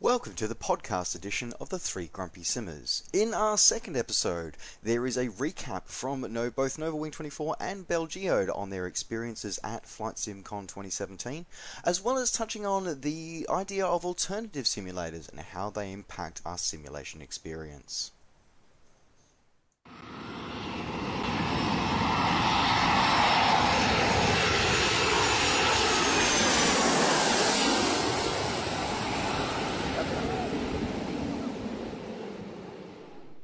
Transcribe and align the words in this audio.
Welcome 0.00 0.34
to 0.34 0.46
the 0.46 0.54
podcast 0.54 1.16
edition 1.16 1.52
of 1.60 1.70
the 1.70 1.78
Three 1.80 2.06
Grumpy 2.06 2.44
Simmers. 2.44 3.02
In 3.12 3.34
our 3.34 3.58
second 3.58 3.96
episode, 3.96 4.56
there 4.80 5.04
is 5.08 5.16
a 5.16 5.26
recap 5.26 5.86
from 5.86 6.20
no, 6.32 6.50
both 6.52 6.76
Novawing24 6.76 7.56
and 7.58 7.88
BelGeode 7.88 8.56
on 8.56 8.70
their 8.70 8.86
experiences 8.86 9.58
at 9.64 9.88
Flight 9.88 10.14
SimCon 10.14 10.68
2017, 10.68 11.46
as 11.82 12.00
well 12.00 12.16
as 12.16 12.30
touching 12.30 12.64
on 12.64 13.00
the 13.00 13.44
idea 13.50 13.84
of 13.84 14.04
alternative 14.04 14.66
simulators 14.66 15.28
and 15.28 15.40
how 15.40 15.68
they 15.68 15.90
impact 15.90 16.42
our 16.46 16.58
simulation 16.58 17.20
experience. 17.20 18.12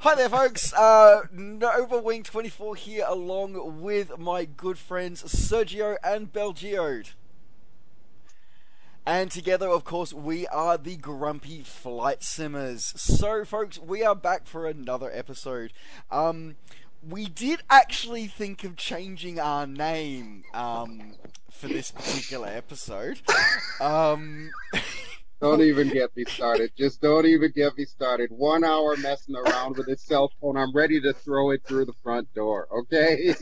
Hi 0.05 0.15
there, 0.15 0.29
folks. 0.29 0.75
Uh, 0.75 1.23
Novawing24 1.35 2.77
here, 2.77 3.07
along 3.09 3.81
with 3.81 4.19
my 4.19 4.45
good 4.45 4.77
friends 4.77 5.23
Sergio 5.23 5.97
and 6.05 6.31
Belgeode. 6.31 7.15
And 9.07 9.31
together, 9.31 9.67
of 9.67 9.85
course, 9.85 10.13
we 10.13 10.47
are 10.49 10.77
the 10.77 10.97
Grumpy 10.97 11.63
Flight 11.63 12.23
Simmers. 12.23 12.93
So, 12.95 13.47
folks, 13.47 13.79
we 13.79 14.03
are 14.03 14.15
back 14.15 14.45
for 14.45 14.69
another 14.69 15.11
episode. 15.11 15.73
Um, 16.11 16.57
we 17.03 17.25
did 17.25 17.61
actually 17.71 18.27
think 18.27 18.63
of 18.63 18.77
changing 18.77 19.41
our 19.41 19.67
name 19.67 20.45
um, 20.53 21.15
for 21.51 21.69
this 21.69 21.91
particular 21.91 22.49
episode. 22.49 23.23
Um, 23.81 24.51
Don't 25.45 25.61
even 25.61 25.91
get 25.91 26.17
me 26.17 26.25
started. 26.25 26.73
Just 26.75 27.03
don't 27.03 27.27
even 27.27 27.53
get 27.55 27.77
me 27.77 27.85
started. 27.85 28.31
One 28.31 28.65
hour 28.65 28.97
messing 28.97 29.37
around 29.37 29.77
with 29.77 29.87
his 29.87 30.01
cell 30.01 30.33
phone. 30.41 30.57
I'm 30.57 30.75
ready 30.75 31.03
to 31.03 31.13
throw 31.13 31.51
it 31.51 31.61
through 31.69 31.85
the 31.85 31.93
front 32.03 32.33
door. 32.33 32.67
Okay. 32.73 33.35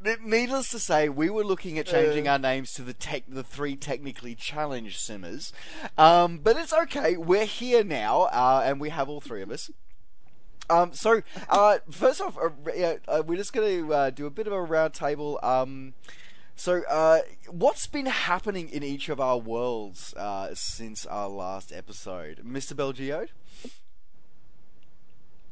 Needless 0.24 0.68
to 0.68 0.78
say, 0.78 1.08
we 1.08 1.28
were 1.28 1.42
looking 1.42 1.76
at 1.76 1.86
changing 1.86 2.28
our 2.28 2.38
names 2.38 2.72
to 2.74 2.82
the 2.82 2.92
tech, 2.92 3.24
the 3.26 3.42
three 3.42 3.74
technically 3.74 4.36
challenged 4.36 5.00
simmers, 5.00 5.52
um, 5.98 6.38
but 6.38 6.56
it's 6.56 6.72
okay. 6.72 7.16
We're 7.16 7.46
here 7.46 7.82
now, 7.82 8.28
uh, 8.32 8.62
and 8.64 8.80
we 8.80 8.90
have 8.90 9.08
all 9.08 9.20
three 9.20 9.42
of 9.42 9.50
us. 9.50 9.72
Um, 10.70 10.92
so, 10.92 11.22
uh, 11.48 11.78
first 11.90 12.20
off, 12.20 12.38
uh, 12.38 12.50
yeah, 12.76 12.98
uh, 13.08 13.24
we're 13.26 13.38
just 13.38 13.52
going 13.52 13.88
to 13.88 13.92
uh, 13.92 14.10
do 14.10 14.26
a 14.26 14.30
bit 14.30 14.46
of 14.46 14.52
a 14.52 14.56
roundtable. 14.56 15.42
Um, 15.42 15.94
so, 16.62 16.82
uh, 16.88 17.22
what's 17.48 17.88
been 17.88 18.06
happening 18.06 18.68
in 18.68 18.84
each 18.84 19.08
of 19.08 19.18
our 19.18 19.36
worlds 19.36 20.14
uh, 20.14 20.54
since 20.54 21.04
our 21.06 21.28
last 21.28 21.72
episode, 21.72 22.42
Mr. 22.44 22.74
Belgeode? 22.74 23.30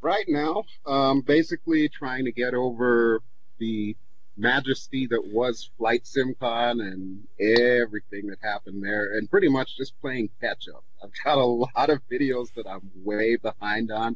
right 0.01 0.25
now, 0.29 0.63
um, 0.85 1.19
basically 1.19 1.89
trying 1.89 2.23
to 2.23 2.31
get 2.31 2.53
over 2.53 3.21
the 3.59 3.95
majesty 4.37 5.05
that 5.07 5.21
was 5.27 5.69
Flight 5.77 6.05
SimCon 6.05 6.81
and 6.81 7.27
everything 7.39 8.27
that 8.27 8.37
happened 8.41 8.81
there, 8.81 9.17
and 9.17 9.29
pretty 9.29 9.49
much 9.49 9.75
just 9.75 9.99
playing 9.99 10.29
catch 10.39 10.69
up. 10.73 10.85
I've 11.03 11.11
got 11.25 11.37
a 11.37 11.45
lot 11.45 11.89
of 11.89 11.99
videos 12.09 12.53
that 12.55 12.67
I'm 12.67 12.89
way 13.03 13.35
behind 13.35 13.91
on. 13.91 14.15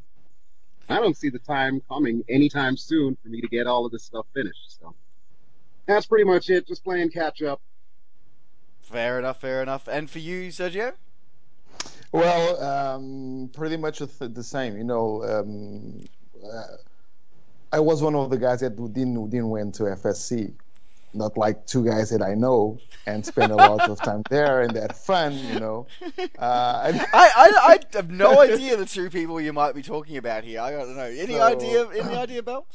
I 0.88 1.02
don't 1.02 1.18
see 1.18 1.30
the 1.30 1.40
time 1.40 1.82
coming 1.90 2.24
anytime 2.30 2.78
soon 2.78 3.18
for 3.22 3.28
me 3.28 3.42
to 3.42 3.48
get 3.48 3.68
all 3.68 3.86
of 3.86 3.92
this 3.92 4.06
stuff 4.06 4.28
finished. 4.34 4.80
So 4.80 4.96
that's 5.86 6.06
pretty 6.06 6.26
much 6.26 6.50
it. 6.50 6.68
Just 6.68 6.84
playing 6.84 7.10
catch 7.12 7.42
up. 7.42 7.62
Fair 8.82 9.20
enough, 9.20 9.42
fair 9.42 9.62
enough. 9.62 9.88
And 9.88 10.10
for 10.10 10.20
you, 10.20 10.50
Sergio? 10.50 10.94
Well, 12.12 12.64
um, 12.64 13.50
pretty 13.54 13.78
much 13.78 14.00
the 14.00 14.28
the 14.28 14.44
same. 14.44 14.78
You 14.78 14.84
know, 14.84 15.24
um, 15.24 16.06
uh, 16.44 16.78
I 17.74 17.80
was 17.80 18.02
one 18.02 18.16
of 18.16 18.30
the 18.30 18.38
guys 18.38 18.62
that 18.62 18.76
didn't 18.94 19.30
didn't 19.30 19.50
went 19.50 19.76
to 19.76 19.84
FSC. 19.84 20.54
Not 21.16 21.38
like 21.38 21.66
two 21.66 21.86
guys 21.86 22.10
that 22.10 22.22
I 22.22 22.34
know 22.34 22.78
and 23.08 23.26
spend 23.26 23.52
a 23.52 23.56
lot 23.56 23.90
of 23.90 24.02
time 24.02 24.22
there 24.30 24.62
and 24.62 24.76
that 24.76 24.98
fun, 24.98 25.34
you 25.38 25.60
know. 25.60 25.88
Uh, 26.38 26.82
and- 26.86 27.00
I, 27.14 27.30
I, 27.36 27.52
I 27.74 27.80
have 27.94 28.10
no 28.10 28.42
idea 28.42 28.76
the 28.76 28.86
two 28.86 29.10
people 29.10 29.40
you 29.40 29.54
might 29.54 29.74
be 29.76 29.82
talking 29.82 30.18
about 30.18 30.44
here. 30.44 30.60
I 30.60 30.72
don't 30.72 30.96
know. 30.96 31.04
Any 31.04 31.34
So- 31.36 31.42
idea? 31.42 31.88
Any 31.90 32.16
idea, 32.16 32.44
Bell? 32.44 32.66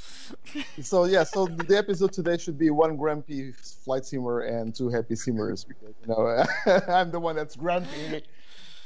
so 0.80 1.04
yeah, 1.04 1.24
so 1.24 1.46
the 1.46 1.76
episode 1.76 2.12
today 2.12 2.38
should 2.38 2.58
be 2.58 2.70
one 2.70 2.96
grumpy 2.96 3.52
flight 3.52 4.06
simmer 4.06 4.40
and 4.40 4.74
two 4.74 4.88
happy 4.88 5.16
simmers 5.16 5.64
because 5.64 5.94
you 6.02 6.08
know 6.08 6.44
I'm 6.88 7.10
the 7.10 7.20
one 7.20 7.36
that's 7.36 7.56
grumpy. 7.56 8.22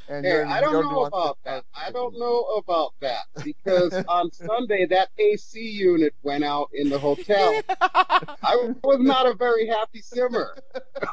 And 0.09 0.27
Hey, 0.27 0.43
I 0.43 0.61
don't 0.61 0.85
know 0.85 1.05
about 1.05 1.39
that's- 1.45 1.63
that. 1.75 1.87
I 1.87 1.91
don't 1.91 2.19
know 2.19 2.41
about 2.59 2.93
that 3.01 3.25
because 3.43 3.93
on 4.09 4.31
Sunday 4.33 4.87
that 4.87 5.09
AC 5.19 5.61
unit 5.61 6.15
went 6.23 6.45
out 6.45 6.69
in 6.75 6.89
the 6.91 6.99
hotel. 6.99 7.61
I 7.81 8.73
was 8.83 9.01
not 9.01 9.27
a 9.27 9.35
very 9.35 9.67
happy 9.67 10.03
simmer. 10.03 10.57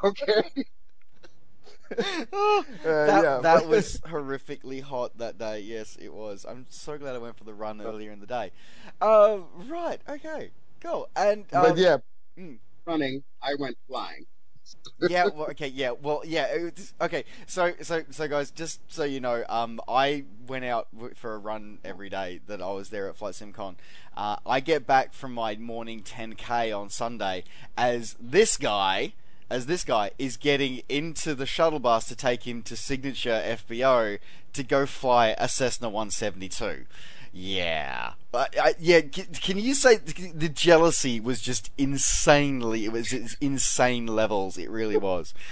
Okay. 0.03 0.43
Uh, 1.97 2.63
that, 2.85 3.21
yeah, 3.23 3.39
that 3.41 3.67
was 3.67 3.99
horrifically 4.05 4.81
hot 4.81 5.17
that 5.17 5.37
day. 5.37 5.59
Yes, 5.59 5.97
it 5.99 6.13
was. 6.13 6.45
I'm 6.47 6.65
so 6.69 6.97
glad 6.97 7.15
I 7.15 7.17
went 7.17 7.37
for 7.37 7.43
the 7.43 7.53
run 7.53 7.81
earlier 7.81 8.11
in 8.11 8.21
the 8.21 8.25
day. 8.25 8.51
Uh, 9.01 9.39
right. 9.67 9.99
Okay. 10.07 10.51
Cool. 10.79 11.09
And 11.17 11.41
um, 11.53 11.63
but 11.63 11.77
yeah, 11.77 11.97
Running, 12.85 13.23
I 13.43 13.55
went 13.59 13.77
flying. 13.89 14.25
Yeah. 15.09 15.25
Well, 15.25 15.47
okay. 15.51 15.67
Yeah. 15.67 15.91
Well. 15.91 16.21
Yeah. 16.25 16.69
okay. 16.99 17.25
So, 17.47 17.73
so, 17.81 18.03
so, 18.09 18.27
guys, 18.27 18.51
just 18.51 18.79
so 18.91 19.03
you 19.03 19.19
know, 19.19 19.43
um, 19.49 19.79
I 19.87 20.25
went 20.47 20.65
out 20.65 20.87
for 21.15 21.33
a 21.33 21.37
run 21.37 21.79
every 21.83 22.09
day 22.09 22.41
that 22.47 22.61
I 22.61 22.71
was 22.71 22.89
there 22.89 23.07
at 23.07 23.15
Flight 23.15 23.33
SimCon. 23.33 23.75
Uh, 24.15 24.37
I 24.45 24.59
get 24.59 24.85
back 24.85 25.13
from 25.13 25.33
my 25.33 25.55
morning 25.55 26.01
10k 26.03 26.77
on 26.77 26.89
Sunday 26.89 27.43
as 27.77 28.15
this 28.19 28.57
guy, 28.57 29.13
as 29.49 29.65
this 29.65 29.83
guy 29.83 30.11
is 30.17 30.37
getting 30.37 30.81
into 30.89 31.33
the 31.33 31.45
shuttle 31.45 31.79
bus 31.79 32.07
to 32.09 32.15
take 32.15 32.45
him 32.45 32.61
to 32.63 32.75
Signature 32.75 33.41
FBO 33.45 34.19
to 34.53 34.63
go 34.63 34.85
fly 34.85 35.35
a 35.37 35.47
Cessna 35.47 35.87
172. 35.87 36.85
Yeah, 37.33 38.13
but 38.33 38.57
uh, 38.57 38.73
yeah, 38.77 38.99
can, 39.01 39.25
can 39.27 39.57
you 39.57 39.73
say 39.73 39.95
the 39.95 40.49
jealousy 40.49 41.21
was 41.21 41.41
just 41.41 41.71
insanely? 41.77 42.83
It 42.83 42.91
was 42.91 43.13
it's 43.13 43.37
insane 43.39 44.05
levels. 44.05 44.57
It 44.57 44.69
really 44.69 44.97
was. 44.97 45.33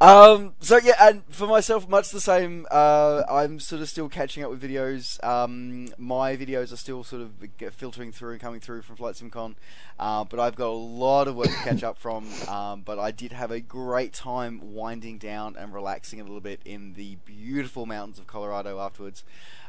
Um, 0.00 0.54
so 0.60 0.76
yeah, 0.76 0.94
and 1.00 1.24
for 1.28 1.48
myself, 1.48 1.88
much 1.88 2.10
the 2.10 2.20
same. 2.20 2.66
Uh, 2.70 3.24
I'm 3.28 3.58
sort 3.58 3.82
of 3.82 3.88
still 3.88 4.08
catching 4.08 4.44
up 4.44 4.50
with 4.50 4.62
videos. 4.62 5.22
Um, 5.24 5.88
my 5.98 6.36
videos 6.36 6.72
are 6.72 6.76
still 6.76 7.02
sort 7.02 7.22
of 7.22 7.32
filtering 7.74 8.12
through 8.12 8.32
and 8.32 8.40
coming 8.40 8.60
through 8.60 8.82
from 8.82 8.94
Flight 8.94 9.16
SimCon, 9.16 9.56
uh, 9.98 10.22
but 10.22 10.38
I've 10.38 10.54
got 10.54 10.68
a 10.68 10.70
lot 10.70 11.26
of 11.26 11.34
work 11.34 11.48
to 11.48 11.56
catch 11.64 11.82
up 11.82 11.98
from. 11.98 12.28
Um, 12.48 12.82
but 12.82 12.98
I 12.98 13.10
did 13.10 13.32
have 13.32 13.50
a 13.50 13.60
great 13.60 14.12
time 14.12 14.72
winding 14.72 15.18
down 15.18 15.56
and 15.56 15.74
relaxing 15.74 16.20
a 16.20 16.22
little 16.22 16.40
bit 16.40 16.60
in 16.64 16.94
the 16.94 17.16
beautiful 17.24 17.84
mountains 17.84 18.18
of 18.18 18.26
Colorado 18.26 18.78
afterwards 18.78 19.22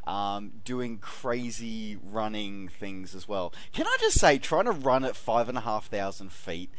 um, 0.09 0.53
doing 0.65 0.97
crazy 0.97 1.97
running 2.03 2.67
things 2.67 3.13
as 3.13 3.27
well. 3.27 3.53
Can 3.73 3.85
I 3.85 3.95
just 3.99 4.19
say, 4.19 4.39
trying 4.39 4.65
to 4.65 4.71
run 4.71 5.05
at 5.05 5.15
five 5.15 5.47
and 5.47 5.57
a 5.57 5.61
half 5.61 5.85
thousand 5.87 6.31
feet 6.31 6.71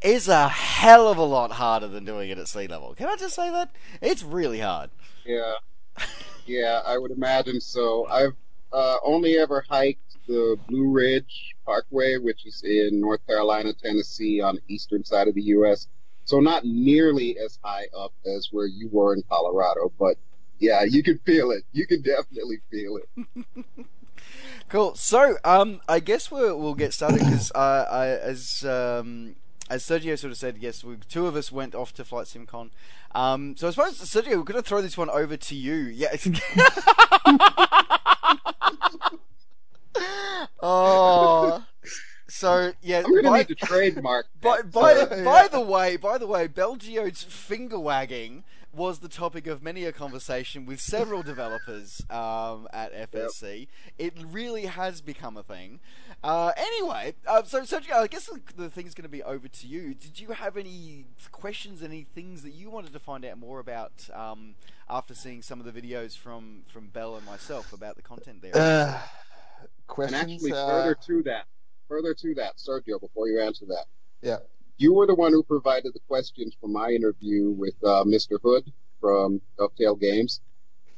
is 0.00 0.28
a 0.28 0.48
hell 0.48 1.08
of 1.08 1.18
a 1.18 1.24
lot 1.24 1.50
harder 1.52 1.88
than 1.88 2.04
doing 2.04 2.30
it 2.30 2.38
at 2.38 2.46
sea 2.46 2.68
level. 2.68 2.94
Can 2.94 3.08
I 3.08 3.16
just 3.16 3.34
say 3.34 3.50
that? 3.50 3.70
It's 4.00 4.22
really 4.22 4.60
hard. 4.60 4.90
Yeah. 5.26 5.54
Yeah, 6.46 6.80
I 6.86 6.96
would 6.96 7.10
imagine 7.10 7.60
so. 7.60 8.06
I've 8.06 8.34
uh, 8.72 8.96
only 9.04 9.36
ever 9.36 9.64
hiked 9.68 10.16
the 10.28 10.56
Blue 10.66 10.88
Ridge 10.88 11.54
Parkway, 11.66 12.16
which 12.16 12.46
is 12.46 12.62
in 12.62 13.00
North 13.00 13.26
Carolina, 13.26 13.74
Tennessee, 13.74 14.40
on 14.40 14.54
the 14.54 14.62
eastern 14.72 15.04
side 15.04 15.28
of 15.28 15.34
the 15.34 15.42
U.S. 15.42 15.88
So 16.24 16.40
not 16.40 16.64
nearly 16.64 17.36
as 17.44 17.58
high 17.62 17.86
up 17.94 18.12
as 18.24 18.48
where 18.50 18.66
you 18.66 18.88
were 18.90 19.14
in 19.14 19.22
Colorado, 19.28 19.92
but 19.98 20.16
yeah, 20.58 20.82
you 20.84 21.02
can 21.02 21.18
feel 21.18 21.50
it. 21.50 21.64
You 21.72 21.86
can 21.86 22.02
definitely 22.02 22.58
feel 22.70 22.98
it. 22.98 23.86
Cool. 24.68 24.94
So, 24.96 25.36
um, 25.44 25.80
I 25.88 25.98
guess 25.98 26.30
we'll, 26.30 26.58
we'll 26.58 26.74
get 26.74 26.92
started 26.92 27.20
because 27.20 27.50
uh, 27.52 27.86
I, 27.90 28.08
as 28.08 28.64
um, 28.64 29.36
as 29.70 29.82
Sergio 29.82 30.18
sort 30.18 30.30
of 30.30 30.36
said, 30.36 30.58
yes, 30.58 30.84
we, 30.84 30.96
two 31.08 31.26
of 31.26 31.36
us 31.36 31.50
went 31.50 31.74
off 31.74 31.94
to 31.94 32.04
Flight 32.04 32.26
SimCon. 32.26 32.70
Um, 33.14 33.56
so 33.56 33.68
I 33.68 33.70
suppose 33.70 33.98
Sergio, 33.98 34.36
we're 34.36 34.42
going 34.42 34.62
to 34.62 34.68
throw 34.68 34.82
this 34.82 34.98
one 34.98 35.08
over 35.10 35.36
to 35.36 35.54
you. 35.54 35.74
Yeah. 35.98 36.14
oh. 40.62 41.64
So 42.38 42.72
yeah, 42.82 42.98
I'm 43.04 43.14
gonna 43.14 43.30
by- 43.30 43.38
need 43.38 43.48
to 43.48 43.54
trademark. 43.56 44.26
by, 44.40 44.58
that. 44.62 44.72
by, 44.72 44.92
Yeah. 45.16 45.24
by 45.24 45.48
the 45.48 45.60
way, 45.60 45.96
by 45.96 46.18
the 46.18 46.26
way, 46.26 46.46
BelGeode's 46.48 47.22
finger 47.24 47.78
wagging 47.78 48.44
was 48.72 49.00
the 49.00 49.08
topic 49.08 49.46
of 49.48 49.60
many 49.62 49.84
a 49.86 49.92
conversation 49.92 50.64
with 50.66 50.80
several 50.80 51.22
developers 51.22 52.00
um, 52.10 52.68
at 52.72 53.10
FSC. 53.10 53.66
It 53.98 54.12
really 54.24 54.66
has 54.66 55.00
become 55.00 55.36
a 55.36 55.42
thing. 55.42 55.80
Uh, 56.22 56.52
anyway, 56.56 57.14
uh, 57.26 57.42
so 57.42 57.62
Sergio, 57.62 57.94
I 57.94 58.06
guess 58.06 58.26
the, 58.26 58.40
the 58.56 58.70
thing 58.70 58.86
is 58.86 58.94
going 58.94 59.04
to 59.04 59.08
be 59.08 59.22
over 59.22 59.48
to 59.48 59.66
you. 59.66 59.94
Did 59.94 60.20
you 60.20 60.28
have 60.28 60.56
any 60.56 61.06
questions, 61.32 61.82
any 61.82 62.06
things 62.14 62.42
that 62.42 62.52
you 62.52 62.70
wanted 62.70 62.92
to 62.92 63.00
find 63.00 63.24
out 63.24 63.38
more 63.38 63.58
about 63.58 64.08
um, 64.14 64.54
after 64.88 65.14
seeing 65.14 65.42
some 65.42 65.58
of 65.60 65.66
the 65.66 65.72
videos 65.72 66.16
from 66.16 66.62
from 66.68 66.88
Bell 66.88 67.16
and 67.16 67.26
myself 67.26 67.72
about 67.72 67.96
the 67.96 68.02
content 68.02 68.42
there? 68.42 68.54
Uh, 68.56 68.98
And 70.06 70.14
actually, 70.14 70.52
uh, 70.52 70.66
further 70.68 70.96
to 71.06 71.22
that, 71.24 71.46
further 71.88 72.14
to 72.14 72.34
that, 72.34 72.56
Sergio, 72.56 73.00
before 73.00 73.28
you 73.28 73.40
answer 73.40 73.64
that, 73.66 73.86
yeah. 74.22 74.38
you 74.76 74.92
were 74.94 75.06
the 75.06 75.14
one 75.14 75.32
who 75.32 75.42
provided 75.42 75.92
the 75.94 76.00
questions 76.06 76.56
for 76.60 76.68
my 76.68 76.90
interview 76.90 77.50
with 77.50 77.74
uh, 77.82 78.04
Mr. 78.04 78.38
Hood 78.42 78.70
from 79.00 79.40
Dovetail 79.58 79.96
Games. 79.96 80.40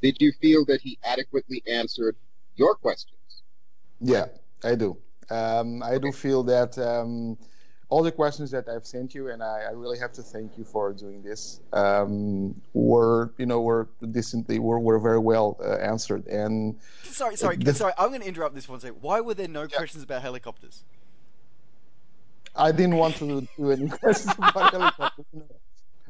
Did 0.02 0.16
you 0.20 0.32
feel 0.40 0.64
that 0.66 0.80
he 0.80 0.98
adequately 1.04 1.62
answered 1.66 2.16
your 2.56 2.74
questions? 2.74 3.42
Yeah, 4.00 4.26
I 4.64 4.74
do. 4.74 4.96
Um, 5.30 5.82
I 5.82 5.98
do 5.98 6.10
feel 6.10 6.42
that 6.44 6.76
um, 6.78 7.38
all 7.90 8.04
the 8.04 8.12
questions 8.12 8.52
that 8.52 8.68
I've 8.68 8.86
sent 8.86 9.14
you, 9.14 9.28
and 9.28 9.42
I, 9.42 9.64
I 9.68 9.72
really 9.72 9.98
have 9.98 10.12
to 10.12 10.22
thank 10.22 10.56
you 10.56 10.64
for 10.64 10.92
doing 10.92 11.22
this, 11.22 11.60
um, 11.72 12.60
were 12.72 13.32
you 13.36 13.46
know 13.46 13.60
were 13.60 13.88
decently 14.12 14.58
were, 14.60 14.78
were 14.78 14.98
very 15.00 15.18
well 15.18 15.58
uh, 15.60 15.74
answered. 15.74 16.26
And 16.28 16.78
sorry, 17.02 17.36
sorry, 17.36 17.56
the- 17.56 17.74
sorry. 17.74 17.92
I'm 17.98 18.08
going 18.08 18.22
to 18.22 18.28
interrupt 18.28 18.54
this 18.54 18.68
one 18.68 18.80
second. 18.80 19.02
Why 19.02 19.20
were 19.20 19.34
there 19.34 19.48
no 19.48 19.66
questions 19.66 20.04
about 20.04 20.22
helicopters? 20.22 20.84
I 22.54 22.72
didn't 22.72 22.96
want 22.96 23.16
to 23.16 23.46
do 23.56 23.70
any 23.70 23.88
questions 23.88 24.34
about 24.38 24.70
helicopters. 24.72 25.26
know. 25.32 25.44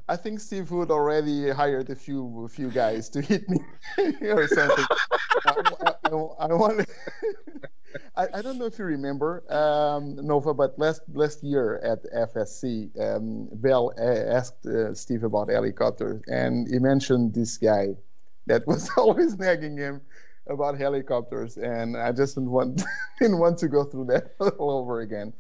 I 0.09 0.17
think 0.17 0.41
Steve 0.41 0.69
Hood 0.69 0.91
already 0.91 1.51
hired 1.51 1.89
a 1.89 1.95
few 1.95 2.45
a 2.45 2.49
few 2.49 2.71
guys 2.71 3.09
to 3.11 3.23
hit 3.23 3.49
me 3.49 3.59
or 4.29 4.47
something. 4.49 4.85
I, 5.47 5.55
I, 5.87 5.93
I, 6.05 6.47
I 6.47 6.55
want. 6.55 6.87
I, 8.17 8.27
I 8.35 8.43
don't 8.43 8.59
know 8.59 8.67
if 8.67 8.79
you 8.79 8.85
remember 8.85 9.43
um, 9.53 10.17
Nova, 10.17 10.55
but 10.55 10.79
last 10.79 11.03
last 11.13 11.43
year 11.43 11.79
at 11.79 12.05
FSC, 12.13 12.91
um, 13.01 13.49
Bell 13.53 13.93
asked 13.99 14.67
uh, 14.67 14.95
Steve 14.95 15.25
about 15.25 15.49
helicopters, 15.49 16.23
and 16.27 16.69
he 16.69 16.79
mentioned 16.79 17.35
this 17.35 17.57
guy 17.57 17.97
that 18.47 18.67
was 18.67 18.91
always 18.97 19.39
nagging 19.39 19.77
him 19.77 20.01
about 20.49 20.79
helicopters, 20.79 21.57
and 21.57 21.97
I 21.97 22.13
just 22.13 22.35
didn't 22.35 22.51
want 22.51 22.83
didn't 23.21 23.39
want 23.39 23.59
to 23.59 23.69
go 23.69 23.85
through 23.85 24.07
that 24.07 24.35
all 24.59 24.71
over 24.71 25.01
again. 25.01 25.33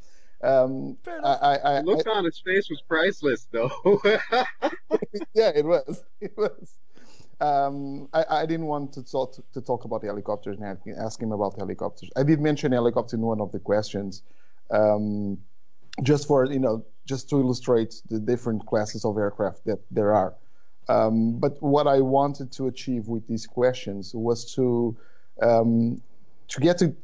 Um. 0.42 0.96
I, 1.06 1.58
I, 1.64 1.80
The 1.82 1.86
look 1.86 2.06
on 2.06 2.24
his 2.24 2.40
face 2.44 2.70
was 2.70 2.80
priceless, 2.88 3.46
though. 3.50 3.70
yeah, 5.34 5.52
it 5.54 5.64
was. 5.64 6.02
It 6.20 6.36
was. 6.36 6.76
Um, 7.40 8.08
I, 8.12 8.24
I 8.30 8.46
didn't 8.46 8.66
want 8.66 8.92
to 8.94 9.02
talk 9.02 9.36
to 9.54 9.60
talk 9.60 9.84
about 9.84 10.04
helicopters 10.04 10.58
and 10.58 10.78
ask, 10.98 11.20
him 11.20 11.32
about 11.32 11.56
helicopters. 11.56 12.10
I 12.16 12.22
did 12.22 12.40
mention 12.40 12.72
helicopter 12.72 13.16
in 13.16 13.22
one 13.22 13.40
of 13.40 13.50
the 13.50 13.58
questions, 13.58 14.22
um, 14.70 15.38
just 16.02 16.28
for 16.28 16.44
you 16.44 16.58
know, 16.58 16.84
just 17.06 17.30
to 17.30 17.40
illustrate 17.40 17.94
the 18.10 18.18
different 18.18 18.66
classes 18.66 19.04
of 19.04 19.16
aircraft 19.16 19.64
that 19.64 19.78
there 19.90 20.14
are. 20.14 20.34
Um, 20.88 21.38
but 21.38 21.62
what 21.62 21.86
I 21.86 22.00
wanted 22.00 22.52
to 22.52 22.66
achieve 22.66 23.08
with 23.08 23.26
these 23.26 23.46
questions 23.46 24.14
was 24.14 24.52
to 24.54 24.96
um, 25.40 26.02
to 26.48 26.60
get 26.60 26.78
to 26.78 26.94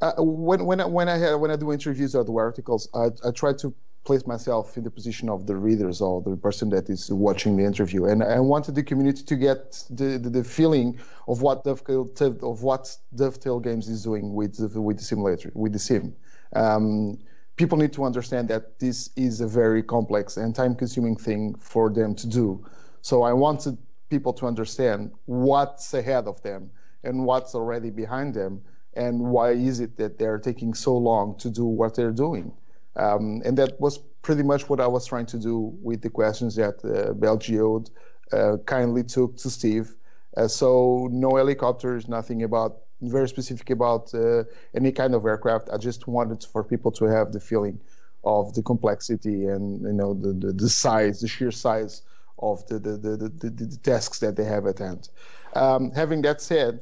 uh, 0.00 0.14
when 0.18 0.64
when 0.64 0.80
I, 0.80 0.86
when 0.86 1.08
I 1.08 1.34
when 1.34 1.50
I 1.50 1.56
do 1.56 1.72
interviews 1.72 2.14
or 2.14 2.24
do 2.24 2.36
articles, 2.38 2.88
I, 2.94 3.08
I 3.26 3.30
try 3.32 3.52
to 3.54 3.74
place 4.04 4.26
myself 4.26 4.76
in 4.76 4.84
the 4.84 4.90
position 4.90 5.28
of 5.28 5.46
the 5.46 5.56
readers 5.56 6.00
or 6.00 6.20
the 6.22 6.36
person 6.36 6.68
that 6.70 6.90
is 6.90 7.10
watching 7.10 7.56
the 7.56 7.64
interview, 7.64 8.04
and 8.06 8.22
I 8.22 8.40
wanted 8.40 8.74
the 8.74 8.82
community 8.82 9.22
to 9.22 9.36
get 9.36 9.84
the, 9.90 10.18
the, 10.18 10.30
the 10.30 10.44
feeling 10.44 10.98
of 11.28 11.42
what 11.42 11.64
Dovetail 11.64 12.10
of 12.42 12.62
what 12.62 12.96
Dovetail 13.14 13.60
Games 13.60 13.88
is 13.88 14.02
doing 14.02 14.34
with 14.34 14.56
the, 14.56 14.80
with 14.80 14.98
the 14.98 15.04
simulator 15.04 15.50
with 15.54 15.72
the 15.72 15.78
sim. 15.78 16.14
Um, 16.54 17.18
people 17.56 17.78
need 17.78 17.92
to 17.92 18.04
understand 18.04 18.48
that 18.48 18.78
this 18.78 19.10
is 19.16 19.40
a 19.40 19.46
very 19.46 19.82
complex 19.82 20.36
and 20.36 20.54
time-consuming 20.54 21.16
thing 21.16 21.54
for 21.56 21.90
them 21.90 22.14
to 22.16 22.26
do. 22.26 22.64
So 23.02 23.22
I 23.22 23.32
wanted 23.32 23.78
people 24.10 24.32
to 24.34 24.46
understand 24.46 25.12
what's 25.26 25.94
ahead 25.94 26.26
of 26.26 26.42
them 26.42 26.70
and 27.04 27.24
what's 27.24 27.54
already 27.54 27.90
behind 27.90 28.34
them 28.34 28.62
and 28.94 29.20
why 29.20 29.50
is 29.52 29.80
it 29.80 29.96
that 29.96 30.18
they're 30.18 30.38
taking 30.38 30.74
so 30.74 30.96
long 30.96 31.36
to 31.38 31.50
do 31.50 31.64
what 31.64 31.94
they're 31.94 32.12
doing. 32.12 32.52
Um, 32.96 33.42
and 33.44 33.56
that 33.58 33.80
was 33.80 33.98
pretty 34.22 34.42
much 34.42 34.68
what 34.68 34.80
I 34.80 34.86
was 34.86 35.06
trying 35.06 35.26
to 35.26 35.38
do 35.38 35.74
with 35.82 36.02
the 36.02 36.10
questions 36.10 36.54
that 36.56 36.84
uh, 36.84 37.12
BelGeode 37.14 37.90
uh, 38.32 38.56
kindly 38.66 39.02
took 39.02 39.36
to 39.38 39.50
Steve. 39.50 39.94
Uh, 40.36 40.48
so 40.48 41.08
no 41.10 41.36
helicopters, 41.36 42.08
nothing 42.08 42.42
about 42.42 42.78
very 43.02 43.28
specific 43.28 43.70
about 43.70 44.14
uh, 44.14 44.44
any 44.74 44.92
kind 44.92 45.14
of 45.14 45.26
aircraft. 45.26 45.68
I 45.72 45.76
just 45.76 46.06
wanted 46.06 46.44
for 46.44 46.62
people 46.62 46.92
to 46.92 47.04
have 47.06 47.32
the 47.32 47.40
feeling 47.40 47.80
of 48.24 48.54
the 48.54 48.62
complexity 48.62 49.46
and 49.46 49.82
you 49.82 49.92
know 49.92 50.14
the, 50.14 50.32
the, 50.32 50.52
the 50.52 50.68
size, 50.68 51.20
the 51.20 51.28
sheer 51.28 51.50
size 51.50 52.02
of 52.38 52.66
the 52.68 52.78
the, 52.78 52.96
the, 52.96 53.16
the, 53.16 53.50
the, 53.50 53.76
tasks 53.78 54.20
that 54.20 54.36
they 54.36 54.44
have 54.44 54.66
at 54.66 54.78
hand. 54.78 55.08
Um, 55.54 55.90
having 55.90 56.22
that 56.22 56.40
said, 56.40 56.80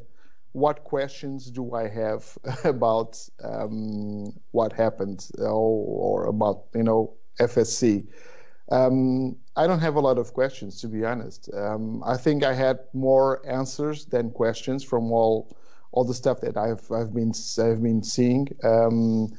what 0.52 0.84
questions 0.84 1.50
do 1.50 1.74
I 1.74 1.88
have 1.88 2.36
about 2.64 3.18
um, 3.42 4.32
what 4.50 4.72
happened 4.72 5.28
or, 5.38 6.24
or, 6.24 6.26
about 6.26 6.64
you 6.74 6.82
know 6.82 7.14
FSC? 7.40 8.06
Um, 8.70 9.36
I 9.56 9.66
don't 9.66 9.80
have 9.80 9.96
a 9.96 10.00
lot 10.00 10.18
of 10.18 10.32
questions 10.32 10.80
to 10.80 10.88
be 10.88 11.04
honest. 11.04 11.50
Um, 11.54 12.02
I 12.04 12.16
think 12.16 12.44
I 12.44 12.54
had 12.54 12.78
more 12.92 13.42
answers 13.48 14.06
than 14.06 14.30
questions 14.30 14.84
from 14.84 15.12
all 15.12 15.56
all 15.92 16.04
the 16.04 16.14
stuff 16.14 16.40
that 16.40 16.56
I've 16.56 16.90
I've 16.90 17.14
been 17.14 17.32
I've 17.58 17.82
been 17.82 18.02
seeing. 18.02 18.48
Um, 18.64 19.32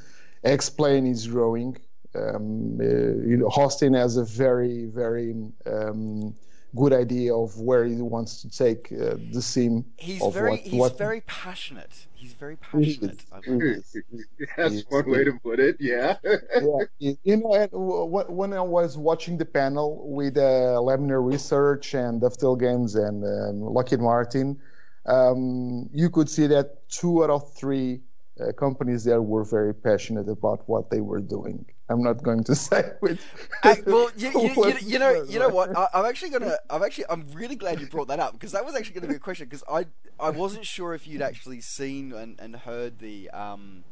X-Plane 0.44 1.06
is 1.06 1.28
growing. 1.28 1.78
Um, 2.16 2.78
uh, 2.82 2.84
you 2.84 3.38
know, 3.38 3.48
Austin 3.48 3.94
has 3.94 4.18
a 4.18 4.26
very 4.26 4.86
very 4.86 5.34
um, 5.66 6.36
good 6.76 6.94
idea 6.94 7.36
of 7.36 7.58
where 7.60 7.86
he 7.86 8.02
wants 8.02 8.42
to 8.42 8.50
take 8.50 8.92
uh, 8.92 9.16
the 9.32 9.42
sim. 9.42 9.86
He's 9.98 10.22
of 10.22 10.34
very 10.34 10.52
what, 10.52 10.60
he's 10.62 10.80
what 10.80 10.98
very 10.98 11.22
passionate. 11.22 12.08
He's 12.16 12.34
very 12.34 12.56
passionate. 12.56 13.24
is. 13.48 13.94
He 13.94 14.46
That's 14.58 14.76
Yes, 14.76 14.84
one 14.90 15.10
way 15.10 15.24
to 15.24 15.34
put 15.44 15.60
it, 15.60 15.78
yeah. 15.80 16.18
yeah, 16.24 16.86
you 17.00 17.18
you 17.24 17.38
know, 17.38 17.54
and 17.54 17.72
w- 17.72 18.06
w- 18.12 18.32
when 18.32 18.54
I 18.54 18.62
was 18.62 18.98
watching 18.98 19.38
the 19.38 19.46
panel 19.46 20.08
with 20.10 20.38
uh, 20.38 20.78
Laminar 20.88 21.26
Research 21.26 21.94
and 21.94 22.22
Dovetail 22.22 22.56
Games 22.56 22.96
and 22.96 23.24
um, 23.24 23.62
Lockheed 23.62 24.00
Martin, 24.00 24.60
um, 25.08 25.90
you 25.92 26.10
could 26.10 26.30
see 26.30 26.48
that 26.48 26.88
two 26.90 27.24
out 27.24 27.30
of 27.30 27.54
three 27.54 28.02
uh, 28.40 28.52
companies 28.54 29.04
there 29.04 29.22
were 29.22 29.44
very 29.44 29.74
passionate 29.74 30.30
about 30.30 30.68
what 30.68 30.90
they 30.90 31.02
were 31.02 31.22
doing. 31.22 31.66
I'm 31.92 32.02
not 32.02 32.24
going 32.24 32.44
to 32.46 32.56
say 32.68 32.92
which. 33.00 33.20
I, 33.64 33.82
well, 33.86 34.10
you, 34.18 34.30
you, 34.32 34.42
you, 34.56 34.74
you 34.82 35.00
know, 35.00 35.24
you 35.24 35.40
know 35.40 35.50
what? 35.50 35.76
I, 35.78 35.88
I'm 35.94 36.06
actually 36.06 36.32
gonna. 36.32 36.58
I'm 36.70 36.84
actually. 36.84 37.06
I'm 37.10 37.26
really 37.34 37.56
glad 37.56 37.80
you 37.80 37.88
brought 37.88 38.08
that 38.08 38.20
up 38.20 38.34
because 38.34 38.52
that 38.54 38.66
was 38.66 38.76
actually 38.76 38.94
going 38.96 39.04
to 39.04 39.10
be 39.10 39.16
a 39.16 39.20
question 39.20 39.48
because 39.48 39.64
I 39.70 39.86
I 40.20 40.30
wasn't 40.30 40.66
sure 40.66 40.94
if 40.94 41.08
you'd 41.08 41.22
actually 41.22 41.62
seen 41.62 42.14
and, 42.14 42.40
and 42.40 42.56
heard 42.56 43.00
the 43.00 43.30
um 43.32 43.84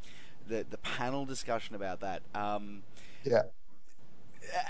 the 0.48 0.66
the 0.70 0.78
panel 0.78 1.26
discussion 1.26 1.76
about 1.76 2.00
that. 2.02 2.22
Um, 2.34 2.84
Yeah. 3.24 3.44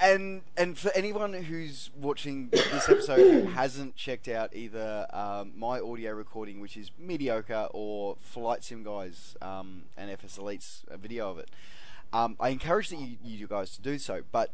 and 0.02 0.42
and 0.58 0.78
for 0.78 0.92
anyone 0.94 1.32
who's 1.34 1.90
watching 1.96 2.50
this 2.52 2.90
episode 2.90 3.20
who 3.20 3.48
hasn't 3.52 3.96
checked 3.96 4.28
out 4.28 4.54
either 4.56 5.08
um, 5.14 5.54
my 5.56 5.80
audio 5.80 6.12
recording, 6.14 6.60
which 6.60 6.76
is 6.76 6.92
mediocre, 6.98 7.68
or 7.72 8.18
Flight 8.20 8.64
Sim 8.64 8.84
Guys 8.84 9.36
um, 9.42 9.84
and 9.98 10.10
FS 10.12 10.38
Elite's 10.38 10.84
uh, 10.92 10.98
video 10.98 11.30
of 11.32 11.38
it, 11.40 11.50
um, 12.14 12.36
I 12.40 12.50
encourage 12.50 12.90
that 12.90 13.00
you, 13.00 13.18
you 13.24 13.48
guys 13.48 13.72
to 13.76 13.82
do 13.82 13.98
so. 13.98 14.22
But 14.32 14.52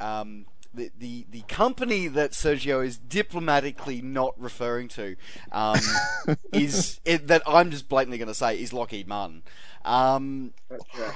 um, 0.00 0.46
the, 0.74 0.90
the 0.98 1.26
the 1.30 1.42
company 1.42 2.08
that 2.08 2.32
Sergio 2.32 2.84
is 2.84 2.98
diplomatically 2.98 4.02
not 4.02 4.34
referring 4.40 4.88
to 4.88 5.16
um, 5.52 5.80
is 6.52 7.00
it, 7.04 7.26
that 7.28 7.42
I'm 7.46 7.70
just 7.70 7.88
blatantly 7.88 8.18
going 8.18 8.28
to 8.28 8.34
say 8.34 8.60
is 8.60 8.72
Lockheed 8.72 9.08
Martin. 9.08 9.42
Um, 9.84 10.52
right. 10.68 11.12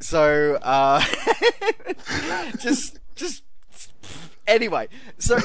so, 0.00 0.58
uh, 0.60 1.02
just, 2.60 2.98
just, 3.14 3.44
anyway. 4.46 4.88
So, 5.18 5.38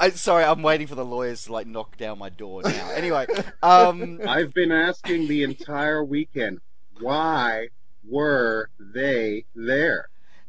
I 0.00 0.10
sorry, 0.10 0.44
I'm 0.44 0.62
waiting 0.62 0.86
for 0.86 0.96
the 0.96 1.04
lawyers 1.04 1.44
to 1.44 1.52
like 1.52 1.66
knock 1.66 1.96
down 1.96 2.18
my 2.18 2.30
door 2.30 2.62
now. 2.64 2.90
Anyway, 2.92 3.26
um, 3.62 4.20
I've 4.26 4.52
been 4.52 4.72
asking 4.72 5.28
the 5.28 5.44
entire 5.44 6.02
weekend, 6.02 6.60
why 6.98 7.68
were 8.06 8.70
they 8.78 9.44
there? 9.54 10.08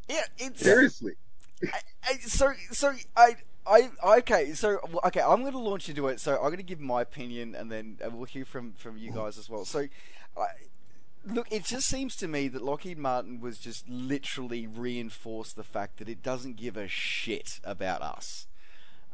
yeah, 0.10 0.24
it's 0.38 0.62
Seriously. 0.62 1.14
I, 2.04 2.14
so 2.26 2.54
so 2.72 2.94
I. 3.16 3.38
I 3.64 3.92
okay, 4.18 4.54
so 4.54 4.80
okay, 5.06 5.22
I'm 5.22 5.42
going 5.42 5.52
to 5.52 5.60
launch 5.60 5.88
into 5.88 6.08
it. 6.08 6.20
So 6.20 6.34
I'm 6.34 6.46
going 6.46 6.58
to 6.58 6.64
give 6.64 6.80
my 6.80 7.04
opinion, 7.04 7.54
and 7.54 7.72
then 7.72 8.00
we'll 8.12 8.26
hear 8.26 8.44
from 8.44 8.74
from 8.74 8.98
you 8.98 9.12
guys 9.12 9.38
as 9.38 9.52
well. 9.52 9.66
So, 9.66 9.88
I, 10.36 10.48
look, 11.28 11.48
it 11.52 11.66
just 11.66 11.88
seems 11.88 12.16
to 12.18 12.28
me 12.28 12.48
that 12.48 12.64
Lockheed 12.64 12.98
Martin 12.98 13.40
was 13.40 13.60
just 13.60 13.88
literally 13.88 14.66
reinforced 14.66 15.56
the 15.56 15.64
fact 15.64 15.98
that 15.98 16.10
it 16.10 16.24
doesn't 16.24 16.56
give 16.56 16.76
a 16.76 16.88
shit 16.88 17.60
about 17.64 18.02
us. 18.02 18.48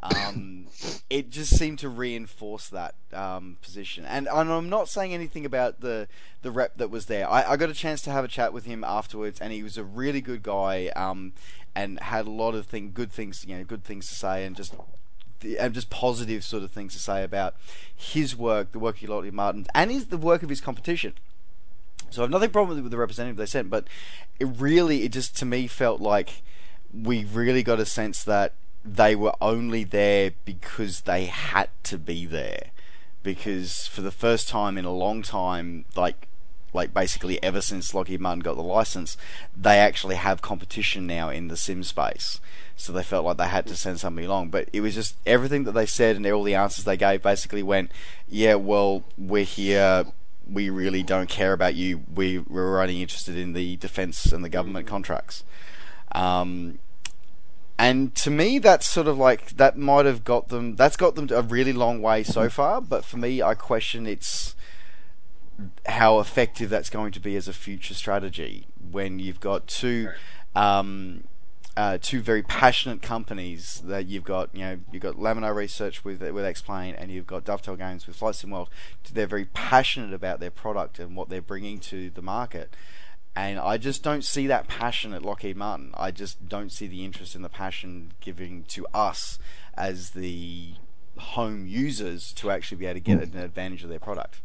Um, 0.04 0.68
it 1.10 1.32
just 1.32 1.58
seemed 1.58 1.80
to 1.80 1.90
reinforce 1.90 2.70
that 2.70 2.96
um, 3.14 3.58
position. 3.62 4.06
And, 4.06 4.28
and 4.32 4.52
I'm 4.52 4.70
not 4.70 4.90
saying 4.90 5.14
anything 5.14 5.46
about 5.46 5.82
the 5.82 6.08
the 6.44 6.52
rep 6.52 6.78
that 6.78 6.90
was 6.90 7.08
there. 7.08 7.30
I, 7.30 7.52
I, 7.52 7.58
got 7.58 7.70
a 7.70 7.74
chance 7.74 8.02
to 8.04 8.12
have 8.12 8.24
a 8.24 8.28
chat 8.28 8.54
with 8.54 8.66
him 8.66 8.84
afterwards, 8.84 9.42
and 9.42 9.52
he 9.52 9.64
was 9.64 9.78
a 9.78 9.84
really 9.84 10.22
good 10.22 10.44
guy, 10.44 10.88
um, 10.96 11.34
and 11.76 12.00
had 12.00 12.28
a 12.28 12.30
lot 12.30 12.54
of 12.54 12.68
thing, 12.68 12.92
good 12.94 13.12
things, 13.12 13.44
you 13.48 13.58
know, 13.58 13.64
good 13.64 13.84
things 13.84 14.08
to 14.10 14.16
say, 14.16 14.46
and 14.46 14.56
just 14.56 14.76
and 15.60 15.74
just 15.74 15.90
positive 15.90 16.44
sort 16.44 16.64
of 16.64 16.72
things 16.72 16.94
to 16.94 17.00
say 17.00 17.24
about 17.24 17.56
his 17.94 18.36
work, 18.36 18.72
the 18.72 18.80
work 18.80 19.02
of 19.02 19.10
Lockheed 19.10 19.34
Martin, 19.34 19.66
and 19.74 19.92
his, 19.92 20.08
the 20.08 20.18
work 20.18 20.44
of 20.44 20.50
his 20.50 20.62
competition. 20.62 21.14
So 22.10 22.22
I 22.22 22.24
have 22.24 22.32
nothing 22.32 22.52
problem 22.52 22.82
with 22.82 22.92
the 22.92 22.98
representative 22.98 23.38
they 23.38 23.46
sent, 23.46 23.70
but 23.70 23.88
it 24.40 24.46
really, 24.46 25.04
it 25.04 25.12
just 25.12 25.36
to 25.38 25.46
me 25.46 25.68
felt 25.68 26.00
like 26.00 26.42
we 26.94 27.26
really 27.26 27.64
got 27.64 27.80
a 27.80 27.86
sense 27.86 28.24
that 28.24 28.54
they 28.84 29.16
were 29.16 29.34
only 29.42 29.84
there 29.84 30.32
because 30.46 31.02
they 31.02 31.26
had 31.26 31.70
to 31.84 31.98
be 31.98 32.26
there. 32.26 32.72
Because 33.24 33.88
for 33.88 34.02
the 34.02 34.12
first 34.12 34.48
time 34.48 34.78
in 34.78 34.86
a 34.86 34.94
long 34.94 35.22
time, 35.22 35.86
like 35.96 36.28
like 36.74 36.94
basically 36.94 37.42
ever 37.44 37.62
since 37.62 37.94
Lockheed 37.94 38.22
Martin 38.22 38.42
got 38.42 38.56
the 38.56 38.64
license, 38.64 39.18
they 39.56 39.80
actually 39.80 40.16
have 40.16 40.42
competition 40.42 41.08
now 41.08 41.30
in 41.30 41.48
the 41.48 41.58
sim 41.58 41.84
space. 41.84 42.40
So 42.76 42.94
they 42.94 43.04
felt 43.04 43.26
like 43.26 43.38
they 43.38 43.48
had 43.48 43.66
to 43.68 43.76
send 43.76 44.00
somebody 44.00 44.28
along. 44.28 44.50
But 44.50 44.70
it 44.72 44.82
was 44.82 44.94
just 44.94 45.16
everything 45.26 45.64
that 45.64 45.72
they 45.72 45.88
said 45.88 46.16
and 46.16 46.26
all 46.28 46.44
the 46.44 46.56
answers 46.56 46.86
they 46.86 46.98
gave 46.98 47.24
basically 47.24 47.64
went, 47.64 47.92
yeah, 48.30 48.56
well, 48.56 49.04
we're 49.18 49.44
here. 49.44 50.06
We 50.48 50.70
really 50.70 51.04
don't 51.04 51.28
care 51.28 51.54
about 51.54 51.76
you. 51.76 52.04
We, 52.14 52.38
we're 52.40 52.80
only 52.80 53.02
interested 53.02 53.36
in 53.38 53.54
the 53.54 53.76
defense 53.78 54.32
and 54.32 54.46
the 54.46 54.50
government 54.50 54.88
contracts. 54.88 55.44
Um, 56.14 56.80
and 57.80 58.16
to 58.16 58.32
me, 58.32 58.58
that's 58.58 58.88
sort 58.88 59.08
of 59.08 59.18
like 59.18 59.58
that 59.58 59.78
might 59.78 60.06
have 60.06 60.24
got 60.24 60.50
them. 60.50 60.76
That's 60.76 60.98
got 60.98 61.16
them 61.16 61.28
a 61.32 61.42
really 61.42 61.74
long 61.74 62.02
way 62.02 62.24
so 62.24 62.50
far. 62.50 62.82
But 62.82 63.06
for 63.06 63.18
me, 63.18 63.42
I 63.42 63.54
question 63.54 64.08
its 64.08 64.56
how 65.88 66.20
effective 66.20 66.70
that's 66.70 66.90
going 66.90 67.12
to 67.12 67.20
be 67.20 67.36
as 67.36 67.48
a 67.48 67.54
future 67.54 67.94
strategy 67.94 68.68
when 68.92 69.20
you've 69.20 69.40
got 69.40 69.68
two. 69.68 70.10
Um, 70.56 71.26
uh, 71.76 72.00
two 72.02 72.22
very 72.22 72.42
passionate 72.42 73.04
companies 73.04 73.84
that 73.86 74.08
you've 74.08 74.24
got, 74.24 74.50
you 74.52 74.62
know, 74.62 74.80
you've 74.92 75.04
got 75.04 75.14
Laminar 75.14 75.54
Research 75.54 76.04
with 76.04 76.24
with 76.24 76.44
X-Plane, 76.44 76.96
and 76.96 77.12
you've 77.12 77.28
got 77.28 77.46
Dovetail 77.46 77.76
Games 77.76 78.08
with 78.08 78.16
Flight 78.16 78.34
Sim 78.34 78.50
World. 78.50 78.72
They're 79.14 79.28
very 79.28 79.46
passionate 79.46 80.12
about 80.12 80.40
their 80.40 80.50
product 80.50 80.98
and 80.98 81.16
what 81.16 81.30
they're 81.30 81.40
bringing 81.40 81.78
to 81.82 82.10
the 82.10 82.24
market. 82.24 82.76
And 83.38 83.60
I 83.60 83.78
just 83.78 84.02
don't 84.02 84.24
see 84.24 84.48
that 84.48 84.68
passion 84.68 85.14
at 85.14 85.22
Lockheed 85.22 85.58
Martin. 85.58 85.92
I 85.94 86.10
just 86.10 86.50
don't 86.50 86.72
see 86.72 86.88
the 86.88 87.06
interest 87.06 87.36
in 87.36 87.44
the 87.44 87.50
passion 87.50 88.14
giving 88.20 88.64
to 88.70 88.88
us 88.96 89.38
as 89.76 90.10
the 90.10 90.74
home 91.20 91.68
users 91.68 92.34
to 92.34 92.50
actually 92.50 92.80
be 92.80 92.88
able 92.88 92.96
to 92.96 93.00
get 93.00 93.22
an 93.22 93.38
advantage 93.38 93.84
of 93.84 93.92
their 93.92 94.00
product. 94.00 94.42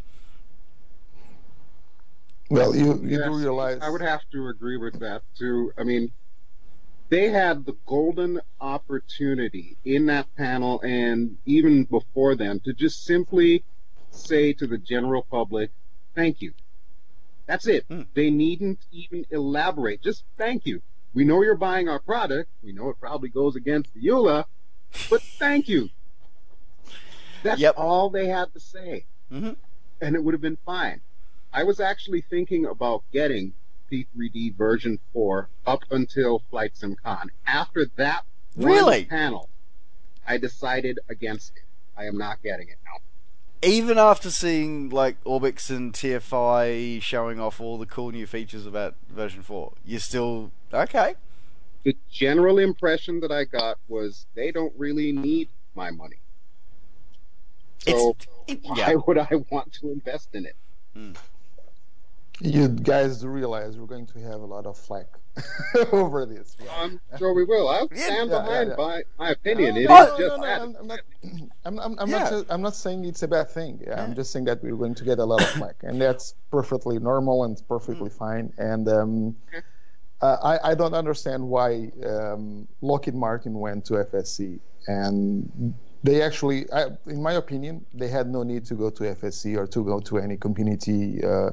Well, 2.50 2.76
you, 2.76 3.00
you 3.02 3.18
yes, 3.18 3.24
do 3.24 3.34
realize. 3.34 3.78
I 3.80 3.88
would 3.88 4.02
have 4.02 4.20
to 4.32 4.48
agree 4.48 4.76
with 4.76 5.00
that, 5.00 5.22
too. 5.38 5.72
I 5.78 5.84
mean, 5.84 6.12
they 7.08 7.30
had 7.30 7.64
the 7.64 7.76
golden 7.86 8.42
opportunity 8.60 9.78
in 9.86 10.04
that 10.06 10.26
panel 10.36 10.82
and 10.82 11.38
even 11.46 11.84
before 11.84 12.34
then 12.34 12.60
to 12.66 12.74
just 12.74 13.06
simply 13.06 13.64
say 14.10 14.52
to 14.52 14.66
the 14.66 14.76
general 14.76 15.26
public, 15.30 15.70
thank 16.14 16.42
you. 16.42 16.52
That's 17.52 17.66
it. 17.66 17.84
Hmm. 17.86 18.02
They 18.14 18.30
needn't 18.30 18.78
even 18.92 19.26
elaborate. 19.30 20.02
Just 20.02 20.24
thank 20.38 20.64
you. 20.64 20.80
We 21.12 21.24
know 21.24 21.42
you're 21.42 21.54
buying 21.54 21.86
our 21.86 21.98
product. 21.98 22.48
We 22.62 22.72
know 22.72 22.88
it 22.88 22.96
probably 22.98 23.28
goes 23.28 23.56
against 23.56 23.92
the 23.92 24.00
EULA, 24.00 24.46
but 25.10 25.20
thank 25.20 25.68
you. 25.68 25.90
That's 27.42 27.60
yep. 27.60 27.74
all 27.76 28.08
they 28.08 28.28
had 28.28 28.54
to 28.54 28.60
say. 28.60 29.04
Mm-hmm. 29.30 29.50
And 30.00 30.16
it 30.16 30.24
would 30.24 30.32
have 30.32 30.40
been 30.40 30.56
fine. 30.64 31.02
I 31.52 31.64
was 31.64 31.78
actually 31.78 32.22
thinking 32.22 32.64
about 32.64 33.02
getting 33.12 33.52
P3D 33.90 34.56
version 34.56 34.98
4 35.12 35.50
up 35.66 35.82
until 35.90 36.42
Flight 36.48 36.72
SimCon. 36.74 37.26
After 37.46 37.84
that 37.96 38.24
really? 38.56 39.04
panel, 39.04 39.50
I 40.26 40.38
decided 40.38 41.00
against 41.10 41.52
it. 41.56 41.64
I 41.98 42.06
am 42.06 42.16
not 42.16 42.42
getting 42.42 42.68
it 42.68 42.78
now 42.86 43.02
even 43.62 43.98
after 43.98 44.30
seeing 44.30 44.90
like 44.90 45.22
Orbx 45.24 45.70
and 45.70 45.92
TFI 45.92 47.00
showing 47.00 47.40
off 47.40 47.60
all 47.60 47.78
the 47.78 47.86
cool 47.86 48.10
new 48.10 48.26
features 48.26 48.66
about 48.66 48.94
version 49.08 49.42
4, 49.42 49.72
you're 49.84 50.00
still 50.00 50.50
okay. 50.72 51.14
The 51.84 51.96
general 52.10 52.58
impression 52.58 53.20
that 53.20 53.32
I 53.32 53.44
got 53.44 53.78
was 53.88 54.26
they 54.34 54.52
don't 54.52 54.72
really 54.76 55.12
need 55.12 55.48
my 55.74 55.90
money. 55.90 56.16
So 57.78 58.16
it, 58.46 58.60
yeah. 58.62 58.88
why 58.88 58.94
would 59.06 59.18
I 59.18 59.28
want 59.50 59.72
to 59.74 59.90
invest 59.90 60.28
in 60.34 60.46
it? 60.46 60.56
Mm. 60.96 61.16
You 62.40 62.68
guys 62.68 63.24
realize 63.24 63.76
we're 63.76 63.86
going 63.86 64.06
to 64.06 64.18
have 64.20 64.40
a 64.40 64.46
lot 64.46 64.66
of 64.66 64.76
flack 64.76 65.06
over 65.92 66.26
this. 66.26 66.56
I'm 66.78 67.00
sure 67.18 67.34
we 67.34 67.44
will. 67.44 67.68
I'll 67.68 67.88
stand 67.88 68.30
yeah, 68.30 68.40
behind 68.40 68.70
yeah, 68.70 68.76
my, 68.76 69.02
my 69.18 69.30
opinion. 69.30 69.76
It 69.76 69.88
no, 69.88 70.02
is 70.02 70.18
just 70.18 70.40
no, 70.40 70.44
I'm 70.44 70.86
not. 70.86 71.00
I'm, 71.64 71.78
I'm, 71.78 71.98
I'm 71.98 72.10
not. 72.10 72.46
I'm 72.48 72.62
not 72.62 72.74
saying 72.74 73.04
it's 73.04 73.22
a 73.22 73.28
bad 73.28 73.48
thing. 73.50 73.84
I'm 73.94 74.14
just 74.14 74.32
saying 74.32 74.46
that 74.46 74.62
we're 74.62 74.76
going 74.76 74.94
to 74.96 75.04
get 75.04 75.18
a 75.18 75.24
lot 75.24 75.42
of 75.42 75.48
flack, 75.50 75.76
and 75.82 76.00
that's 76.00 76.34
perfectly 76.50 76.98
normal 76.98 77.44
and 77.44 77.60
perfectly 77.68 78.10
mm. 78.10 78.18
fine. 78.18 78.52
And 78.58 78.88
um, 78.88 79.36
uh, 80.20 80.36
I, 80.42 80.70
I 80.70 80.74
don't 80.74 80.94
understand 80.94 81.46
why 81.46 81.90
um, 82.04 82.66
Lockheed 82.80 83.14
Martin 83.14 83.54
went 83.54 83.84
to 83.86 83.94
FSC, 83.94 84.58
and 84.88 85.74
they 86.02 86.22
actually, 86.22 86.70
I, 86.72 86.86
in 87.06 87.22
my 87.22 87.34
opinion, 87.34 87.86
they 87.94 88.08
had 88.08 88.28
no 88.28 88.42
need 88.42 88.64
to 88.66 88.74
go 88.74 88.90
to 88.90 89.04
FSC 89.04 89.56
or 89.56 89.68
to 89.68 89.84
go 89.84 90.00
to 90.00 90.18
any 90.18 90.36
community. 90.36 91.24
Uh, 91.24 91.50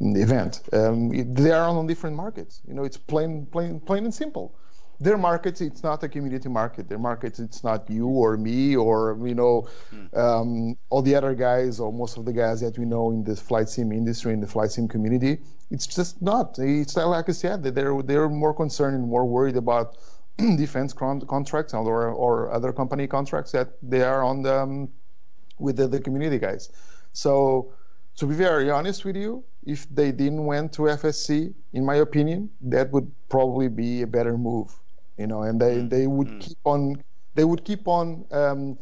event. 0.00 0.60
Um, 0.72 1.10
they 1.34 1.50
are 1.50 1.68
on 1.68 1.86
different 1.86 2.14
markets. 2.14 2.60
You 2.68 2.74
know, 2.74 2.84
it's 2.84 2.96
plain, 2.96 3.46
plain, 3.46 3.80
plain 3.80 4.04
and 4.04 4.14
simple. 4.14 4.54
Their 5.00 5.16
markets, 5.16 5.60
it's 5.60 5.82
not 5.84 6.02
a 6.02 6.08
community 6.08 6.48
market. 6.48 6.88
Their 6.88 6.98
markets, 6.98 7.38
it's 7.38 7.62
not 7.62 7.88
you 7.88 8.08
or 8.08 8.36
me 8.36 8.74
or 8.74 9.16
you 9.24 9.34
know, 9.34 9.68
hmm. 9.90 10.18
um, 10.18 10.78
all 10.90 11.02
the 11.02 11.14
other 11.14 11.34
guys 11.34 11.78
or 11.78 11.92
most 11.92 12.16
of 12.16 12.24
the 12.24 12.32
guys 12.32 12.60
that 12.62 12.76
we 12.78 12.84
know 12.84 13.10
in 13.10 13.22
the 13.22 13.36
flight 13.36 13.68
sim 13.68 13.92
industry 13.92 14.32
in 14.32 14.40
the 14.40 14.46
flight 14.46 14.72
sim 14.72 14.88
community. 14.88 15.38
It's 15.70 15.86
just 15.86 16.20
not. 16.20 16.58
It's 16.58 16.96
like 16.96 17.28
I 17.28 17.32
said, 17.32 17.62
they're 17.62 18.02
they're 18.02 18.28
more 18.28 18.54
concerned 18.54 18.96
and 18.96 19.08
more 19.08 19.24
worried 19.24 19.56
about 19.56 19.96
defense 20.36 20.92
contracts 20.92 21.74
or 21.74 22.10
or 22.10 22.50
other 22.52 22.72
company 22.72 23.06
contracts 23.06 23.52
that 23.52 23.68
they 23.82 24.02
are 24.02 24.24
on 24.24 24.42
the 24.42 24.62
um, 24.62 24.88
with 25.58 25.76
the, 25.76 25.86
the 25.86 26.00
community 26.00 26.38
guys. 26.38 26.70
So 27.12 27.72
to 28.16 28.26
be 28.26 28.34
very 28.34 28.70
honest 28.70 29.04
with 29.04 29.16
you, 29.16 29.44
if 29.64 29.88
they 29.94 30.10
didn't 30.10 30.44
went 30.44 30.72
to 30.74 30.82
FSC, 30.82 31.54
in 31.72 31.84
my 31.84 31.96
opinion, 31.96 32.50
that 32.62 32.90
would 32.90 33.10
probably 33.28 33.68
be 33.68 34.02
a 34.02 34.06
better 34.06 34.36
move. 34.36 34.74
You 35.18 35.26
know, 35.26 35.42
and 35.42 35.60
they, 35.60 35.76
mm. 35.78 35.90
they 35.90 36.06
would 36.06 36.28
mm. 36.28 36.40
keep 36.40 36.58
on 36.64 37.02
they 37.38 37.44
would 37.44 37.64
keep 37.64 37.86
on 37.86 38.24
um, 38.32 38.78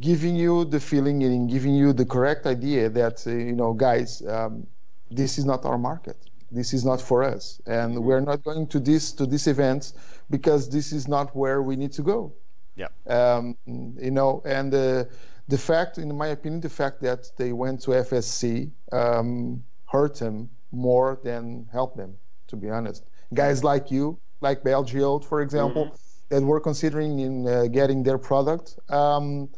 giving 0.00 0.34
you 0.34 0.64
the 0.64 0.80
feeling 0.80 1.22
and 1.24 1.50
giving 1.50 1.74
you 1.74 1.92
the 1.92 2.06
correct 2.06 2.46
idea 2.46 2.88
that 2.88 3.16
uh, 3.26 3.30
you 3.30 3.52
know, 3.52 3.74
guys, 3.74 4.22
um, 4.26 4.66
this 5.10 5.38
is 5.38 5.44
not 5.44 5.64
our 5.66 5.78
market. 5.78 6.16
This 6.50 6.72
is 6.72 6.84
not 6.84 7.00
for 7.02 7.22
us, 7.22 7.60
and 7.66 7.94
mm-hmm. 7.94 8.04
we're 8.04 8.20
not 8.20 8.42
going 8.42 8.66
to 8.68 8.80
this 8.80 9.12
to 9.12 9.26
this 9.26 9.46
event 9.46 9.92
because 10.30 10.70
this 10.70 10.92
is 10.92 11.06
not 11.06 11.36
where 11.36 11.60
we 11.62 11.76
need 11.76 11.92
to 11.92 12.02
go. 12.02 12.32
Yeah. 12.76 12.88
Um, 13.06 13.56
you 13.66 14.12
know, 14.18 14.42
and 14.46 14.72
uh, 14.72 15.04
the 15.48 15.58
fact, 15.58 15.98
in 15.98 16.16
my 16.16 16.28
opinion, 16.28 16.62
the 16.62 16.70
fact 16.70 17.02
that 17.02 17.30
they 17.36 17.52
went 17.52 17.82
to 17.82 17.90
FSC 17.90 18.70
um, 18.92 19.62
hurt 19.84 20.14
them 20.14 20.48
more 20.72 21.18
than 21.22 21.68
help 21.70 21.96
them, 21.96 22.14
to 22.46 22.56
be 22.56 22.70
honest. 22.70 23.04
Guys 23.34 23.62
like 23.62 23.90
you, 23.90 24.18
like 24.40 24.62
Belgium, 24.62 25.20
for 25.20 25.42
example, 25.42 25.86
mm-hmm. 25.86 26.34
that 26.36 26.42
were 26.42 26.60
considering 26.60 27.18
in 27.18 27.46
uh, 27.46 27.66
getting 27.66 28.02
their 28.02 28.18
product, 28.18 28.78
um, 28.88 29.48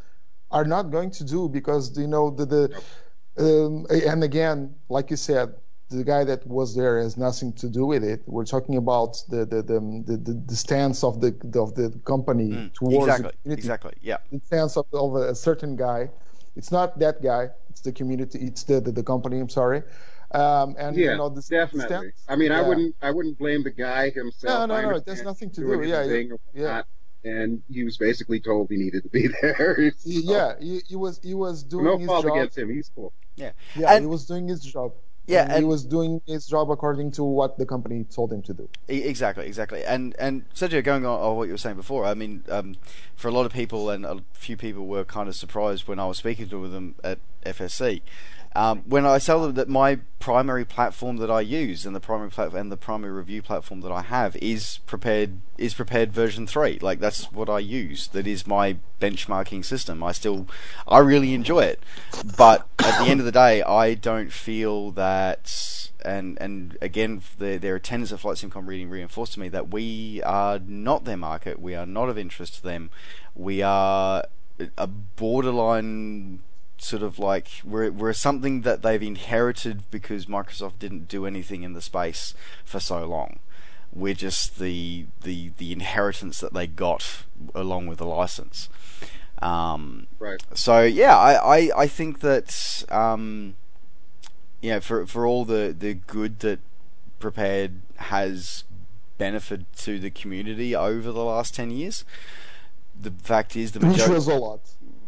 are 0.51 0.65
not 0.65 0.91
going 0.91 1.11
to 1.11 1.25
do 1.25 1.49
because 1.49 1.97
you 1.99 2.09
know 2.09 2.31
the, 2.31 2.47
the 2.47 2.83
um, 3.39 3.87
and 3.91 4.25
again, 4.25 4.75
like 4.89 5.11
you 5.11 5.17
said, 5.17 5.55
the 5.91 6.05
guy 6.05 6.25
that 6.25 6.47
was 6.47 6.75
there 6.75 7.01
has 7.01 7.17
nothing 7.17 7.53
to 7.55 7.69
do 7.69 7.85
with 7.85 8.05
it. 8.05 8.23
We're 8.27 8.45
talking 8.45 8.77
about 8.77 9.23
the 9.29 9.45
the 9.45 9.63
the, 9.63 9.81
the, 10.07 10.43
the 10.47 10.57
stance 10.57 11.03
of 11.05 11.21
the 11.21 11.29
of 11.59 11.75
the 11.75 11.99
company 12.05 12.51
mm, 12.51 12.75
towards 12.75 13.13
exactly, 13.13 13.53
exactly, 13.53 13.95
yeah, 14.01 14.19
the 14.31 14.41
stance 14.45 14.77
of, 14.77 14.87
of 14.93 15.17
a 15.17 15.35
certain 15.35 15.77
guy. 15.77 16.11
It's 16.57 16.73
not 16.73 16.99
that 16.99 17.23
guy. 17.23 17.49
It's 17.69 17.81
the 17.81 17.93
community. 17.93 18.39
It's 18.41 18.65
the 18.65 18.81
the, 18.81 18.93
the 18.93 19.03
company. 19.03 19.39
I'm 19.41 19.49
sorry. 19.49 19.83
Um, 20.33 20.77
and 20.79 20.97
yeah, 20.97 21.13
you 21.13 21.17
know, 21.17 21.29
the 21.29 21.43
definitely. 21.43 21.87
Stance, 21.87 22.25
I 22.29 22.37
mean, 22.37 22.53
yeah. 22.53 22.61
I 22.61 22.69
wouldn't 22.69 22.95
I 23.03 23.11
wouldn't 23.11 23.39
blame 23.39 23.65
the 23.65 23.71
guy 23.71 24.11
himself. 24.11 24.69
No, 24.69 24.81
no, 24.81 24.91
no. 24.91 25.01
There's 25.01 25.23
nothing 25.23 25.51
to 25.51 25.61
do. 25.61 25.83
Yeah, 25.83 26.05
yeah. 26.05 26.37
yeah. 26.55 26.83
And 27.23 27.63
he 27.71 27.85
was 27.85 27.99
basically 27.99 28.41
told 28.41 28.71
he 28.71 28.77
needed 28.77 29.03
to 29.03 29.09
be 29.09 29.29
there. 29.43 29.93
so. 29.97 30.11
Yeah, 30.11 30.55
he, 30.61 30.83
he 30.89 30.97
was 30.97 31.21
he 31.23 31.35
was 31.35 31.65
doing 31.65 31.85
no 31.85 31.99
his 31.99 32.07
fault 32.07 32.27
job. 32.27 32.37
against 32.37 32.59
him. 32.59 32.71
He's 32.71 32.91
cool. 32.95 33.13
Yeah, 33.37 33.53
yeah, 33.75 33.93
and, 33.95 34.05
he 34.05 34.07
was 34.07 34.27
doing 34.27 34.47
his 34.47 34.61
job 34.61 34.93
Yeah, 35.27 35.45
and 35.45 35.59
he 35.59 35.65
was 35.65 35.85
doing 35.85 36.21
his 36.27 36.47
job 36.47 36.71
according 36.71 37.13
to 37.13 37.25
what 37.25 37.59
the 37.59 37.67
company 37.67 38.05
told 38.05 38.33
him 38.33 38.43
to 38.43 38.55
do. 38.55 38.69
Exactly, 38.89 39.47
exactly. 39.47 39.85
And 39.85 40.15
and 40.19 40.49
Sergio, 40.55 40.83
going 40.85 41.05
on, 41.05 41.21
on 41.21 41.37
what 41.37 41.49
you 41.49 41.55
were 41.55 41.59
saying 41.59 41.77
before, 41.77 42.05
I 42.05 42.15
mean, 42.15 42.45
um, 42.49 42.77
for 43.17 43.29
a 43.29 43.33
lot 43.33 43.47
of 43.47 43.53
people, 43.53 43.91
and 43.91 44.05
a 44.07 44.19
few 44.33 44.57
people 44.57 44.87
were 44.87 45.05
kind 45.05 45.29
of 45.29 45.35
surprised 45.35 45.89
when 45.89 45.99
I 45.99 46.07
was 46.07 46.19
speaking 46.19 46.49
to 46.51 46.69
them 46.69 46.95
at 47.03 47.19
FSC. 47.45 48.03
Um, 48.55 48.83
when 48.85 49.07
I 49.07 49.19
tell 49.21 49.43
them 49.43 49.55
that 49.55 49.69
my 49.69 50.01
primary 50.19 50.65
platform 50.65 51.19
that 51.19 51.31
I 51.31 51.41
use 51.41 51.87
and 51.87 51.95
the 51.95 52.01
primary 52.01 52.31
platform 52.31 52.61
and 52.61 52.73
the 52.73 52.77
primary 52.77 53.13
review 53.13 53.43
platform 53.43 53.81
that 53.83 53.93
I 53.93 54.03
have 54.03 54.37
is 54.37 54.81
Prepar3D 54.89 55.39
is 55.57 55.75
Prepar3D 55.75 56.09
version 56.09 56.47
three. 56.47 56.79
Like 56.81 56.99
that's 56.99 57.31
what 57.31 57.49
I 57.49 57.61
use. 57.61 58.09
That 58.09 58.27
is 58.27 58.47
my 58.47 58.77
benchmarking 59.01 59.65
system. 59.65 60.03
I 60.03 60.13
still 60.13 60.49
I 60.89 60.99
really 60.99 61.33
enjoy 61.33 61.61
it, 61.61 61.83
but 62.37 62.67
at 62.81 62.99
the 63.03 63.11
end 63.11 63.21
of 63.21 63.27
the 63.27 63.33
day, 63.33 63.63
I 63.63 63.95
don't 63.95 64.33
feel 64.33 64.91
that. 64.93 65.77
And 66.05 66.39
and 66.41 66.77
again, 66.81 67.23
their 67.39 67.59
their 67.59 67.77
attendance 67.77 68.11
at 68.11 68.21
Flight 68.21 68.37
SimCon 68.37 68.67
reading 68.67 68.91
reinforced 68.91 69.35
to 69.35 69.41
me 69.41 69.49
that 69.51 69.71
we 69.71 70.23
are 70.25 70.59
not 70.59 71.05
their 71.05 71.17
market. 71.17 71.61
We 71.61 71.75
are 71.75 71.87
not 71.87 72.09
of 72.09 72.19
interest 72.19 72.57
to 72.57 72.63
them. 72.63 72.91
We 73.35 73.63
are 73.63 74.25
a 74.77 74.87
borderline 74.87 76.41
sort 76.83 77.03
of 77.03 77.19
like 77.19 77.49
we're 77.65 77.91
we're 77.91 78.13
something 78.13 78.63
that 78.63 78.83
they've 78.83 79.03
inherited 79.03 79.83
because 79.91 80.27
Microsoft 80.27 80.79
didn't 80.79 81.09
do 81.09 81.27
anything 81.27 81.63
in 81.63 81.73
the 81.75 81.81
space 81.83 82.35
for 82.65 82.81
so 82.81 83.05
long. 83.07 83.39
We're 83.93 84.15
just 84.15 84.59
the 84.59 85.07
the 85.23 85.51
the 85.59 85.73
inheritance 85.73 86.41
that 86.41 86.55
they 86.55 86.67
got 86.67 87.25
along 87.55 87.87
with 87.87 87.99
the 87.99 88.07
license. 88.07 88.69
Um, 89.43 90.07
Right. 90.19 90.43
so 90.55 90.83
yeah, 90.83 91.17
I, 91.17 91.59
I, 91.59 91.71
I 91.83 91.87
think 91.87 92.21
that 92.21 92.85
um, 92.91 93.55
yeah, 94.61 94.81
for 94.81 95.07
for 95.07 95.27
all 95.27 95.45
the, 95.45 95.75
the 95.77 95.95
good 95.95 96.41
that 96.41 96.61
Prepar3D 97.21 97.73
has 97.97 98.65
benefited 99.19 99.67
to 99.77 99.99
the 99.99 100.11
community 100.11 100.75
over 100.77 101.11
the 101.13 101.25
last 101.25 101.55
ten 101.55 101.71
years, 101.71 102.05
the 103.01 103.11
fact 103.11 103.57
is 103.57 103.73
the 103.73 103.81
Which 103.81 103.93
majority, 103.93 104.15
was 104.15 104.27
a 104.29 104.35
lot. 104.35 104.61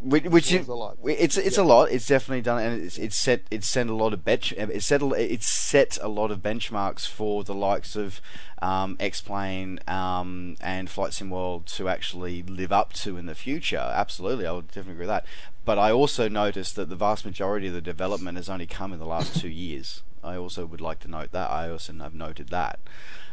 Which, 0.02 0.24
which 0.24 0.52
was 0.52 0.68
a 0.68 0.74
lot. 0.74 0.98
it's 1.04 1.36
it's 1.36 1.58
a 1.58 1.62
lot. 1.62 1.90
It's 1.90 2.06
definitely 2.06 2.42
done, 2.42 2.62
and 2.62 2.82
it's 2.82 2.98
it's 2.98 3.16
set 3.16 3.42
it's 3.50 3.68
set 3.68 3.86
a 3.86 3.94
lot 3.94 4.12
of 4.12 4.24
bench 4.24 4.52
it's 4.52 4.86
set 4.86 5.02
it's 5.02 5.46
set 5.46 5.98
a 6.02 6.08
lot 6.08 6.30
of 6.30 6.40
benchmarks 6.40 7.06
for 7.06 7.44
the 7.44 7.54
likes 7.54 7.94
of 7.94 8.20
um, 8.60 8.96
X-Plane 9.00 9.80
um, 9.88 10.56
and 10.60 10.90
Flight 10.90 11.12
Sim 11.12 11.30
World 11.30 11.66
to 11.66 11.88
actually 11.88 12.42
live 12.42 12.72
up 12.72 12.92
to 12.94 13.16
in 13.16 13.26
the 13.26 13.34
future. 13.34 13.92
Absolutely, 13.94 14.46
I 14.46 14.52
would 14.52 14.68
definitely 14.68 14.92
agree 14.92 15.06
with 15.06 15.08
that. 15.08 15.26
But 15.64 15.78
I 15.78 15.92
also 15.92 16.28
noticed 16.28 16.76
that 16.76 16.88
the 16.88 16.96
vast 16.96 17.24
majority 17.24 17.68
of 17.68 17.74
the 17.74 17.80
development 17.80 18.36
has 18.36 18.48
only 18.48 18.66
come 18.66 18.92
in 18.92 18.98
the 18.98 19.06
last 19.06 19.40
two 19.40 19.48
years. 19.48 20.02
I 20.24 20.36
also 20.36 20.66
would 20.66 20.80
like 20.80 20.98
to 21.00 21.08
note 21.08 21.32
that. 21.32 21.50
I 21.50 21.70
also 21.70 21.92
have 21.94 22.14
noted 22.14 22.48
that. 22.48 22.80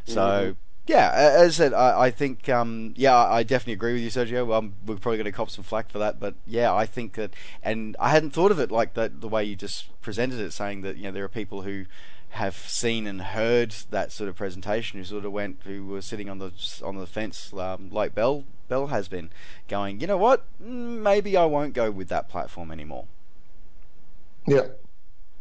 So. 0.05 0.55
Yeah, 0.87 1.11
as 1.13 1.59
I 1.59 1.63
said, 1.63 1.73
I, 1.73 2.05
I 2.05 2.11
think, 2.11 2.49
um, 2.49 2.93
yeah, 2.97 3.15
I 3.15 3.43
definitely 3.43 3.73
agree 3.73 3.93
with 3.93 4.01
you, 4.01 4.09
Sergio. 4.09 4.51
Um, 4.55 4.73
we're 4.85 4.95
probably 4.95 5.17
going 5.17 5.25
to 5.25 5.31
cop 5.31 5.51
some 5.51 5.63
flack 5.63 5.89
for 5.91 5.99
that, 5.99 6.19
but 6.19 6.33
yeah, 6.47 6.73
I 6.73 6.87
think 6.87 7.13
that, 7.13 7.31
and 7.61 7.95
I 7.99 8.09
hadn't 8.09 8.31
thought 8.31 8.49
of 8.51 8.59
it 8.59 8.71
like 8.71 8.95
that, 8.95 9.21
the 9.21 9.27
way 9.27 9.43
you 9.43 9.55
just 9.55 9.85
presented 10.01 10.39
it, 10.39 10.51
saying 10.51 10.81
that 10.81 10.97
you 10.97 11.03
know 11.03 11.11
there 11.11 11.23
are 11.23 11.29
people 11.29 11.61
who 11.61 11.85
have 12.29 12.55
seen 12.55 13.05
and 13.05 13.21
heard 13.21 13.75
that 13.91 14.11
sort 14.11 14.29
of 14.29 14.35
presentation, 14.35 14.97
who 14.99 15.05
sort 15.05 15.25
of 15.25 15.31
went, 15.31 15.61
who 15.63 15.85
were 15.85 16.01
sitting 16.01 16.27
on 16.27 16.39
the 16.39 16.51
on 16.83 16.95
the 16.95 17.05
fence, 17.07 17.53
um, 17.53 17.89
like 17.91 18.15
Bell 18.15 18.45
Bell 18.67 18.87
has 18.87 19.07
been, 19.07 19.29
going, 19.67 19.99
you 19.99 20.07
know 20.07 20.17
what, 20.17 20.45
Mm, 20.63 21.01
maybe 21.01 21.35
I 21.37 21.45
won't 21.45 21.73
go 21.73 21.91
with 21.91 22.07
that 22.09 22.29
platform 22.29 22.71
anymore. 22.71 23.05
Yeah. 24.47 24.67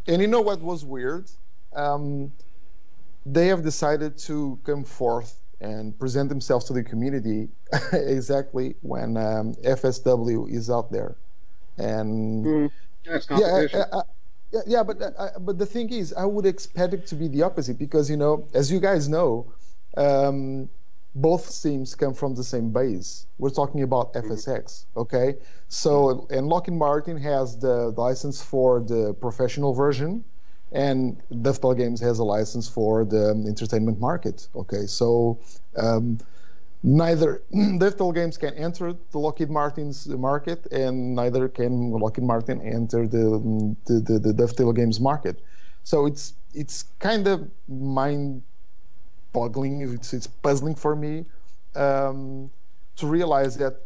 And 0.06 0.20
you 0.22 0.28
know 0.28 0.40
what 0.40 0.60
was 0.60 0.84
weird? 0.84 1.26
Um, 1.74 2.32
they 3.32 3.48
have 3.48 3.62
decided 3.62 4.18
to 4.18 4.58
come 4.64 4.84
forth 4.84 5.42
and 5.60 5.98
present 5.98 6.28
themselves 6.28 6.64
to 6.66 6.72
the 6.72 6.84
community 6.84 7.48
exactly 7.92 8.76
when 8.82 9.16
um, 9.16 9.54
FSW 9.64 10.46
is 10.50 10.70
out 10.70 10.90
there. 10.92 11.16
And 11.78 12.50
Mm, 12.50 12.70
that's 13.04 13.28
yeah. 13.30 13.62
I, 13.74 13.98
I, 13.98 14.02
yeah, 14.52 14.60
yeah, 14.66 14.82
but 14.82 15.02
I, 15.18 15.30
but 15.40 15.58
the 15.58 15.66
thing 15.66 15.90
is, 15.92 16.12
I 16.14 16.24
would 16.24 16.46
expect 16.46 16.94
it 16.94 17.06
to 17.08 17.16
be 17.16 17.28
the 17.28 17.42
opposite 17.42 17.78
because 17.78 18.10
you 18.10 18.16
know, 18.16 18.48
as 18.54 18.70
you 18.72 18.80
guys 18.80 19.08
know, 19.08 19.52
um, 19.96 20.68
both 21.14 21.62
teams 21.62 21.94
come 21.94 22.14
from 22.14 22.34
the 22.34 22.44
same 22.44 22.70
base. 22.72 23.26
We're 23.38 23.50
talking 23.50 23.82
about 23.82 24.14
FSX, 24.14 24.86
okay? 24.96 25.36
So, 25.68 26.26
and 26.30 26.48
Lockheed 26.48 26.74
Martin 26.74 27.18
has 27.18 27.58
the 27.58 27.90
license 27.96 28.42
for 28.42 28.80
the 28.80 29.14
professional 29.14 29.74
version, 29.74 30.24
and 30.72 31.20
Dovetail 31.42 31.74
Games 31.74 32.00
has 32.00 32.18
a 32.18 32.24
license 32.24 32.68
for 32.68 33.04
the 33.04 33.30
entertainment 33.46 34.00
market. 34.00 34.48
Okay, 34.54 34.86
so 34.86 35.38
um, 35.76 36.18
neither 36.82 37.42
Dovetail 37.78 38.12
Games 38.12 38.36
can 38.36 38.54
enter 38.54 38.94
the 39.10 39.18
Lockheed 39.18 39.50
Martin's 39.50 40.06
market, 40.08 40.66
and 40.72 41.14
neither 41.14 41.48
can 41.48 41.90
Lockheed 41.90 42.24
Martin 42.24 42.60
enter 42.60 43.06
the 43.06 43.74
the, 43.86 44.00
the, 44.00 44.54
the 44.56 44.72
Games 44.72 45.00
market. 45.00 45.42
So 45.84 46.06
it's 46.06 46.34
it's 46.54 46.84
kind 46.98 47.26
of 47.26 47.48
mind 47.68 48.42
boggling. 49.32 49.80
It's 49.82 50.12
it's 50.12 50.26
puzzling 50.26 50.74
for 50.74 50.94
me 50.94 51.24
um, 51.74 52.50
to 52.96 53.06
realize 53.06 53.56
that 53.56 53.80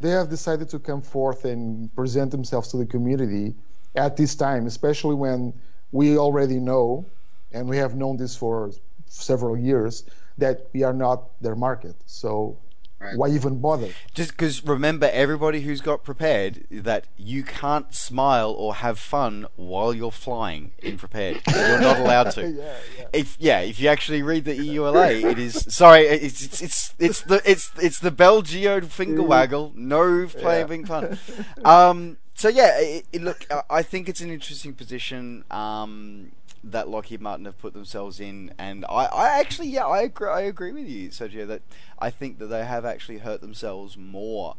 they 0.00 0.10
have 0.10 0.30
decided 0.30 0.68
to 0.70 0.78
come 0.78 1.02
forth 1.02 1.44
and 1.44 1.94
present 1.94 2.30
themselves 2.30 2.68
to 2.68 2.76
the 2.76 2.86
community 2.86 3.54
at 3.96 4.16
this 4.16 4.34
time, 4.34 4.66
especially 4.66 5.14
when 5.14 5.52
we 5.92 6.16
already 6.18 6.58
know, 6.58 7.06
and 7.52 7.68
we 7.68 7.76
have 7.78 7.94
known 7.94 8.16
this 8.16 8.36
for 8.36 8.70
several 9.06 9.56
years, 9.56 10.04
that 10.38 10.68
we 10.72 10.82
are 10.82 10.92
not 10.94 11.40
their 11.42 11.56
market. 11.56 11.96
So 12.06 12.58
Right. 13.02 13.16
why 13.16 13.28
even 13.28 13.60
bother? 13.60 13.88
Just 14.12 14.32
because 14.32 14.62
remember, 14.62 15.08
everybody 15.10 15.62
who's 15.62 15.80
got 15.80 16.04
Prepar3D 16.04 16.82
that 16.82 17.06
you 17.16 17.42
can't 17.42 17.94
smile 17.94 18.50
or 18.50 18.74
have 18.74 18.98
fun 18.98 19.46
while 19.56 19.94
you're 19.94 20.10
flying 20.12 20.72
in 20.82 20.98
Prepar3D. 20.98 21.66
You're 21.66 21.80
not 21.80 21.98
allowed 21.98 22.30
to. 22.32 22.42
Yeah, 22.50 22.74
yeah. 22.98 23.06
If 23.14 23.36
yeah, 23.40 23.60
if 23.60 23.80
you 23.80 23.88
actually 23.88 24.22
read 24.22 24.44
the 24.44 24.52
EULA, 24.54 25.30
it 25.30 25.38
is 25.38 25.64
sorry, 25.74 26.02
it's 26.02 26.44
it's 26.44 26.60
it's, 26.60 26.94
it's 26.98 27.20
the 27.22 27.40
it's 27.50 27.70
it's 27.80 28.00
the 28.00 28.10
Bell 28.10 28.42
Geo 28.42 28.82
finger 28.82 29.22
waggle, 29.22 29.72
no 29.74 30.26
play 30.26 30.60
Yeah. 30.68 30.84
fun. 30.84 31.18
Um, 31.64 32.18
so 32.40 32.48
yeah, 32.48 32.78
it, 32.80 33.06
it, 33.12 33.20
look, 33.22 33.46
I- 33.68 33.82
think 33.82 34.08
it's 34.08 34.22
an 34.22 34.30
interesting 34.30 34.72
position. 34.72 35.44
Um, 35.50 36.32
that 36.62 36.88
Lockheed 36.88 37.20
Martin 37.22 37.44
have 37.46 37.58
put 37.58 37.72
themselves 37.72 38.20
in, 38.20 38.52
and 38.58 38.84
I, 38.86 39.06
I 39.06 39.40
actually, 39.40 39.68
yeah, 39.68 39.86
I 39.86 40.00
agree, 40.02 40.28
I 40.28 40.40
agree 40.42 40.72
with 40.72 40.86
you, 40.86 41.08
Sergio, 41.08 41.46
that 41.46 41.62
I 41.98 42.10
think 42.10 42.38
that 42.38 42.46
they 42.46 42.64
have 42.64 42.84
actually 42.84 43.18
hurt 43.18 43.40
themselves 43.40 43.96
more 43.96 44.56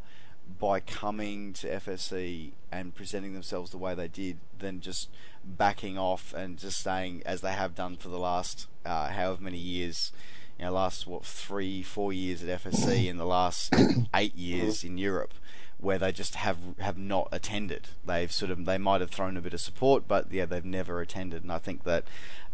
by 0.59 0.79
coming 0.79 1.53
to 1.53 1.67
FSC 1.67 2.51
and 2.71 2.93
presenting 2.95 3.33
themselves 3.33 3.69
the 3.71 3.77
way 3.77 3.93
they 3.93 4.07
did 4.07 4.37
than 4.57 4.79
just 4.81 5.09
backing 5.45 5.97
off 5.97 6.33
and 6.33 6.57
just 6.57 6.79
staying 6.79 7.21
as 7.25 7.41
they 7.41 7.53
have 7.53 7.75
done 7.75 7.97
for 7.97 8.09
the 8.09 8.19
last 8.19 8.67
uh, 8.85 9.09
however 9.09 9.41
many 9.43 9.57
years. 9.57 10.11
You 10.59 10.65
know, 10.65 10.73
last 10.73 11.07
what 11.07 11.25
three, 11.25 11.81
four 11.83 12.13
years 12.13 12.43
at 12.43 12.63
FSC, 12.63 13.09
and 13.09 13.19
the 13.19 13.25
last 13.25 13.73
eight 14.15 14.35
years 14.35 14.83
in 14.83 14.97
Europe, 14.97 15.33
where 15.81 15.97
they 15.97 16.11
just 16.11 16.35
have 16.35 16.57
have 16.79 16.97
not 16.97 17.27
attended. 17.31 17.89
They've 18.05 18.31
sort 18.31 18.51
of 18.51 18.65
they 18.65 18.77
might 18.77 19.01
have 19.01 19.09
thrown 19.11 19.35
a 19.35 19.41
bit 19.41 19.53
of 19.53 19.59
support, 19.61 20.07
but 20.07 20.31
yeah, 20.31 20.45
they've 20.45 20.63
never 20.63 21.01
attended. 21.01 21.43
And 21.43 21.51
I 21.51 21.57
think 21.57 21.83
that 21.83 22.05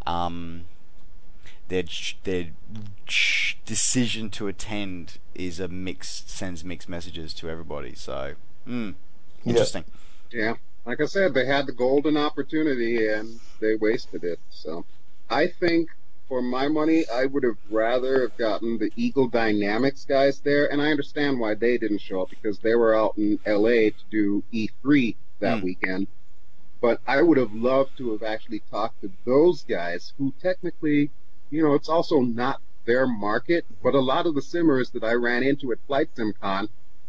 um, 0.06 0.66
their 1.68 1.84
their 2.24 2.48
decision 3.66 4.30
to 4.32 4.48
attend 4.48 5.18
is 5.36 5.60
a 5.60 5.68
mix 5.68 6.24
sends 6.26 6.64
mixed 6.64 6.90
messages 6.90 7.34
to 7.36 7.50
everybody. 7.50 7.94
So, 7.96 8.34
mm, 8.68 8.96
Yeah. 9.44 9.50
interesting. 9.52 9.84
Yeah. 10.32 10.56
Like 10.86 11.02
I 11.02 11.06
said, 11.06 11.34
they 11.34 11.46
had 11.46 11.66
the 11.68 11.74
golden 11.74 12.16
opportunity 12.16 13.08
and 13.10 13.40
they 13.60 13.76
wasted 13.76 14.24
it. 14.24 14.40
So 14.50 14.86
I 15.30 15.48
think 15.48 15.90
for 16.28 16.42
my 16.42 16.68
money, 16.68 17.06
I 17.14 17.26
would 17.26 17.44
have 17.44 17.58
rather 17.70 18.22
have 18.22 18.38
gotten 18.38 18.78
the 18.78 18.92
Eagle 18.96 19.28
Dynamics 19.28 20.06
guys 20.06 20.40
there. 20.42 20.72
And 20.72 20.82
I 20.82 20.92
understand 20.92 21.40
why 21.40 21.56
they 21.56 21.78
didn't 21.78 22.02
show 22.02 22.22
up 22.22 22.30
because 22.30 22.60
they 22.60 22.76
were 22.76 22.96
out 22.96 23.18
in 23.18 23.40
LA 23.46 23.90
to 23.92 23.94
do 24.12 24.44
E3 24.54 25.16
that 25.40 25.60
Hmm. 25.60 25.66
weekend. 25.66 26.08
But 26.82 27.00
I 27.08 27.22
would 27.22 27.38
have 27.38 27.54
loved 27.54 27.98
to 27.98 28.12
have 28.12 28.24
actually 28.24 28.62
talked 28.70 29.02
to 29.02 29.12
those 29.26 29.64
guys 29.64 30.14
who 30.18 30.34
technically, 30.42 31.10
you 31.50 31.64
know, 31.64 31.74
it's 31.74 31.90
also 31.90 32.20
not 32.22 32.62
their 32.86 33.08
market. 33.08 33.66
But 33.82 33.96
a 33.96 34.00
lot 34.00 34.26
of 34.26 34.36
the 34.36 34.42
simmers 34.42 34.92
that 34.92 35.04
I 35.04 35.14
ran 35.14 35.44
into 35.44 35.72
at 35.72 35.80
Flight 35.88 36.10
SimCon 36.16 36.68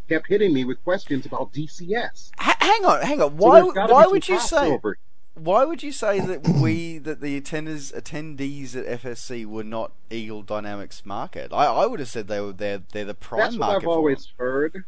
kept 0.08 0.26
hitting 0.28 0.54
me 0.54 0.64
with 0.64 0.82
questions 0.84 1.26
about 1.26 1.52
DCS. 1.52 2.30
H- 2.40 2.56
hang 2.60 2.84
on, 2.86 3.02
hang 3.02 3.20
on. 3.20 3.36
Why 3.36 3.60
there's 3.60 3.74
why 3.90 4.06
would 4.06 4.26
you 4.26 4.38
say 4.40 4.56
crossover. 4.56 4.94
Why 5.40 5.64
would 5.64 5.82
you 5.82 5.92
say 5.92 6.20
that 6.20 6.46
we 6.46 6.98
that 6.98 7.20
the 7.20 7.40
attenders 7.40 7.92
attendees 7.94 8.76
at 8.76 9.02
FSC 9.02 9.46
were 9.46 9.64
not 9.64 9.92
Eagle 10.10 10.42
Dynamics 10.42 11.04
market? 11.04 11.52
I, 11.52 11.66
I 11.66 11.86
would 11.86 12.00
have 12.00 12.08
said 12.08 12.28
they 12.28 12.40
were 12.40 12.52
they're 12.52 12.82
they're 12.92 13.04
the 13.04 13.14
prime 13.14 13.40
That's 13.40 13.56
what 13.56 13.60
market 13.60 13.76
I've 13.76 13.82
for 13.84 13.90
always 13.90 14.26
them. 14.26 14.34
heard. 14.38 14.84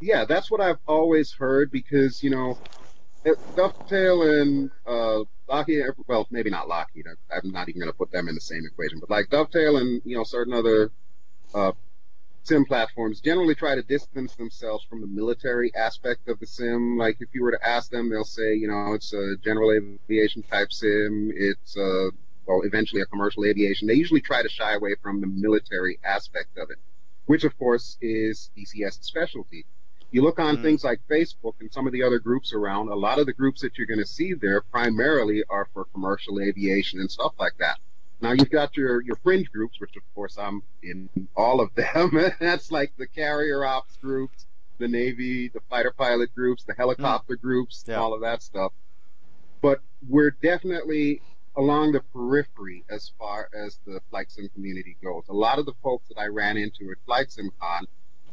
Yeah, 0.00 0.24
that's 0.24 0.50
what 0.50 0.60
I've 0.60 0.78
always 0.86 1.32
heard 1.32 1.70
because 1.70 2.22
you 2.22 2.30
know, 2.30 2.58
Dovetail 3.56 4.22
and 4.22 4.70
uh, 4.86 5.24
Lockheed, 5.48 5.82
well, 6.06 6.26
maybe 6.30 6.50
not 6.50 6.68
Lockheed. 6.68 7.06
I'm 7.30 7.50
not 7.50 7.68
even 7.68 7.80
going 7.80 7.90
to 7.90 7.96
put 7.96 8.12
them 8.12 8.28
in 8.28 8.34
the 8.34 8.40
same 8.40 8.62
equation, 8.64 9.00
but 9.00 9.10
like 9.10 9.30
Dovetail 9.30 9.76
and 9.78 10.00
you 10.04 10.16
know 10.16 10.24
certain 10.24 10.54
other 10.54 10.90
uh, 11.54 11.72
sim 12.42 12.64
platforms 12.64 13.20
generally 13.20 13.54
try 13.54 13.74
to 13.74 13.82
distance 13.82 14.34
themselves 14.34 14.84
from 14.84 15.00
the 15.00 15.06
military 15.06 15.74
aspect 15.74 16.28
of 16.28 16.38
the 16.40 16.46
sim. 16.46 16.96
Like 16.96 17.18
if 17.20 17.28
you 17.32 17.42
were 17.42 17.52
to 17.52 17.68
ask 17.68 17.90
them, 17.90 18.10
they'll 18.10 18.24
say, 18.24 18.54
you 18.54 18.68
know, 18.68 18.94
it's 18.94 19.12
a 19.12 19.36
general 19.42 19.72
aviation 19.72 20.42
type 20.42 20.72
sim. 20.72 21.32
It's 21.34 21.76
a 21.76 22.10
well, 22.46 22.62
eventually 22.64 23.02
a 23.02 23.06
commercial 23.06 23.44
aviation. 23.44 23.86
They 23.86 23.94
usually 23.94 24.22
try 24.22 24.42
to 24.42 24.48
shy 24.48 24.72
away 24.72 24.94
from 25.02 25.20
the 25.20 25.26
military 25.26 25.98
aspect 26.02 26.56
of 26.56 26.70
it, 26.70 26.78
which 27.26 27.44
of 27.44 27.56
course 27.58 27.98
is 28.00 28.50
DCS's 28.56 29.06
specialty. 29.06 29.66
You 30.10 30.22
look 30.22 30.38
on 30.38 30.56
mm. 30.56 30.62
things 30.62 30.82
like 30.82 31.00
Facebook 31.10 31.54
and 31.60 31.70
some 31.70 31.86
of 31.86 31.92
the 31.92 32.02
other 32.02 32.18
groups 32.18 32.54
around, 32.54 32.88
a 32.88 32.94
lot 32.94 33.18
of 33.18 33.26
the 33.26 33.34
groups 33.34 33.60
that 33.60 33.76
you're 33.76 33.86
going 33.86 34.00
to 34.00 34.06
see 34.06 34.32
there 34.32 34.62
primarily 34.62 35.44
are 35.50 35.68
for 35.74 35.84
commercial 35.84 36.40
aviation 36.40 37.00
and 37.00 37.10
stuff 37.10 37.34
like 37.38 37.58
that. 37.58 37.78
Now 38.20 38.32
you've 38.32 38.50
got 38.50 38.76
your, 38.76 39.02
your 39.02 39.16
fringe 39.16 39.50
groups, 39.50 39.80
which 39.80 39.96
of 39.96 40.02
course 40.14 40.36
I'm 40.38 40.62
in 40.82 41.08
all 41.36 41.60
of 41.60 41.74
them. 41.74 42.18
That's 42.40 42.72
like 42.72 42.92
the 42.96 43.06
carrier 43.06 43.64
ops 43.64 43.96
groups, 43.96 44.46
the 44.78 44.88
Navy, 44.88 45.48
the 45.48 45.60
fighter 45.70 45.92
pilot 45.96 46.34
groups, 46.34 46.64
the 46.64 46.74
helicopter 46.74 47.36
mm. 47.36 47.40
groups, 47.40 47.84
yeah. 47.86 47.96
all 47.96 48.14
of 48.14 48.20
that 48.22 48.42
stuff. 48.42 48.72
But 49.60 49.80
we're 50.08 50.30
definitely 50.30 51.20
along 51.56 51.92
the 51.92 52.00
periphery 52.00 52.84
as 52.88 53.10
far 53.18 53.48
as 53.52 53.80
the 53.84 54.00
flight 54.10 54.30
sim 54.30 54.48
community 54.54 54.96
goes. 55.02 55.24
A 55.28 55.34
lot 55.34 55.58
of 55.58 55.66
the 55.66 55.74
folks 55.82 56.08
that 56.08 56.18
I 56.18 56.26
ran 56.26 56.56
into 56.56 56.90
at 56.92 56.98
Flight 57.04 57.28
SimCon 57.28 57.86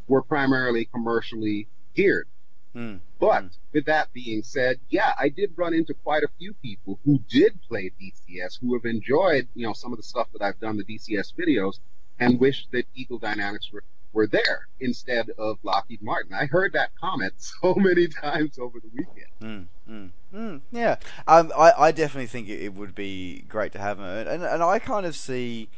were 0.07 0.21
primarily 0.21 0.85
commercially 0.85 1.67
geared. 1.95 2.27
Mm. 2.75 2.99
But 3.19 3.45
mm. 3.45 3.57
with 3.73 3.85
that 3.85 4.11
being 4.13 4.43
said, 4.43 4.79
yeah, 4.89 5.13
I 5.17 5.29
did 5.29 5.53
run 5.55 5.73
into 5.73 5.93
quite 5.93 6.23
a 6.23 6.29
few 6.37 6.53
people 6.55 6.99
who 7.05 7.19
did 7.29 7.59
play 7.67 7.91
DCS, 8.01 8.59
who 8.59 8.73
have 8.73 8.85
enjoyed, 8.85 9.47
you 9.55 9.65
know, 9.65 9.73
some 9.73 9.93
of 9.93 9.97
the 9.97 10.03
stuff 10.03 10.27
that 10.33 10.41
I've 10.41 10.59
done, 10.59 10.77
the 10.77 10.83
DCS 10.83 11.33
videos, 11.35 11.79
and 12.19 12.39
wish 12.39 12.67
that 12.71 12.85
Eagle 12.93 13.17
Dynamics 13.17 13.71
were, 13.71 13.83
were 14.13 14.27
there 14.27 14.67
instead 14.79 15.29
of 15.37 15.57
Lockheed 15.63 16.01
Martin. 16.01 16.33
I 16.33 16.45
heard 16.45 16.73
that 16.73 16.91
comment 16.99 17.33
so 17.37 17.75
many 17.75 18.07
times 18.07 18.59
over 18.59 18.79
the 18.79 18.89
weekend. 18.93 19.69
Mm, 19.89 20.11
mm, 20.33 20.61
yeah, 20.71 20.97
um, 21.27 21.51
I, 21.57 21.73
I 21.77 21.91
definitely 21.91 22.27
think 22.27 22.49
it, 22.49 22.61
it, 22.61 22.73
would 22.73 22.95
be 22.95 23.45
great 23.47 23.71
to 23.73 23.79
have 23.79 23.97
them, 23.97 24.27
and, 24.27 24.43
and 24.43 24.63
I 24.63 24.79
kind 24.79 25.05
of 25.05 25.15
see 25.15 25.69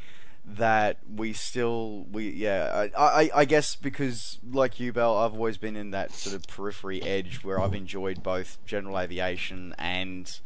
that 0.49 0.97
we 1.13 1.33
still 1.33 2.05
we 2.09 2.29
yeah 2.29 2.89
I, 2.97 3.03
I, 3.23 3.29
I 3.35 3.45
guess 3.45 3.75
because 3.75 4.39
like 4.49 4.79
you 4.79 4.93
Bell 4.93 5.17
I've 5.17 5.33
always 5.33 5.57
been 5.57 5.75
in 5.75 5.91
that 5.91 6.13
sort 6.13 6.35
of 6.35 6.47
periphery 6.47 7.03
edge 7.03 7.43
where 7.43 7.59
I've 7.59 7.75
enjoyed 7.75 8.23
both 8.23 8.57
general 8.65 8.97
aviation 8.97 9.75
and 9.77 10.39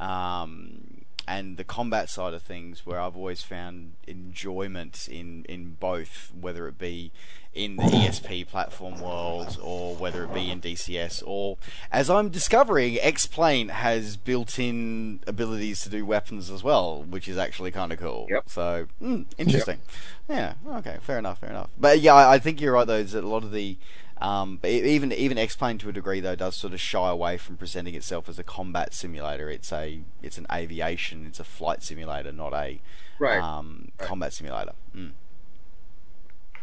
um, 0.00 1.01
and 1.26 1.56
the 1.56 1.64
combat 1.64 2.10
side 2.10 2.34
of 2.34 2.42
things 2.42 2.84
where 2.84 3.00
I've 3.00 3.16
always 3.16 3.42
found 3.42 3.92
enjoyment 4.06 5.08
in 5.10 5.44
in 5.48 5.76
both 5.78 6.32
whether 6.38 6.66
it 6.68 6.78
be 6.78 7.12
in 7.54 7.76
the 7.76 7.82
ESP 7.82 8.48
platform 8.48 9.00
world 9.00 9.58
or 9.62 9.94
whether 9.94 10.24
it 10.24 10.34
be 10.34 10.50
in 10.50 10.60
DCS 10.60 11.22
or 11.26 11.58
as 11.92 12.08
I'm 12.08 12.30
discovering 12.30 12.98
X-Plane 12.98 13.68
has 13.68 14.16
built-in 14.16 15.20
abilities 15.26 15.82
to 15.82 15.88
do 15.88 16.04
weapons 16.04 16.50
as 16.50 16.62
well 16.62 17.02
which 17.02 17.28
is 17.28 17.36
actually 17.36 17.70
kind 17.70 17.92
of 17.92 17.98
cool 17.98 18.26
yep. 18.28 18.48
so 18.48 18.86
mm, 19.00 19.26
interesting 19.38 19.80
yep. 20.28 20.56
yeah 20.66 20.76
okay 20.78 20.98
fair 21.02 21.18
enough 21.18 21.38
fair 21.38 21.50
enough 21.50 21.70
but 21.78 22.00
yeah 22.00 22.14
I, 22.14 22.34
I 22.34 22.38
think 22.38 22.60
you're 22.60 22.72
right 22.72 22.86
though 22.86 22.94
is 22.94 23.12
that 23.12 23.22
a 23.22 23.28
lot 23.28 23.44
of 23.44 23.52
the 23.52 23.76
um, 24.22 24.60
even 24.62 25.12
even 25.12 25.36
X-Plane 25.36 25.78
to 25.78 25.88
a 25.88 25.92
degree 25.92 26.20
though 26.20 26.36
does 26.36 26.54
sort 26.54 26.72
of 26.72 26.80
shy 26.80 27.10
away 27.10 27.36
from 27.36 27.56
presenting 27.56 27.96
itself 27.96 28.28
as 28.28 28.38
a 28.38 28.44
combat 28.44 28.94
simulator. 28.94 29.50
It's 29.50 29.72
a 29.72 30.02
it's 30.22 30.38
an 30.38 30.46
aviation, 30.50 31.26
it's 31.26 31.40
a 31.40 31.44
flight 31.44 31.82
simulator, 31.82 32.30
not 32.30 32.52
a 32.52 32.80
right. 33.18 33.40
Um, 33.40 33.90
right. 33.98 34.08
combat 34.08 34.32
simulator. 34.32 34.74
Mm. 34.96 35.10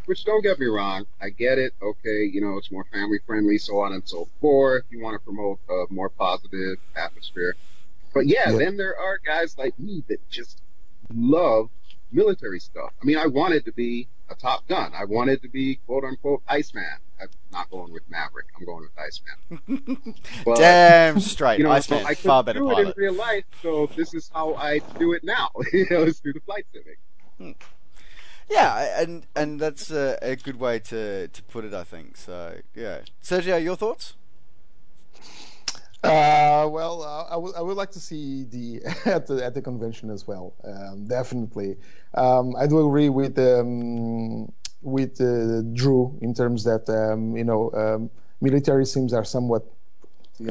Which 0.06 0.24
don't 0.24 0.42
get 0.42 0.58
me 0.58 0.68
wrong, 0.68 1.06
I 1.22 1.30
get 1.30 1.58
it. 1.58 1.74
Okay, 1.82 2.24
you 2.24 2.40
know 2.40 2.58
it's 2.58 2.72
more 2.72 2.86
family 2.94 3.20
friendly, 3.28 3.58
so 3.58 3.82
on 3.82 3.92
and 3.92 4.08
so 4.08 4.30
forth. 4.40 4.86
You 4.90 5.02
want 5.02 5.16
to 5.16 5.20
promote 5.20 5.60
a 5.70 5.84
more 5.90 6.08
positive 6.08 6.78
atmosphere, 6.96 7.56
but 8.14 8.26
yeah, 8.26 8.52
yeah. 8.52 8.58
then 8.58 8.78
there 8.78 8.98
are 8.98 9.20
guys 9.26 9.58
like 9.58 9.78
me 9.78 10.02
that 10.08 10.18
just 10.30 10.62
love 11.14 11.70
military 12.10 12.62
stuff. 12.62 12.94
I 13.02 13.06
mean, 13.06 13.18
I 13.18 13.28
wanted 13.28 13.66
to 13.66 13.74
be 13.74 14.08
a 14.30 14.36
Top 14.36 14.66
Gun. 14.70 14.94
I 14.96 15.04
wanted 15.04 15.42
to 15.42 15.50
be 15.50 15.76
quote 15.86 16.06
unquote 16.06 16.42
Iceman. 16.48 17.00
I'm 17.22 17.30
not 17.52 17.70
going 17.70 17.92
with 17.92 18.04
Maverick. 18.10 18.48
I'm 18.58 18.66
going 18.66 18.82
with 18.82 18.92
Iceman. 18.98 20.16
but, 20.46 20.58
Damn 20.58 21.20
straight. 21.20 21.60
You 21.60 21.66
know, 21.66 21.72
Iceman, 21.72 22.02
so 22.02 22.08
I 22.08 22.16
far 22.16 22.44
better 22.44 22.60
do 22.60 22.68
pilot. 22.68 22.88
in 22.88 22.94
real 22.96 23.14
life, 23.14 23.46
so 23.62 23.90
this 23.96 24.14
is 24.14 24.30
how 24.34 24.56
I 24.56 24.80
do 24.98 25.14
it 25.14 25.24
now. 25.24 25.50
you 25.74 25.86
know, 25.90 26.04
it's 26.04 26.20
through 26.20 26.34
the 26.34 26.42
flight 26.42 26.66
siming. 26.74 26.96
Hmm. 27.38 27.52
Yeah, 28.50 29.02
and 29.02 29.28
and 29.36 29.60
that's 29.60 29.92
a, 29.92 30.18
a, 30.22 30.36
good 30.36 30.60
way 30.60 30.80
to, 30.80 31.28
to 31.28 31.44
put 31.44 31.66
it, 31.66 31.74
I 31.74 31.84
think. 31.84 32.18
So 32.18 32.56
yeah, 32.76 33.02
Sergio, 33.24 33.64
your 33.64 33.76
thoughts? 33.76 34.16
Uh, 36.04 36.66
well, 36.72 37.04
uh, 37.04 37.26
I, 37.26 37.34
w- 37.34 37.54
I 37.56 37.62
would 37.62 37.76
like 37.76 37.92
to 37.92 38.00
see 38.00 38.44
the 38.44 38.82
at 39.06 39.28
the 39.28 39.44
at 39.46 39.54
the 39.54 39.62
convention 39.62 40.10
as 40.10 40.26
well. 40.26 40.54
Um, 40.64 41.06
definitely, 41.06 41.78
um, 42.16 42.56
I 42.56 42.68
do 42.68 42.86
agree 42.86 43.10
with 43.10 43.38
um, 43.38 44.52
with 44.82 45.20
uh, 45.22 45.62
Drew 45.74 46.18
in 46.22 46.34
terms 46.34 46.64
that 46.64 46.90
um, 46.90 47.36
you 47.36 47.44
know 47.44 47.72
um, 47.74 48.10
military 48.42 48.86
sims 48.86 49.14
are 49.14 49.26
somewhat 49.26 49.66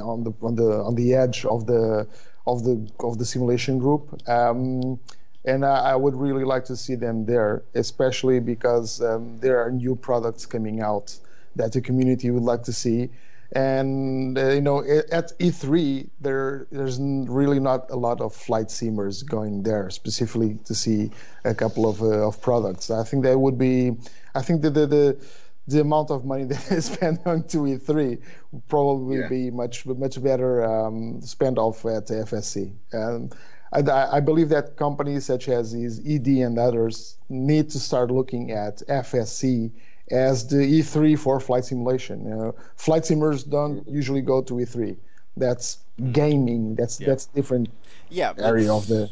on 0.01 0.25
the 0.25 0.33
on 0.43 0.55
the 0.55 0.83
on 0.83 0.95
the 0.95 1.15
edge 1.15 1.45
of 1.45 1.67
the 1.67 2.07
of 2.47 2.65
the 2.65 2.91
of 3.01 3.19
the 3.19 3.25
simulation 3.25 3.79
group. 3.79 4.29
Um, 4.29 4.99
and 5.45 5.65
I, 5.65 5.93
I, 5.93 5.97
would 5.97 6.15
really 6.15 6.45
like 6.45 6.65
to 6.67 6.77
see 6.77 6.95
them 6.95 7.25
there, 7.25 7.63
especially 7.75 8.41
because 8.41 9.01
um, 9.01 9.39
there 9.39 9.65
are 9.65 9.71
new 9.71 9.95
products 9.95 10.45
coming 10.45 10.81
out 10.81 11.17
that 11.57 11.73
the 11.73 11.81
community 11.81 12.31
would 12.31 12.43
like 12.43 12.65
to 12.65 12.73
see. 12.73 13.09
And 13.53 14.37
uh, 14.37 14.51
you 14.51 14.61
know, 14.61 14.81
at 14.81 15.39
E3, 15.39 16.11
there 16.21 16.67
there's 16.71 17.01
really 17.01 17.61
not 17.61 17.91
a 17.91 17.97
lot 17.97 18.21
of 18.21 18.35
flight 18.35 18.71
simmers 18.71 19.23
going 19.23 19.63
there 19.63 19.89
specifically 19.89 20.59
to 20.67 20.75
see 20.75 21.11
a 21.45 21.55
couple 21.55 21.89
of 21.89 22.03
uh, 22.03 22.29
of 22.29 22.43
products. 22.43 22.91
I 22.91 23.05
think 23.05 23.25
that 23.25 23.39
would 23.39 23.57
be, 23.57 23.93
I 24.35 24.43
think 24.43 24.61
that 24.63 24.75
the, 24.75 24.87
the 24.87 25.27
the 25.67 25.81
amount 25.81 26.11
of 26.11 26.27
money 26.27 26.45
that 26.53 26.71
is 26.73 26.87
spent 26.87 27.27
on 27.27 27.43
2E3 27.45 28.21
would 28.53 28.69
probably 28.69 29.19
yeah. 29.19 29.29
be 29.29 29.51
much 29.51 29.87
much 29.87 30.23
better 30.23 30.65
um, 30.65 31.23
spent 31.23 31.57
off 31.57 31.87
at 31.87 32.09
FSC. 32.09 32.75
Um, 32.93 33.31
I, 33.73 34.17
I, 34.17 34.21
believe 34.21 34.49
that 34.49 34.77
companies 34.77 35.27
such 35.27 35.47
as 35.49 35.75
ED 35.75 36.27
and 36.27 36.59
others 36.59 37.19
need 37.29 37.69
to 37.71 37.79
start 37.79 38.11
looking 38.11 38.51
at 38.51 38.79
FSC 38.89 39.71
as 40.11 40.47
the 40.47 40.57
E3 40.57 41.19
for 41.19 41.41
flight 41.41 41.65
simulation. 41.65 42.25
You 42.25 42.31
know, 42.31 42.55
flight 42.77 43.07
simmers 43.07 43.45
don't 43.45 43.87
usually 43.89 44.23
go 44.23 44.43
to 44.43 44.55
E3. 44.55 44.97
That's 45.37 45.79
gaming. 46.13 46.75
That's 46.75 47.01
yeah. 47.01 47.07
that's 47.09 47.27
different 47.27 47.71
yeah, 48.09 48.33
area 48.39 48.73
of 48.73 48.87
the. 48.87 49.11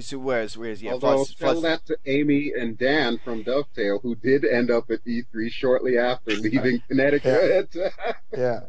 So 0.00 0.18
whereas 0.18 0.56
whereas 0.56 0.82
yeah, 0.82 0.92
Although 0.92 1.16
flights, 1.24 1.34
tell 1.34 1.60
flights... 1.60 1.82
that 1.86 1.86
to 1.86 2.10
Amy 2.10 2.52
and 2.58 2.78
Dan 2.78 3.18
from 3.22 3.42
Dovetail, 3.42 4.00
who 4.02 4.14
did 4.14 4.44
end 4.44 4.70
up 4.70 4.90
at 4.90 5.04
E3 5.04 5.50
shortly 5.50 5.98
after 5.98 6.32
leaving 6.32 6.82
Connecticut. 6.88 7.74
yeah, 7.74 7.90
yeah, 8.36 8.60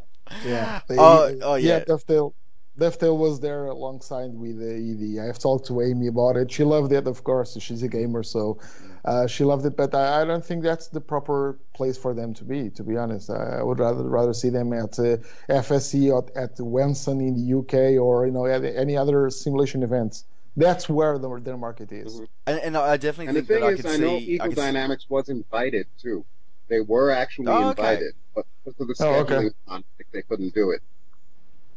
yeah. 0.45 0.81
They, 0.87 0.97
oh, 0.97 1.37
oh 1.41 1.55
yeah. 1.55 1.77
yeah. 1.77 1.85
Dovetail 1.85 2.33
Dovetail 2.77 3.17
was 3.17 3.39
there 3.39 3.65
alongside 3.65 4.33
with 4.33 4.59
the 4.59 4.75
ED. 4.75 5.27
I've 5.27 5.39
talked 5.39 5.65
to 5.67 5.81
Amy 5.81 6.07
about 6.07 6.37
it. 6.37 6.51
She 6.51 6.63
loved 6.63 6.91
it, 6.91 7.07
of 7.07 7.23
course. 7.23 7.57
She's 7.59 7.81
a 7.81 7.87
gamer, 7.87 8.21
so 8.21 8.59
uh, 9.07 9.25
she 9.25 9.45
loved 9.45 9.65
it. 9.65 9.77
But 9.77 9.95
I, 9.95 10.21
I, 10.21 10.25
don't 10.25 10.45
think 10.45 10.63
that's 10.63 10.89
the 10.89 10.99
proper 10.99 11.57
place 11.73 11.97
for 11.97 12.13
them 12.13 12.33
to 12.35 12.43
be. 12.43 12.69
To 12.71 12.83
be 12.83 12.97
honest, 12.97 13.29
I, 13.29 13.59
I 13.59 13.63
would 13.63 13.79
rather 13.79 14.03
rather 14.03 14.33
see 14.33 14.49
them 14.49 14.73
at 14.73 14.99
uh, 14.99 15.17
FSC 15.49 16.11
or 16.11 16.25
at 16.37 16.59
Wenson 16.59 17.21
in 17.21 17.33
the 17.35 17.57
UK 17.59 18.01
or 18.01 18.25
you 18.25 18.33
know 18.33 18.45
any 18.45 18.97
other 18.97 19.29
simulation 19.29 19.81
events. 19.81 20.25
That's 20.57 20.89
where 20.89 21.17
the, 21.17 21.39
their 21.39 21.55
market 21.55 21.91
is. 21.91 22.15
Mm-hmm. 22.15 22.23
And, 22.47 22.59
and, 22.59 22.77
I 22.77 22.97
definitely 22.97 23.27
and 23.27 23.47
think 23.47 23.47
the 23.47 23.53
thing 23.53 23.63
that 23.63 23.79
is, 23.79 23.85
I, 23.85 23.93
I 23.93 23.97
know 23.97 24.19
see, 24.19 24.25
Eagle 24.25 24.51
Dynamics 24.53 25.05
was 25.07 25.29
invited 25.29 25.85
too. 26.01 26.25
They 26.67 26.81
were 26.81 27.11
actually 27.11 27.47
oh, 27.47 27.69
invited, 27.69 28.13
but 28.35 28.45
because 28.65 28.81
of 28.81 28.87
the 28.87 28.93
scheduling 28.95 29.15
oh, 29.15 29.19
okay. 29.19 29.49
conflict, 29.67 30.11
they 30.11 30.21
couldn't 30.23 30.53
do 30.53 30.71
it. 30.71 30.81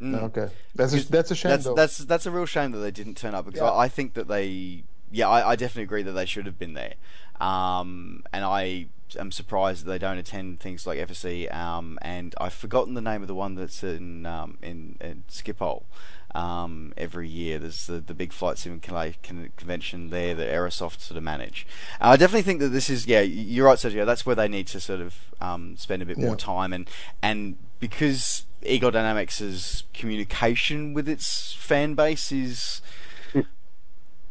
Mm. 0.00 0.22
Okay, 0.22 0.48
that's 0.74 0.94
a, 0.94 1.10
that's 1.10 1.30
a 1.30 1.34
shame. 1.34 1.50
That's, 1.50 1.64
though. 1.64 1.74
that's 1.74 1.98
that's 1.98 2.24
a 2.24 2.30
real 2.30 2.46
shame 2.46 2.70
that 2.72 2.78
they 2.78 2.90
didn't 2.90 3.18
turn 3.18 3.34
up 3.34 3.44
because 3.44 3.60
yeah. 3.60 3.70
I, 3.70 3.84
I, 3.84 3.88
think 3.88 4.14
that 4.14 4.28
they, 4.28 4.84
yeah, 5.10 5.28
I, 5.28 5.50
I, 5.50 5.56
definitely 5.56 5.84
agree 5.84 6.02
that 6.02 6.12
they 6.12 6.26
should 6.26 6.46
have 6.46 6.58
been 6.58 6.74
there, 6.74 6.94
um, 7.40 8.22
and 8.32 8.44
I 8.44 8.86
am 9.18 9.32
surprised 9.32 9.84
that 9.84 9.90
they 9.90 9.98
don't 9.98 10.18
attend 10.18 10.60
things 10.60 10.86
like 10.86 10.98
FSC. 10.98 11.52
Um, 11.54 11.98
and 12.02 12.34
I've 12.40 12.54
forgotten 12.54 12.94
the 12.94 13.00
name 13.00 13.22
of 13.22 13.28
the 13.28 13.34
one 13.34 13.54
that's 13.54 13.82
in 13.82 14.26
um, 14.26 14.58
in, 14.62 14.96
in 15.00 15.24
Schiphol. 15.28 15.84
Um, 16.32 16.92
every 16.96 17.28
year. 17.28 17.58
There's 17.58 17.88
the, 17.88 17.98
the 17.98 18.14
big 18.14 18.32
flight 18.32 18.56
sim 18.56 18.78
convention 18.78 20.10
there 20.10 20.32
that 20.32 20.48
Aerosoft 20.48 21.00
sort 21.00 21.18
of 21.18 21.24
manage. 21.24 21.66
Uh, 22.00 22.10
I 22.10 22.16
definitely 22.16 22.42
think 22.42 22.60
that 22.60 22.68
this 22.68 22.88
is 22.88 23.08
yeah, 23.08 23.20
you're 23.20 23.66
right, 23.66 23.76
Sergio. 23.76 24.06
That's 24.06 24.24
where 24.24 24.36
they 24.36 24.46
need 24.46 24.68
to 24.68 24.78
sort 24.78 25.00
of 25.00 25.16
um, 25.40 25.76
spend 25.76 26.02
a 26.02 26.06
bit 26.06 26.18
yeah. 26.18 26.26
more 26.26 26.36
time 26.36 26.72
and 26.72 26.88
and 27.20 27.56
because 27.80 28.46
Eagle 28.62 28.90
Dynamics' 28.90 29.84
communication 29.94 30.92
with 30.92 31.08
its 31.08 31.52
fan 31.54 31.94
base 31.94 32.30
is 32.30 32.82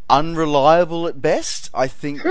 unreliable 0.09 1.07
at 1.07 1.21
best. 1.21 1.69
I 1.73 1.87
think 1.87 2.25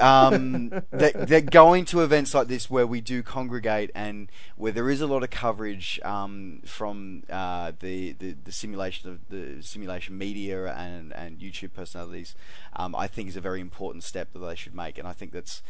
um, 0.00 0.68
that 0.90 1.26
they're 1.28 1.40
going 1.40 1.84
to 1.86 2.02
events 2.02 2.34
like 2.34 2.48
this 2.48 2.70
where 2.70 2.86
we 2.86 3.00
do 3.00 3.22
congregate 3.22 3.90
and 3.94 4.28
where 4.56 4.72
there 4.72 4.88
is 4.88 5.00
a 5.00 5.06
lot 5.06 5.22
of 5.22 5.30
coverage 5.30 6.00
um, 6.04 6.62
from 6.64 7.24
uh, 7.28 7.72
the, 7.80 8.12
the, 8.12 8.36
the 8.44 8.52
simulation 8.52 9.10
of 9.10 9.28
the 9.28 9.62
simulation 9.62 10.16
media 10.16 10.72
and 10.74 11.12
and 11.12 11.38
YouTube 11.38 11.72
personalities. 11.72 12.34
Um, 12.74 12.94
I 12.94 13.06
think 13.06 13.28
is 13.28 13.36
a 13.36 13.40
very 13.40 13.60
important 13.60 14.04
step 14.04 14.32
that 14.32 14.38
they 14.38 14.54
should 14.54 14.74
make, 14.74 14.98
and 14.98 15.08
I 15.08 15.12
think 15.12 15.32
that's 15.32 15.62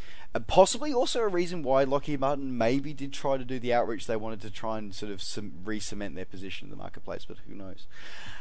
possibly 0.46 0.92
also 0.92 1.20
a 1.20 1.28
reason 1.28 1.62
why 1.62 1.84
Lockheed 1.84 2.20
Martin 2.20 2.56
maybe 2.56 2.92
did 2.92 3.12
try 3.12 3.36
to 3.36 3.44
do 3.44 3.58
the 3.58 3.72
outreach 3.72 4.06
they 4.06 4.16
wanted 4.16 4.40
to 4.42 4.50
try 4.50 4.78
and 4.78 4.94
sort 4.94 5.12
of 5.12 5.22
re-cement 5.64 6.14
their 6.14 6.24
position 6.24 6.66
in 6.66 6.70
the 6.70 6.76
marketplace, 6.76 7.24
but 7.26 7.38
who 7.48 7.54
knows? 7.54 7.86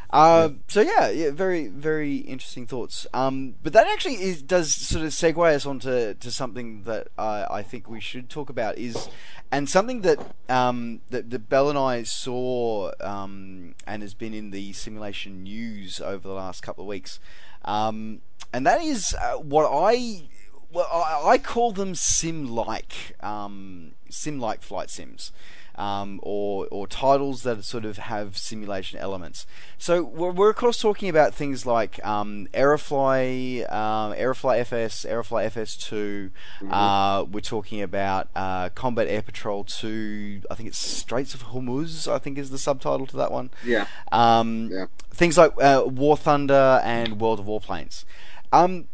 Uh, 0.10 0.50
so 0.68 0.82
yeah, 0.82 1.10
yeah, 1.10 1.32
very 1.32 1.68
very 1.68 2.18
interesting 2.18 2.68
thoughts. 2.68 3.05
Um, 3.14 3.56
but 3.64 3.74
that 3.74 3.88
actually 3.88 4.16
is, 4.16 4.42
does 4.42 4.74
sort 4.74 5.06
of 5.06 5.12
segue 5.12 5.54
us 5.54 5.66
onto 5.66 6.14
to 6.14 6.32
something 6.32 6.84
that 6.84 7.08
uh, 7.18 7.46
I 7.50 7.62
think 7.62 7.90
we 7.90 8.00
should 8.00 8.30
talk 8.30 8.50
about 8.50 8.78
is, 8.78 9.10
and 9.52 9.70
something 9.70 10.02
that 10.02 10.20
um, 10.50 11.02
that, 11.10 11.30
that 11.30 11.50
Bell 11.50 11.70
and 11.70 11.78
I 11.78 12.04
saw 12.04 12.92
um, 13.02 13.76
and 13.86 14.02
has 14.02 14.14
been 14.14 14.34
in 14.34 14.52
the 14.52 14.74
simulation 14.74 15.44
news 15.44 16.00
over 16.00 16.28
the 16.28 16.34
last 16.34 16.62
couple 16.62 16.84
of 16.84 16.88
weeks, 16.88 17.20
um, 17.64 18.22
and 18.54 18.66
that 18.66 18.82
is 18.82 19.16
uh, 19.22 19.36
what 19.36 19.70
I 19.72 20.30
well 20.72 20.88
I, 20.92 21.30
I, 21.32 21.38
call 21.38 21.72
them 21.72 21.96
sim-like 21.96 23.16
um, 23.22 23.94
sim-like 24.10 24.62
flight 24.62 24.90
sims 24.90 25.32
um, 25.78 26.20
or 26.24 26.68
or 26.72 26.88
titles 26.88 27.44
that 27.44 27.64
sort 27.64 27.86
of 27.86 27.98
have 27.98 28.38
simulation 28.38 29.00
elements. 29.00 29.46
So 29.78 30.04
we're, 30.04 30.32
we're 30.32 30.50
of 30.50 30.56
course 30.56 30.80
talking 30.80 31.10
about 31.10 31.34
things 31.34 31.66
like 31.66 32.04
um, 32.06 32.48
Aerofly, 32.54 33.72
um, 33.72 34.14
Aerofly 34.14 34.60
FS, 34.60 35.06
Aerofly 35.06 35.48
FS2. 35.48 36.32
Mm-hmm. 36.62 36.74
Uh, 36.74 37.24
we're 37.24 37.40
talking 37.42 37.82
about 37.82 38.30
uh, 38.36 38.70
Combat 38.70 39.08
Air 39.08 39.22
Patrol 39.22 39.64
2. 39.64 40.42
I 40.50 40.56
think 40.56 40.70
it's 40.70 40.78
Straits 40.78 41.34
of 41.34 41.48
Hormuz. 41.48 42.12
I 42.12 42.20
think 42.20 42.38
is 42.38 42.50
the 42.50 42.58
subtitle 42.58 43.08
to 43.08 43.18
that 43.18 43.32
one. 43.32 43.50
Yeah. 43.64 43.88
Um, 44.12 44.70
yeah. 44.72 44.86
Things 45.12 45.38
like 45.38 45.54
uh, 45.62 45.84
War 45.86 46.18
Thunder 46.18 46.82
and 46.84 47.20
World 47.20 47.40
of 47.40 47.46
Warplanes. 47.46 48.06
Um, 48.52 48.88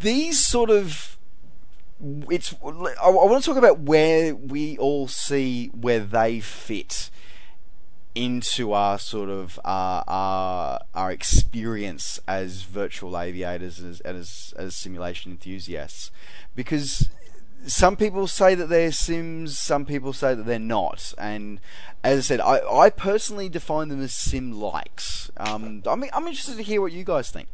these 0.00 0.38
sort 0.44 0.70
of 0.70 1.18
it's 2.30 2.54
I, 2.62 3.10
want 3.10 3.42
to 3.42 3.48
talk 3.48 3.56
about 3.56 3.80
where 3.80 4.34
we 4.34 4.76
all 4.78 5.06
see 5.06 5.68
where 5.68 6.00
they 6.00 6.40
fit 6.40 7.10
into 8.14 8.72
our 8.72 8.98
sort 8.98 9.30
of 9.30 9.58
uh, 9.64 10.02
our 10.06 10.80
our 10.94 11.12
experience 11.12 12.20
as 12.26 12.62
virtual 12.62 13.18
aviators 13.18 13.78
and 13.78 13.90
as, 13.90 14.00
as 14.00 14.54
as 14.56 14.74
simulation 14.74 15.32
enthusiasts, 15.32 16.10
because 16.56 17.08
some 17.66 17.96
people 17.96 18.26
say 18.26 18.56
that 18.56 18.68
they're 18.68 18.90
sims, 18.90 19.56
some 19.56 19.86
people 19.86 20.12
say 20.12 20.34
that 20.34 20.44
they're 20.44 20.58
not, 20.58 21.14
and 21.16 21.60
as 22.02 22.18
I 22.18 22.22
said, 22.22 22.40
I, 22.40 22.58
I 22.68 22.90
personally 22.90 23.48
define 23.48 23.88
them 23.88 24.02
as 24.02 24.12
sim 24.12 24.52
likes. 24.52 25.30
Um, 25.36 25.82
I'm 25.86 26.04
I'm 26.12 26.26
interested 26.26 26.56
to 26.56 26.62
hear 26.62 26.80
what 26.80 26.92
you 26.92 27.04
guys 27.04 27.30
think. 27.30 27.48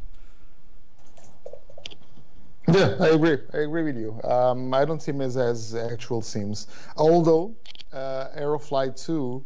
Yeah, 2.73 2.95
I 2.99 3.09
agree. 3.09 3.37
I 3.53 3.57
agree 3.59 3.83
with 3.83 3.97
you. 3.97 4.19
Um, 4.23 4.73
I 4.73 4.85
don't 4.85 5.01
see 5.01 5.11
them 5.11 5.21
as, 5.21 5.37
as 5.37 5.75
actual 5.75 6.21
sims, 6.21 6.67
although 6.97 7.55
uh, 7.93 8.27
Aerofly 8.37 8.95
2 9.05 9.45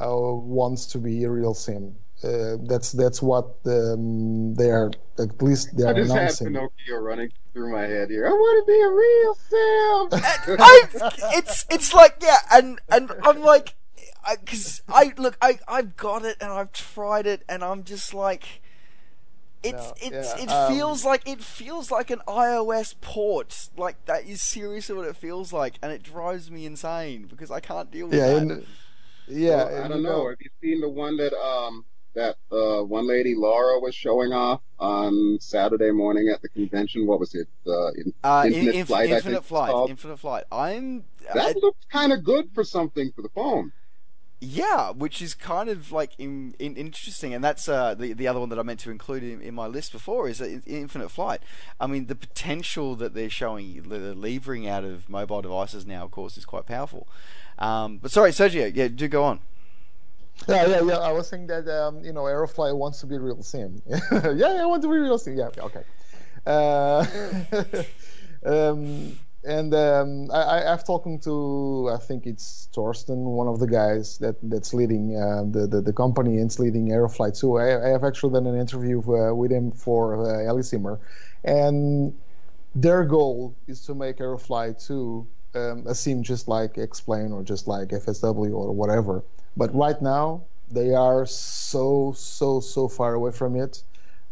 uh, 0.00 0.06
wants 0.06 0.86
to 0.86 0.98
be 0.98 1.24
a 1.24 1.30
real 1.30 1.54
sim. 1.54 1.94
Uh, 2.22 2.56
that's 2.62 2.92
that's 2.92 3.20
what 3.20 3.56
um, 3.66 4.54
they 4.54 4.70
are 4.70 4.90
at 5.18 5.42
least 5.42 5.76
they 5.76 5.84
are 5.84 5.90
I 5.90 5.94
just 5.94 6.10
announcing. 6.10 6.46
had 6.46 6.54
Pinocchio 6.54 6.96
running 6.98 7.30
through 7.52 7.70
my 7.70 7.82
head 7.82 8.08
here. 8.08 8.26
I 8.26 8.30
want 8.30 8.66
to 8.66 8.72
be 8.72 8.80
a 8.80 8.88
real 8.88 9.34
sim. 9.34 10.56
I, 10.58 10.82
it's 11.36 11.66
it's 11.68 11.92
like 11.92 12.16
yeah, 12.22 12.38
and 12.52 12.80
and 12.90 13.10
I'm 13.24 13.42
like, 13.42 13.74
because 14.40 14.80
I, 14.88 15.12
I 15.16 15.20
look 15.20 15.36
I 15.42 15.58
I've 15.68 15.96
got 15.96 16.24
it 16.24 16.38
and 16.40 16.50
I've 16.50 16.72
tried 16.72 17.26
it 17.26 17.42
and 17.46 17.62
I'm 17.62 17.84
just 17.84 18.14
like 18.14 18.62
it's 19.64 20.10
no, 20.10 20.16
it's 20.16 20.36
yeah. 20.36 20.42
it 20.44 20.48
um, 20.50 20.72
feels 20.72 21.04
like 21.04 21.28
it 21.28 21.42
feels 21.42 21.90
like 21.90 22.10
an 22.10 22.20
iOS 22.28 22.94
port. 23.00 23.70
Like 23.76 24.04
that 24.06 24.26
is 24.26 24.42
seriously 24.42 24.94
what 24.94 25.06
it 25.06 25.16
feels 25.16 25.52
like, 25.52 25.78
and 25.82 25.92
it 25.92 26.02
drives 26.02 26.50
me 26.50 26.66
insane 26.66 27.26
because 27.28 27.50
I 27.50 27.60
can't 27.60 27.90
deal 27.90 28.06
with 28.06 28.18
yeah, 28.18 28.26
that. 28.28 28.36
And, 28.36 28.66
yeah, 29.28 29.64
well, 29.64 29.84
I 29.84 29.88
don't 29.88 30.02
know. 30.02 30.28
Have 30.28 30.38
you 30.40 30.50
seen 30.60 30.80
the 30.80 30.88
one 30.88 31.16
that 31.16 31.34
um 31.34 31.84
that 32.14 32.36
uh, 32.52 32.82
one 32.84 33.08
lady 33.08 33.34
Laura 33.34 33.80
was 33.80 33.94
showing 33.94 34.32
off 34.32 34.60
on 34.78 35.38
Saturday 35.40 35.90
morning 35.90 36.28
at 36.32 36.42
the 36.42 36.48
convention? 36.48 37.06
What 37.06 37.20
was 37.20 37.34
it? 37.34 37.48
Uh, 37.66 37.88
in, 37.92 38.14
uh, 38.22 38.44
Infinite 38.46 38.74
in, 38.74 38.86
Flight. 38.86 39.10
Infinite 39.10 39.44
Flight. 39.44 39.90
Infinite 39.90 40.16
Flight. 40.18 40.44
I'm. 40.50 41.04
That 41.34 41.56
I, 41.56 41.58
looks 41.60 41.84
kind 41.90 42.12
of 42.12 42.22
good 42.22 42.50
for 42.54 42.64
something 42.64 43.12
for 43.14 43.22
the 43.22 43.30
phone. 43.30 43.72
Yeah, 44.44 44.90
which 44.90 45.22
is 45.22 45.34
kind 45.34 45.68
of 45.68 45.90
like 45.90 46.12
in, 46.18 46.54
in, 46.58 46.76
interesting, 46.76 47.32
and 47.32 47.42
that's 47.42 47.68
uh, 47.68 47.94
the 47.94 48.12
the 48.12 48.28
other 48.28 48.40
one 48.40 48.48
that 48.50 48.58
I 48.58 48.62
meant 48.62 48.80
to 48.80 48.90
include 48.90 49.22
in, 49.22 49.40
in 49.40 49.54
my 49.54 49.66
list 49.66 49.92
before 49.92 50.28
is 50.28 50.40
Infinite 50.40 51.10
Flight. 51.10 51.40
I 51.80 51.86
mean, 51.86 52.06
the 52.06 52.14
potential 52.14 52.94
that 52.96 53.14
they're 53.14 53.30
showing, 53.30 53.82
the 53.88 54.14
levering 54.14 54.68
out 54.68 54.84
of 54.84 55.08
mobile 55.08 55.42
devices 55.42 55.86
now, 55.86 56.04
of 56.04 56.10
course, 56.10 56.36
is 56.36 56.44
quite 56.44 56.66
powerful. 56.66 57.08
Um, 57.58 57.98
but 57.98 58.10
sorry, 58.10 58.32
Sergio, 58.32 58.70
yeah, 58.74 58.88
do 58.88 59.08
go 59.08 59.24
on. 59.24 59.40
Yeah, 60.48 60.66
yeah, 60.66 60.82
yeah. 60.82 60.98
I 60.98 61.12
was 61.12 61.28
saying 61.28 61.46
that 61.46 61.68
um, 61.68 62.04
you 62.04 62.12
know, 62.12 62.22
Aerofly 62.22 62.76
wants 62.76 63.00
to 63.00 63.06
be 63.06 63.18
real 63.18 63.42
sim. 63.42 63.80
yeah, 63.88 64.32
yeah, 64.34 64.62
I 64.62 64.66
want 64.66 64.82
to 64.82 64.88
be 64.88 64.98
real 64.98 65.18
sim. 65.18 65.36
Yeah, 65.36 65.50
okay. 65.58 65.82
Uh, 66.46 67.06
um, 68.44 69.18
and 69.46 69.74
um, 69.74 70.30
I, 70.32 70.60
have 70.62 70.84
talked 70.84 71.22
to 71.24 71.90
I 71.92 71.98
think 71.98 72.26
it's 72.26 72.68
Torsten, 72.74 73.16
one 73.16 73.46
of 73.46 73.60
the 73.60 73.66
guys 73.66 74.18
that 74.18 74.36
that's 74.42 74.72
leading 74.74 75.16
uh, 75.16 75.44
the, 75.50 75.66
the, 75.66 75.80
the 75.80 75.92
company 75.92 76.38
and 76.38 76.58
leading 76.58 76.88
Aerofly 76.88 77.38
too. 77.38 77.58
I, 77.58 77.86
I, 77.86 77.88
have 77.90 78.04
actually 78.04 78.32
done 78.32 78.46
an 78.46 78.58
interview 78.58 79.00
uh, 79.00 79.34
with 79.34 79.50
him 79.52 79.70
for 79.72 80.14
uh, 80.14 80.38
Helisimmer, 80.38 80.98
and 81.44 82.14
their 82.74 83.04
goal 83.04 83.54
is 83.66 83.80
to 83.86 83.94
make 83.94 84.18
Aerofly 84.18 84.74
2 84.86 85.26
um, 85.54 85.86
a 85.86 85.94
sim 85.94 86.22
just 86.22 86.48
like 86.48 86.78
X-Plane 86.78 87.32
or 87.32 87.42
just 87.42 87.68
like 87.68 87.88
FSW 87.88 88.52
or 88.54 88.72
whatever. 88.72 89.22
But 89.56 89.74
right 89.74 90.00
now 90.02 90.42
they 90.70 90.94
are 90.94 91.26
so 91.26 92.12
so 92.16 92.60
so 92.60 92.88
far 92.88 93.14
away 93.14 93.30
from 93.30 93.56
it. 93.56 93.82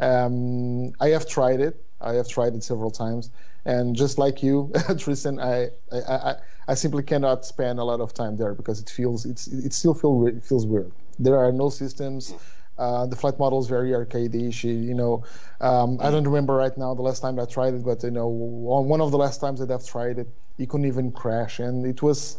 Um, 0.00 0.92
I 1.00 1.08
have 1.10 1.28
tried 1.28 1.60
it. 1.60 1.84
I 2.02 2.14
have 2.14 2.28
tried 2.28 2.54
it 2.54 2.64
several 2.64 2.90
times 2.90 3.30
and 3.64 3.94
just 3.94 4.18
like 4.18 4.42
you, 4.42 4.72
Tristan, 4.98 5.38
I, 5.38 5.70
I, 5.92 6.36
I, 6.66 6.74
simply 6.74 7.02
cannot 7.02 7.44
spend 7.44 7.78
a 7.78 7.84
lot 7.84 8.00
of 8.00 8.12
time 8.12 8.36
there 8.36 8.54
because 8.54 8.80
it 8.80 8.90
feels 8.90 9.24
it's 9.24 9.46
it 9.46 9.72
still 9.72 9.94
feel 9.94 10.26
it 10.26 10.42
feels 10.44 10.66
weird. 10.66 10.90
There 11.18 11.36
are 11.36 11.52
no 11.52 11.70
systems. 11.70 12.34
Uh, 12.78 13.06
the 13.06 13.14
flight 13.14 13.38
model 13.38 13.60
is 13.60 13.68
very 13.68 13.90
arcadeish. 13.90 14.64
You 14.64 14.94
know, 14.94 15.24
um, 15.60 15.98
I 16.00 16.10
don't 16.10 16.24
remember 16.24 16.56
right 16.56 16.76
now 16.76 16.94
the 16.94 17.02
last 17.02 17.20
time 17.20 17.38
I 17.38 17.44
tried 17.44 17.74
it, 17.74 17.84
but 17.84 18.02
you 18.02 18.10
know, 18.10 18.26
one 18.26 19.00
of 19.00 19.10
the 19.12 19.18
last 19.18 19.40
times 19.40 19.60
that 19.60 19.70
I've 19.70 19.86
tried 19.86 20.18
it, 20.18 20.28
you 20.56 20.66
couldn't 20.66 20.86
even 20.86 21.12
crash, 21.12 21.60
and 21.60 21.86
it 21.86 22.02
was. 22.02 22.38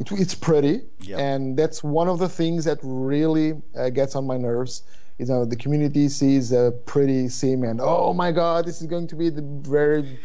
It, 0.00 0.12
it's 0.12 0.34
pretty, 0.34 0.82
yep. 1.00 1.18
and 1.18 1.56
that's 1.56 1.82
one 1.82 2.06
of 2.06 2.20
the 2.20 2.28
things 2.28 2.64
that 2.66 2.78
really 2.82 3.60
uh, 3.76 3.90
gets 3.90 4.14
on 4.14 4.28
my 4.28 4.36
nerves 4.36 4.84
you 5.18 5.26
know 5.26 5.44
the 5.44 5.56
community 5.56 6.08
sees 6.08 6.52
a 6.52 6.72
pretty 6.86 7.28
sim 7.28 7.64
and 7.64 7.80
oh 7.80 8.12
my 8.12 8.30
god 8.32 8.64
this 8.64 8.80
is 8.80 8.86
going 8.86 9.06
to 9.06 9.16
be 9.16 9.30
the 9.30 9.42
very 9.42 10.18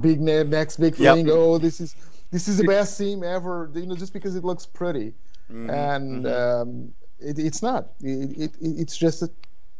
big 0.00 0.20
next 0.20 0.78
big 0.78 0.94
thing. 0.94 1.26
Yep. 1.26 1.36
Oh, 1.36 1.58
this 1.58 1.80
is 1.80 1.96
this 2.30 2.48
is 2.48 2.56
the 2.56 2.64
best 2.64 2.96
sim 2.96 3.22
ever. 3.22 3.70
You 3.74 3.86
know, 3.86 3.96
just 3.96 4.12
because 4.12 4.36
it 4.36 4.44
looks 4.44 4.66
pretty, 4.66 5.14
mm-hmm. 5.50 5.70
and 5.70 6.24
mm-hmm. 6.24 6.62
Um, 6.70 6.94
it, 7.20 7.38
it's 7.38 7.62
not. 7.62 7.92
It, 8.00 8.40
it, 8.40 8.56
it's 8.60 8.96
just 8.96 9.22
a 9.22 9.30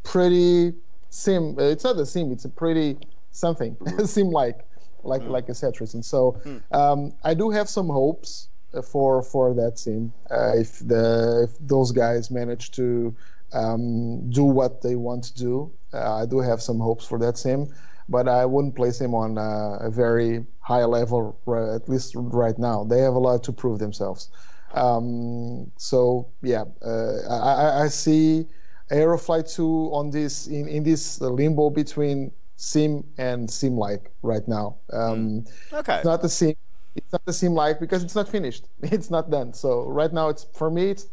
pretty 0.02 0.74
sim. 1.10 1.56
It's 1.58 1.84
not 1.84 1.98
a 1.98 2.06
sim. 2.06 2.32
It's 2.32 2.44
a 2.44 2.48
pretty 2.48 2.98
something 3.30 3.76
sim 4.06 4.30
like 4.30 4.66
like 5.02 5.22
mm. 5.22 5.30
like 5.30 5.48
a 5.48 5.52
Cetris. 5.52 5.94
And 5.94 6.04
so 6.04 6.40
mm. 6.44 6.62
um, 6.72 7.12
I 7.24 7.34
do 7.34 7.50
have 7.50 7.68
some 7.68 7.88
hopes 7.88 8.48
uh, 8.72 8.82
for 8.82 9.22
for 9.22 9.54
that 9.54 9.78
sim 9.78 10.12
uh, 10.30 10.52
if 10.56 10.78
the 10.80 11.48
if 11.48 11.58
those 11.66 11.92
guys 11.92 12.30
manage 12.30 12.70
to 12.72 13.14
um, 13.54 14.30
do 14.30 14.44
what 14.44 14.82
they 14.82 14.96
want 14.96 15.24
to 15.24 15.34
do. 15.34 15.72
Uh, 15.92 16.22
I 16.22 16.26
do 16.26 16.40
have 16.40 16.60
some 16.60 16.78
hopes 16.78 17.06
for 17.06 17.18
that 17.20 17.38
sim 17.38 17.72
but 18.08 18.28
I 18.28 18.44
wouldn't 18.44 18.76
place 18.76 19.00
him 19.00 19.14
on 19.14 19.38
uh, 19.38 19.78
a 19.80 19.90
very 19.90 20.46
high 20.60 20.84
level, 20.84 21.38
at 21.74 21.88
least 21.88 22.12
right 22.14 22.58
now. 22.58 22.84
They 22.84 23.00
have 23.00 23.14
a 23.14 23.18
lot 23.18 23.42
to 23.44 23.52
prove 23.52 23.78
themselves. 23.78 24.30
Um, 24.74 25.70
so 25.76 26.28
yeah, 26.42 26.64
uh, 26.84 27.16
I, 27.30 27.84
I, 27.84 27.88
see 27.88 28.46
Aerofly 28.90 29.54
2 29.54 29.90
on 29.92 30.10
this 30.10 30.48
in, 30.48 30.66
in 30.66 30.82
this 30.82 31.20
limbo 31.20 31.70
between 31.70 32.32
sim 32.56 33.04
and 33.16 33.48
sim 33.48 33.76
like 33.76 34.10
right 34.22 34.46
now. 34.48 34.76
Um, 34.92 35.44
hmm. 35.70 35.76
okay, 35.76 35.96
it's 35.96 36.04
not 36.04 36.22
the 36.22 36.28
sim. 36.28 36.54
It's 36.96 37.12
not 37.12 37.24
the 37.24 37.32
sim 37.32 37.54
like 37.54 37.78
because 37.78 38.02
it's 38.02 38.16
not 38.16 38.28
finished. 38.28 38.66
It's 38.82 39.10
not 39.10 39.30
done. 39.30 39.52
So 39.52 39.84
right 39.84 40.12
now, 40.12 40.28
it's 40.28 40.44
for 40.54 40.70
me, 40.70 40.90
it's 40.90 41.06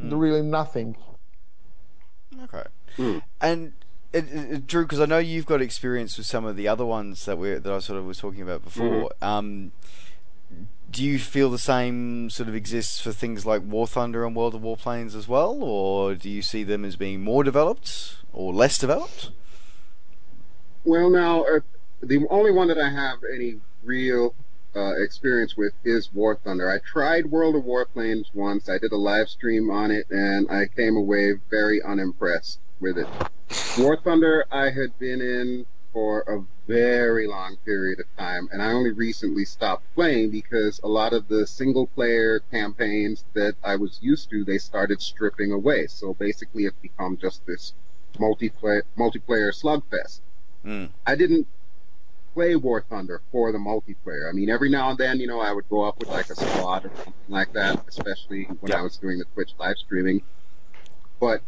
mm. 0.00 0.18
really 0.18 0.42
nothing. 0.42 0.96
Okay, 2.44 2.64
mm. 2.96 3.22
and 3.40 3.72
it, 4.12 4.26
it, 4.32 4.66
Drew, 4.66 4.84
because 4.84 5.00
I 5.00 5.06
know 5.06 5.18
you've 5.18 5.46
got 5.46 5.60
experience 5.60 6.16
with 6.16 6.26
some 6.26 6.44
of 6.44 6.56
the 6.56 6.68
other 6.68 6.84
ones 6.84 7.24
that 7.26 7.38
we 7.38 7.54
that 7.54 7.72
I 7.72 7.78
sort 7.78 7.98
of 7.98 8.06
was 8.06 8.18
talking 8.18 8.42
about 8.42 8.64
before. 8.64 9.10
Mm-hmm. 9.20 9.24
Um, 9.24 9.72
do 10.90 11.04
you 11.04 11.18
feel 11.18 11.50
the 11.50 11.58
same 11.58 12.30
sort 12.30 12.48
of 12.48 12.54
exists 12.54 13.00
for 13.00 13.12
things 13.12 13.44
like 13.44 13.62
War 13.62 13.86
Thunder 13.86 14.24
and 14.24 14.34
World 14.34 14.54
of 14.54 14.62
Warplanes 14.62 15.14
as 15.14 15.28
well, 15.28 15.62
or 15.62 16.14
do 16.14 16.30
you 16.30 16.40
see 16.40 16.64
them 16.64 16.84
as 16.84 16.96
being 16.96 17.20
more 17.20 17.44
developed 17.44 18.16
or 18.32 18.54
less 18.54 18.78
developed? 18.78 19.30
Well, 20.84 21.10
now 21.10 21.42
uh, 21.44 21.60
the 22.00 22.26
only 22.30 22.52
one 22.52 22.68
that 22.68 22.78
I 22.78 22.88
have 22.88 23.18
any 23.34 23.60
real 23.82 24.34
uh, 24.76 25.02
experience 25.02 25.56
with 25.56 25.72
is 25.84 26.12
War 26.12 26.36
Thunder. 26.36 26.70
I 26.70 26.78
tried 26.78 27.30
World 27.30 27.56
of 27.56 27.64
Warplanes 27.64 28.26
once. 28.34 28.68
I 28.68 28.78
did 28.78 28.92
a 28.92 28.96
live 28.96 29.28
stream 29.28 29.70
on 29.70 29.90
it, 29.90 30.08
and 30.10 30.50
I 30.50 30.66
came 30.66 30.96
away 30.96 31.34
very 31.50 31.82
unimpressed 31.82 32.60
with 32.80 32.98
it. 32.98 33.08
War 33.78 33.96
Thunder, 33.96 34.44
I 34.50 34.70
had 34.70 34.98
been 34.98 35.20
in 35.20 35.66
for 35.92 36.20
a 36.28 36.44
very 36.70 37.26
long 37.26 37.56
period 37.64 37.98
of 37.98 38.06
time, 38.16 38.48
and 38.52 38.62
I 38.62 38.72
only 38.72 38.92
recently 38.92 39.44
stopped 39.44 39.84
playing 39.94 40.30
because 40.30 40.80
a 40.84 40.88
lot 40.88 41.12
of 41.12 41.28
the 41.28 41.46
single 41.46 41.86
player 41.86 42.40
campaigns 42.50 43.24
that 43.32 43.56
I 43.64 43.76
was 43.76 43.98
used 44.02 44.30
to, 44.30 44.44
they 44.44 44.58
started 44.58 45.00
stripping 45.00 45.50
away. 45.50 45.86
So 45.86 46.14
basically, 46.14 46.66
it's 46.66 46.76
become 46.80 47.16
just 47.16 47.44
this 47.46 47.72
multiplayer 48.16 48.82
multiplayer 48.98 49.50
slugfest. 49.52 50.20
Mm. 50.64 50.90
I 51.06 51.14
didn't 51.14 51.46
play 52.38 52.54
War 52.54 52.84
Thunder 52.88 53.20
for 53.32 53.50
the 53.50 53.58
multiplayer. 53.58 54.28
I 54.28 54.32
mean, 54.32 54.48
every 54.48 54.70
now 54.70 54.90
and 54.90 54.98
then, 54.98 55.18
you 55.18 55.26
know, 55.26 55.40
I 55.40 55.52
would 55.52 55.68
go 55.68 55.82
up 55.82 55.98
with 55.98 56.08
like 56.08 56.30
a 56.30 56.36
squad 56.36 56.84
or 56.84 56.90
something 56.94 57.12
like 57.28 57.52
that, 57.54 57.84
especially 57.88 58.44
when. 58.60 58.70
I 58.70 58.82
was 58.82 58.96
doing 58.96 59.18
the 59.18 59.24
Twitch 59.34 59.50
live 59.58 59.76
streaming. 59.76 60.22
But 61.18 61.42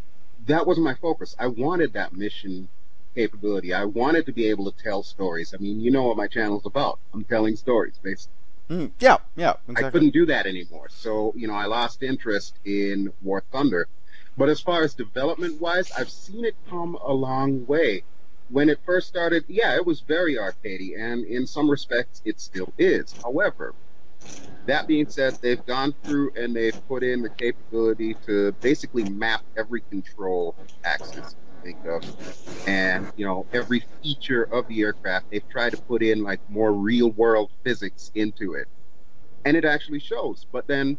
that 0.48 0.66
wasn't 0.66 0.86
my 0.86 0.94
focus. 0.94 1.36
I 1.38 1.46
wanted 1.46 1.92
that 1.92 2.12
mission 2.12 2.68
capability. 3.14 3.72
I 3.72 3.84
wanted 3.84 4.26
to 4.26 4.32
be 4.32 4.46
able 4.46 4.68
to 4.72 4.82
tell 4.82 5.04
stories. 5.04 5.54
I 5.54 5.58
mean, 5.58 5.80
you 5.80 5.92
know 5.92 6.02
what 6.02 6.16
my 6.16 6.26
channel's 6.26 6.66
about. 6.66 6.98
I'm 7.14 7.22
telling 7.22 7.54
stories, 7.54 7.94
basically. 8.02 8.34
Mm. 8.68 8.90
Yeah, 8.98 9.18
yeah, 9.36 9.54
I 9.76 9.90
couldn't 9.90 10.10
do 10.10 10.26
that 10.26 10.46
anymore. 10.46 10.88
So, 10.90 11.32
you 11.36 11.46
know, 11.46 11.54
I 11.54 11.66
lost 11.66 12.02
interest 12.02 12.56
in 12.64 13.12
War 13.22 13.44
Thunder. 13.52 13.86
But 14.36 14.48
as 14.48 14.60
far 14.60 14.82
as 14.82 14.94
development 14.94 15.60
wise, 15.60 15.92
I've 15.92 16.10
seen 16.10 16.44
it 16.44 16.56
come 16.68 16.96
a 16.96 17.12
long 17.12 17.64
way. 17.66 18.02
When 18.50 18.68
it 18.68 18.80
first 18.84 19.06
started, 19.06 19.44
yeah, 19.48 19.76
it 19.76 19.86
was 19.86 20.00
very 20.00 20.34
arcadey, 20.34 20.98
and 20.98 21.24
in 21.24 21.46
some 21.46 21.70
respects, 21.70 22.20
it 22.24 22.40
still 22.40 22.72
is. 22.78 23.14
However, 23.22 23.74
that 24.66 24.88
being 24.88 25.08
said, 25.08 25.38
they've 25.40 25.64
gone 25.66 25.94
through 26.04 26.32
and 26.36 26.54
they've 26.54 26.76
put 26.88 27.02
in 27.02 27.22
the 27.22 27.30
capability 27.30 28.14
to 28.26 28.52
basically 28.60 29.04
map 29.04 29.42
every 29.56 29.82
control 29.82 30.56
axis 30.84 31.36
think 31.62 31.78
of, 31.86 32.02
and 32.66 33.12
you 33.16 33.24
know 33.24 33.46
every 33.52 33.84
feature 34.02 34.44
of 34.44 34.66
the 34.68 34.80
aircraft. 34.82 35.26
They've 35.30 35.48
tried 35.48 35.70
to 35.70 35.78
put 35.78 36.02
in 36.02 36.22
like 36.22 36.40
more 36.48 36.72
real 36.72 37.10
world 37.12 37.50
physics 37.64 38.10
into 38.14 38.54
it, 38.54 38.66
and 39.44 39.56
it 39.56 39.64
actually 39.64 40.00
shows. 40.00 40.46
But 40.52 40.66
then 40.66 40.98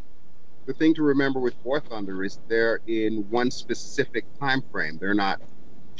the 0.65 0.73
thing 0.73 0.93
to 0.95 1.03
remember 1.03 1.39
with 1.39 1.55
War 1.63 1.81
Thunder 1.81 2.23
is 2.23 2.39
they're 2.47 2.79
in 2.87 3.25
one 3.29 3.51
specific 3.51 4.25
time 4.39 4.63
frame. 4.71 4.97
They're 4.99 5.13
not 5.13 5.41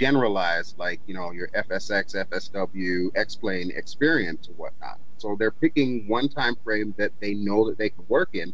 generalized 0.01 0.79
like 0.79 0.99
you 1.05 1.13
know 1.13 1.31
your 1.31 1.47
FSX, 1.49 2.15
FSW, 2.27 3.15
X-plane 3.15 3.71
experience 3.75 4.49
or 4.49 4.53
whatnot. 4.53 4.99
So 5.19 5.35
they're 5.37 5.51
picking 5.51 6.07
one 6.07 6.27
time 6.27 6.55
frame 6.63 6.95
that 6.97 7.11
they 7.19 7.35
know 7.35 7.69
that 7.69 7.77
they 7.77 7.89
can 7.89 8.03
work 8.09 8.29
in, 8.33 8.51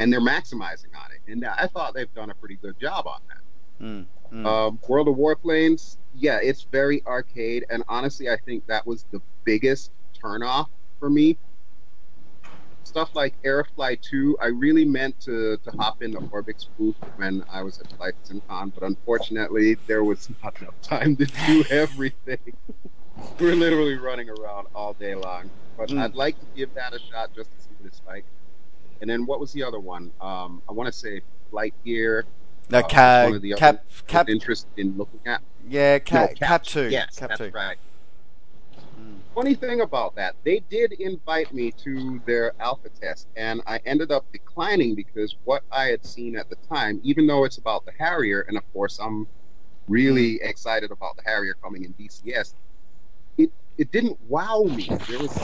and 0.00 0.12
they're 0.12 0.20
maximizing 0.20 0.92
on 0.96 1.12
it. 1.12 1.30
And 1.30 1.44
I 1.44 1.68
thought 1.68 1.94
they've 1.94 2.12
done 2.14 2.30
a 2.30 2.34
pretty 2.34 2.56
good 2.56 2.78
job 2.80 3.06
on 3.06 3.20
that. 3.28 3.84
Mm. 3.84 4.06
Mm. 4.32 4.46
Um, 4.46 4.80
World 4.88 5.06
of 5.06 5.14
Warplanes, 5.14 5.98
yeah, 6.16 6.40
it's 6.42 6.62
very 6.64 7.00
arcade, 7.06 7.64
and 7.70 7.84
honestly, 7.88 8.28
I 8.28 8.36
think 8.44 8.66
that 8.66 8.84
was 8.84 9.04
the 9.12 9.22
biggest 9.44 9.92
turnoff 10.20 10.66
for 10.98 11.08
me. 11.08 11.38
Stuff 12.86 13.10
like 13.16 13.34
Aerofly 13.42 14.00
2, 14.00 14.38
I 14.40 14.46
really 14.46 14.84
meant 14.84 15.18
to, 15.22 15.56
to 15.58 15.70
hop 15.72 16.02
into 16.04 16.18
Orbx 16.18 16.68
booth 16.78 16.94
when 17.16 17.42
I 17.52 17.62
was 17.62 17.80
at 17.80 17.92
Flight 17.94 18.14
SimCon, 18.24 18.72
but 18.72 18.84
unfortunately, 18.84 19.76
there 19.88 20.04
was 20.04 20.30
not 20.42 20.58
enough 20.62 20.80
time 20.82 21.16
to 21.16 21.26
do 21.26 21.64
everything. 21.70 22.38
We're 23.40 23.56
literally 23.56 23.96
running 23.96 24.30
around 24.30 24.68
all 24.74 24.92
day 24.94 25.16
long. 25.16 25.50
But 25.76 25.88
Mm. 25.90 26.00
I'd 26.00 26.14
like 26.14 26.38
to 26.40 26.46
give 26.54 26.72
that 26.74 26.94
a 26.94 26.98
shot 27.00 27.34
just 27.34 27.50
to 27.54 27.60
see 27.60 27.70
what 27.78 27.88
it's 27.88 28.00
like. 28.06 28.24
And 29.02 29.10
then 29.10 29.26
what 29.26 29.40
was 29.40 29.52
the 29.52 29.62
other 29.64 29.80
one? 29.80 30.10
Um, 30.20 30.62
I 30.68 30.72
want 30.72 30.86
to 30.86 30.92
say 30.92 31.20
Flight 31.50 31.74
Gear. 31.84 32.24
no, 32.70 32.78
uh, 32.78 32.82
was 32.82 32.90
Cap, 32.92 33.40
the 33.42 33.54
Cap, 33.56 33.84
Cap, 34.06 34.28
interest 34.30 34.68
in 34.76 34.96
looking 34.96 35.20
at. 35.26 35.42
yeah, 35.68 35.98
Cap, 35.98 36.30
No, 36.40 36.46
Cap, 36.46 36.62
two, 36.62 36.88
Yes, 36.88 37.18
Cap 37.18 37.28
that's 37.30 37.40
two. 37.40 37.50
right. 37.52 37.76
Funny 39.36 39.56
thing 39.56 39.82
about 39.82 40.16
that, 40.16 40.36
they 40.44 40.60
did 40.60 40.92
invite 40.94 41.52
me 41.54 41.72
to 41.84 42.20
their 42.26 42.54
alpha 42.60 42.90
test, 42.90 43.28
and 43.36 43.62
I 43.66 43.80
ended 43.86 44.12
up 44.12 44.26
declining 44.32 44.96
because 44.96 45.36
what 45.44 45.64
I 45.72 45.86
had 45.86 46.04
seen 46.06 46.36
at 46.36 46.50
the 46.50 46.56
time, 46.68 47.00
even 47.04 47.28
though 47.28 47.44
it's 47.46 47.58
about 47.58 47.86
the 47.86 47.92
Harrier, 47.98 48.42
and 48.48 48.58
of 48.58 48.64
course 48.74 49.00
I'm 49.00 49.28
really 49.88 50.40
excited 50.42 50.92
about 50.92 51.16
the 51.16 51.22
Harrier 51.26 51.54
coming 51.62 51.84
in 51.84 51.94
DCS, 51.94 52.54
it 53.38 53.52
it 53.78 53.92
didn't 53.92 54.20
wow 54.22 54.64
me. 54.64 55.02
There 55.08 55.20
was, 55.20 55.40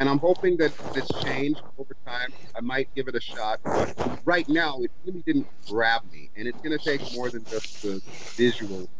and 0.00 0.08
I'm 0.08 0.20
hoping 0.20 0.58
that 0.58 0.74
this 0.94 1.12
changed 1.14 1.64
over 1.78 1.96
time. 2.06 2.34
I 2.56 2.62
might 2.62 2.90
give 2.94 3.08
it 3.08 3.16
a 3.16 3.20
shot, 3.22 3.60
but 3.72 3.90
right 4.24 4.48
now 4.48 4.80
it 4.82 4.92
really 5.04 5.22
didn't 5.26 5.48
grab 5.68 6.02
me, 6.10 6.30
and 6.36 6.48
it's 6.48 6.60
going 6.62 6.78
to 6.78 6.80
take 6.90 7.02
more 7.10 7.30
than 7.30 7.46
just 7.50 7.74
the 7.82 8.02
visual 8.38 8.90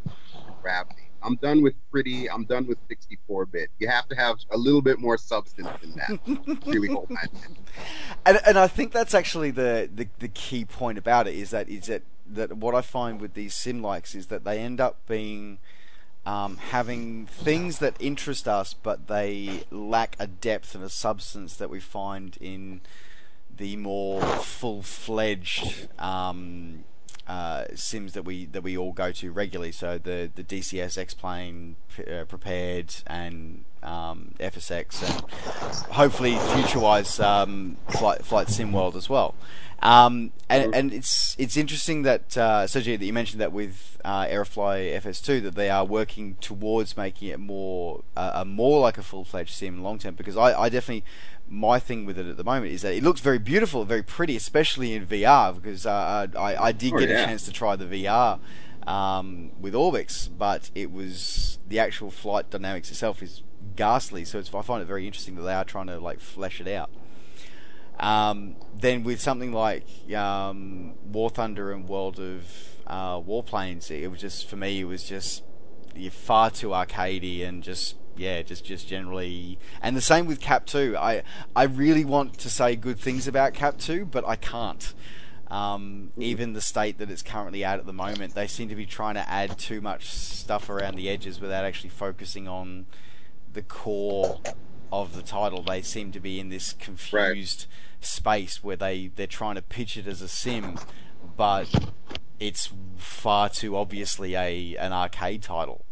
to 0.46 0.52
grab 0.62 0.88
me. 0.96 1.11
I'm 1.24 1.36
done 1.36 1.62
with 1.62 1.74
pretty. 1.90 2.28
I'm 2.30 2.44
done 2.44 2.66
with 2.66 2.78
64-bit. 2.88 3.70
You 3.78 3.88
have 3.88 4.08
to 4.08 4.16
have 4.16 4.38
a 4.50 4.56
little 4.56 4.82
bit 4.82 4.98
more 4.98 5.16
substance 5.16 5.68
than 5.80 5.92
that. 5.96 6.60
really 6.66 6.88
hold 6.88 7.10
my. 7.10 7.22
And, 8.24 8.38
and 8.46 8.58
I 8.58 8.68
think 8.68 8.92
that's 8.92 9.14
actually 9.14 9.50
the, 9.50 9.88
the, 9.92 10.06
the 10.18 10.28
key 10.28 10.64
point 10.64 10.98
about 10.98 11.26
it 11.26 11.34
is 11.34 11.50
that 11.50 11.68
is 11.68 11.86
that, 11.86 12.02
that 12.26 12.56
what 12.56 12.74
I 12.74 12.82
find 12.82 13.20
with 13.20 13.34
these 13.34 13.54
sim 13.54 13.82
likes 13.82 14.14
is 14.14 14.26
that 14.26 14.44
they 14.44 14.60
end 14.60 14.80
up 14.80 14.98
being 15.08 15.58
um, 16.24 16.58
having 16.58 17.26
things 17.26 17.78
that 17.78 17.96
interest 17.98 18.46
us, 18.46 18.74
but 18.74 19.08
they 19.08 19.64
lack 19.70 20.16
a 20.18 20.26
depth 20.26 20.74
and 20.74 20.84
a 20.84 20.88
substance 20.88 21.56
that 21.56 21.68
we 21.68 21.80
find 21.80 22.36
in 22.40 22.80
the 23.54 23.76
more 23.76 24.20
full 24.20 24.82
fledged 24.82 25.88
um, 25.98 26.84
uh, 27.26 27.64
sims 27.74 28.12
that 28.14 28.24
we 28.24 28.46
that 28.46 28.62
we 28.62 28.76
all 28.76 28.92
go 28.92 29.12
to 29.12 29.32
regularly. 29.32 29.72
So 29.72 29.98
the 29.98 30.30
the 30.34 30.42
DCS 30.42 30.98
X 30.98 31.14
plane 31.14 31.76
uh, 31.98 32.24
Prepar3D 32.24 33.02
and 33.06 33.64
um, 33.82 34.34
FSX 34.38 35.02
and 35.02 35.90
hopefully 35.92 36.36
future 36.54 36.80
wise 36.80 37.20
um, 37.20 37.76
flight 37.90 38.24
flight 38.24 38.48
sim 38.48 38.72
world 38.72 38.96
as 38.96 39.08
well. 39.08 39.34
Um, 39.82 40.30
and, 40.48 40.72
and 40.74 40.92
it's 40.92 41.34
it's 41.38 41.56
interesting 41.56 42.02
that 42.02 42.38
uh, 42.38 42.66
Sergio 42.66 42.96
that 42.96 43.04
you 43.04 43.12
mentioned 43.12 43.40
that 43.40 43.52
with 43.52 44.00
uh, 44.04 44.26
Aerofly 44.26 44.96
FS2 45.00 45.42
that 45.42 45.56
they 45.56 45.70
are 45.70 45.84
working 45.84 46.36
towards 46.40 46.96
making 46.96 47.28
it 47.28 47.40
more 47.40 48.04
uh, 48.16 48.44
more 48.46 48.80
like 48.80 48.96
a 48.96 49.02
full 49.02 49.24
fledged 49.24 49.54
sim 49.54 49.82
long 49.82 49.98
term 49.98 50.14
because 50.14 50.36
I, 50.36 50.58
I 50.58 50.68
definitely 50.68 51.04
my 51.52 51.78
thing 51.78 52.06
with 52.06 52.18
it 52.18 52.26
at 52.26 52.38
the 52.38 52.44
moment 52.44 52.72
is 52.72 52.80
that 52.80 52.94
it 52.94 53.02
looks 53.02 53.20
very 53.20 53.38
beautiful, 53.38 53.84
very 53.84 54.02
pretty, 54.02 54.36
especially 54.36 54.94
in 54.94 55.06
VR 55.06 55.54
because 55.54 55.84
uh, 55.84 56.26
I, 56.36 56.56
I 56.56 56.72
did 56.72 56.94
Oh, 56.94 56.98
get 56.98 57.10
a 57.10 57.14
chance 57.26 57.44
to 57.44 57.52
try 57.52 57.76
the 57.76 57.84
VR 57.84 58.40
um, 58.86 59.52
with 59.60 59.74
Orbx, 59.74 60.30
but 60.36 60.70
it 60.74 60.90
was 60.90 61.58
the 61.68 61.78
actual 61.78 62.10
flight 62.10 62.48
dynamics 62.50 62.90
itself 62.90 63.22
is 63.22 63.42
ghastly. 63.76 64.24
So 64.24 64.38
it's, 64.38 64.52
I 64.54 64.62
find 64.62 64.82
it 64.82 64.86
very 64.86 65.06
interesting 65.06 65.34
that 65.36 65.42
they 65.42 65.52
are 65.52 65.64
trying 65.64 65.88
to 65.88 66.00
like 66.00 66.20
flesh 66.20 66.58
it 66.58 66.68
out. 66.68 66.90
Um, 68.00 68.56
then 68.74 69.04
with 69.04 69.20
something 69.20 69.52
like 69.52 69.86
um, 70.14 70.94
War 71.04 71.28
Thunder 71.28 71.70
and 71.70 71.86
World 71.86 72.18
of 72.18 72.44
uh, 72.86 73.20
Warplanes, 73.20 73.90
it 73.90 74.08
was 74.08 74.20
just 74.20 74.48
for 74.48 74.56
me. 74.56 74.80
It 74.80 74.84
was 74.84 75.04
just 75.04 75.44
yeah, 75.94 76.08
far 76.10 76.50
too 76.50 76.68
arcadey 76.68 77.46
and 77.46 77.62
just 77.62 77.96
yeah, 78.16 78.42
just 78.42 78.64
just 78.64 78.88
generally. 78.88 79.58
And 79.80 79.96
the 79.96 80.00
same 80.00 80.26
with 80.26 80.40
Cap 80.40 80.66
Two. 80.66 80.96
I 80.98 81.22
I 81.54 81.64
really 81.64 82.04
want 82.04 82.38
to 82.38 82.50
say 82.50 82.76
good 82.76 82.98
things 82.98 83.26
about 83.26 83.54
Cap 83.54 83.78
Two, 83.78 84.04
but 84.04 84.26
I 84.26 84.36
can't. 84.36 84.94
Um, 85.48 86.12
even 86.16 86.54
the 86.54 86.62
state 86.62 86.96
that 86.96 87.10
it's 87.10 87.22
currently 87.22 87.62
at 87.62 87.78
at 87.78 87.84
the 87.84 87.92
moment, 87.92 88.34
they 88.34 88.46
seem 88.46 88.70
to 88.70 88.74
be 88.74 88.86
trying 88.86 89.16
to 89.16 89.28
add 89.28 89.58
too 89.58 89.82
much 89.82 90.06
stuff 90.06 90.70
around 90.70 90.94
the 90.94 91.10
edges 91.10 91.40
without 91.40 91.66
actually 91.66 91.90
focusing 91.90 92.48
on 92.48 92.86
the 93.52 93.60
core 93.60 94.40
of 94.90 95.14
the 95.14 95.22
title. 95.22 95.62
They 95.62 95.82
seem 95.82 96.10
to 96.12 96.20
be 96.20 96.40
in 96.40 96.48
this 96.48 96.72
confused 96.72 97.66
space 98.00 98.64
where 98.64 98.76
they 98.76 99.10
they're 99.14 99.26
trying 99.26 99.56
to 99.56 99.62
pitch 99.62 99.96
it 99.96 100.06
as 100.06 100.22
a 100.22 100.28
sim, 100.28 100.78
but 101.36 101.92
it's 102.40 102.70
far 102.96 103.48
too 103.48 103.76
obviously 103.76 104.34
a 104.34 104.76
an 104.76 104.92
arcade 104.92 105.42
title. 105.42 105.84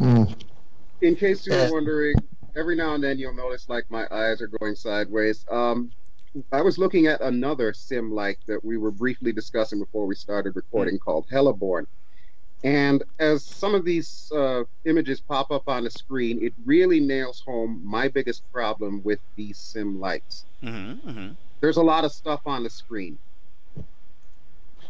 Mm. 0.00 0.34
In 1.00 1.16
case 1.16 1.46
you 1.46 1.52
Yeah. 1.52 1.66
were 1.66 1.72
wondering, 1.72 2.16
every 2.56 2.76
now 2.76 2.94
and 2.94 3.02
then 3.02 3.18
you'll 3.18 3.34
notice 3.34 3.68
like 3.68 3.84
my 3.90 4.06
eyes 4.10 4.40
are 4.40 4.48
going 4.48 4.74
sideways. 4.74 5.44
Um, 5.50 5.90
I 6.50 6.62
was 6.62 6.78
looking 6.78 7.06
at 7.06 7.20
another 7.20 7.72
sim 7.74 8.10
like 8.10 8.38
that 8.46 8.64
we 8.64 8.78
were 8.78 8.90
briefly 8.90 9.32
discussing 9.32 9.78
before 9.78 10.06
we 10.06 10.14
started 10.14 10.56
recording 10.56 10.98
called 10.98 11.26
Heliborne. 11.30 11.86
And 12.64 13.02
as 13.18 13.44
some 13.44 13.74
of 13.74 13.84
these 13.84 14.30
uh, 14.34 14.62
images 14.84 15.20
pop 15.20 15.50
up 15.50 15.64
on 15.66 15.84
the 15.84 15.90
screen, 15.90 16.42
it 16.42 16.54
really 16.64 17.00
nails 17.00 17.42
home 17.44 17.82
my 17.84 18.08
biggest 18.08 18.44
problem 18.52 19.02
with 19.02 19.18
these 19.36 19.58
sim 19.58 20.00
lights. 20.00 20.46
Mm-hmm, 20.62 21.08
mm-hmm. 21.08 21.32
There's 21.60 21.76
a 21.76 21.82
lot 21.82 22.04
of 22.04 22.12
stuff 22.12 22.40
on 22.46 22.62
the 22.62 22.70
screen. 22.70 23.18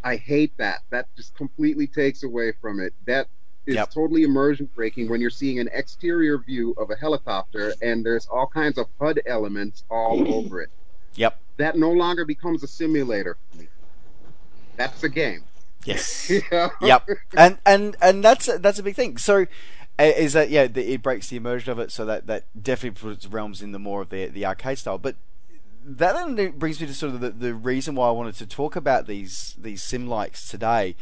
I 0.05 0.17
hate 0.17 0.53
that. 0.59 0.81
That 0.91 1.07
just 1.17 1.35
completely 1.37 1.87
takes 1.87 2.25
away 2.25 2.53
from 2.61 2.81
it. 2.81 2.93
That 3.07 3.29
is 3.67 3.77
Yep. 3.77 3.91
totally 3.91 4.23
immersion 4.25 4.69
breaking 4.75 5.09
when 5.09 5.21
you're 5.21 5.31
seeing 5.31 5.59
an 5.61 5.69
exterior 5.73 6.39
view 6.39 6.75
of 6.79 6.91
a 6.91 6.97
helicopter 6.97 7.75
and 7.83 8.05
there's 8.05 8.27
all 8.27 8.47
kinds 8.47 8.77
of 8.79 8.87
HUD 9.01 9.21
elements 9.27 9.85
all 9.91 10.35
over 10.35 10.61
it. 10.61 10.71
Yep. 11.15 11.39
That 11.59 11.77
no 11.77 11.91
longer 11.93 12.25
becomes 12.25 12.63
a 12.65 12.67
simulator 12.67 13.37
for 13.51 13.59
me. 13.59 13.69
That's 14.77 15.03
a 15.05 15.09
game. 15.09 15.45
Yes. 15.85 16.31
Yeah. 16.53 16.69
yep. 16.81 17.07
And 17.37 17.59
and 17.67 17.97
and 18.01 18.25
that's 18.25 18.47
that's 18.59 18.79
a 18.79 18.83
big 18.83 18.95
thing. 18.97 19.17
So. 19.19 19.47
uh, 19.99 20.03
Is 20.05 20.33
that 20.33 20.49
yeah? 20.51 20.67
the- 20.67 20.93
It 20.95 21.03
breaks 21.03 21.29
the 21.29 21.37
immersion 21.37 21.71
of 21.71 21.79
it, 21.79 21.93
so 21.93 22.05
that, 22.07 22.27
that 22.27 22.45
definitely 22.61 22.99
puts 23.11 23.27
realms 23.27 23.61
in 23.63 23.73
the 23.73 23.79
more 23.79 24.03
of 24.03 24.09
the 24.09 24.27
the 24.29 24.47
arcade 24.47 24.79
style. 24.79 24.99
But 24.99 25.17
that 25.85 26.15
then 26.15 26.53
brings 26.53 26.81
me 26.81 26.87
to 26.87 26.95
sort 26.95 27.15
of 27.15 27.21
the, 27.21 27.31
the 27.31 27.53
reason 27.55 27.95
why 27.97 28.09
I 28.09 28.13
wanted 28.13 28.37
to 28.37 28.47
talk 28.47 28.75
about 28.77 29.07
these 29.07 29.55
these 29.59 29.83
sim 29.83 30.07
likes 30.07 30.49
today 30.49 30.95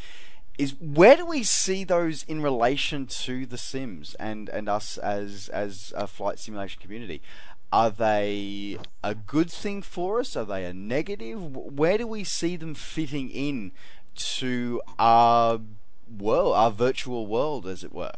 is 0.61 0.75
where 0.79 1.17
do 1.17 1.25
we 1.25 1.43
see 1.43 1.85
those 1.85 2.23
in 2.25 2.43
relation 2.43 3.07
to 3.07 3.47
the 3.47 3.57
Sims 3.57 4.15
and, 4.21 4.51
and 4.51 4.69
us 4.69 4.99
as 4.99 5.49
as 5.49 5.93
a 5.97 6.07
flight 6.07 6.39
simulation 6.39 6.83
community? 6.83 7.23
Are 7.73 7.91
they 7.91 8.77
a 9.03 9.15
good 9.15 9.51
thing 9.51 9.81
for 9.81 10.21
us? 10.21 10.37
Are 10.37 10.45
they 10.45 10.67
a 10.67 10.75
negative? 10.75 11.57
Where 11.57 11.97
do 11.97 12.07
we 12.07 12.25
see 12.25 12.57
them 12.57 12.75
fitting 12.75 13.31
in 13.31 13.73
to 14.17 14.83
our 14.99 15.61
world, 16.19 16.55
our 16.57 16.71
virtual 16.71 17.27
world, 17.27 17.67
as 17.67 17.83
it 17.83 17.93
were? 17.93 18.13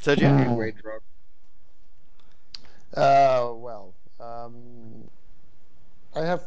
Sergio? 0.00 0.44
Hmm. 0.44 0.98
Uh, 2.94 3.52
well, 3.54 3.94
um, 4.20 5.10
I 6.14 6.20
have 6.20 6.46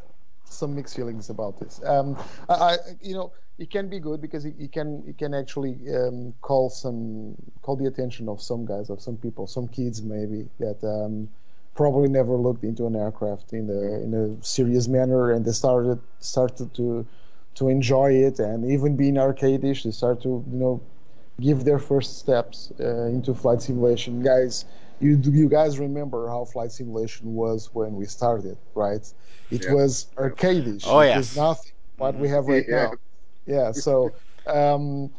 some 0.53 0.75
mixed 0.75 0.95
feelings 0.95 1.29
about 1.29 1.59
this. 1.59 1.81
Um, 1.85 2.17
I, 2.49 2.77
you 3.01 3.13
know, 3.13 3.31
it 3.57 3.69
can 3.69 3.89
be 3.89 3.99
good 3.99 4.21
because 4.21 4.45
it, 4.45 4.55
it 4.59 4.71
can 4.71 5.03
it 5.07 5.17
can 5.17 5.33
actually 5.33 5.77
um, 5.95 6.33
call 6.41 6.69
some 6.69 7.35
call 7.61 7.75
the 7.75 7.85
attention 7.85 8.29
of 8.29 8.41
some 8.41 8.65
guys, 8.65 8.89
of 8.89 9.01
some 9.01 9.17
people, 9.17 9.47
some 9.47 9.67
kids 9.67 10.01
maybe 10.01 10.47
that 10.59 10.83
um, 10.83 11.29
probably 11.75 12.09
never 12.09 12.35
looked 12.35 12.63
into 12.63 12.85
an 12.87 12.95
aircraft 12.95 13.53
in 13.53 13.69
a 13.69 13.81
in 14.03 14.13
a 14.13 14.43
serious 14.43 14.87
manner, 14.87 15.31
and 15.31 15.45
they 15.45 15.51
started 15.51 15.99
started 16.19 16.73
to 16.75 17.05
to 17.55 17.69
enjoy 17.69 18.11
it, 18.11 18.39
and 18.39 18.69
even 18.69 18.95
being 18.95 19.15
arcadish, 19.15 19.83
they 19.83 19.91
start 19.91 20.21
to 20.23 20.43
you 20.51 20.57
know 20.57 20.81
give 21.39 21.63
their 21.63 21.79
first 21.79 22.19
steps 22.19 22.71
uh, 22.79 23.05
into 23.05 23.33
flight 23.33 23.61
simulation. 23.61 24.21
Guys, 24.21 24.65
you 24.99 25.17
you 25.23 25.49
guys 25.49 25.79
remember 25.79 26.27
how 26.27 26.45
flight 26.45 26.71
simulation 26.71 27.33
was 27.33 27.69
when 27.73 27.95
we 27.95 28.05
started, 28.05 28.57
right? 28.75 29.05
It 29.51 29.65
Yeah. 29.65 29.73
was 29.73 30.07
arcadish. 30.17 30.85
Oh, 30.87 31.01
it 31.01 31.07
yes. 31.07 31.17
was 31.17 31.37
nothing 31.37 31.71
what 31.97 32.15
we 32.17 32.29
have 32.29 32.45
right 32.47 32.65
Yeah. 32.67 32.87
now. 32.87 32.93
Yeah, 33.45 33.71
so 33.71 34.15
um, 34.47 35.11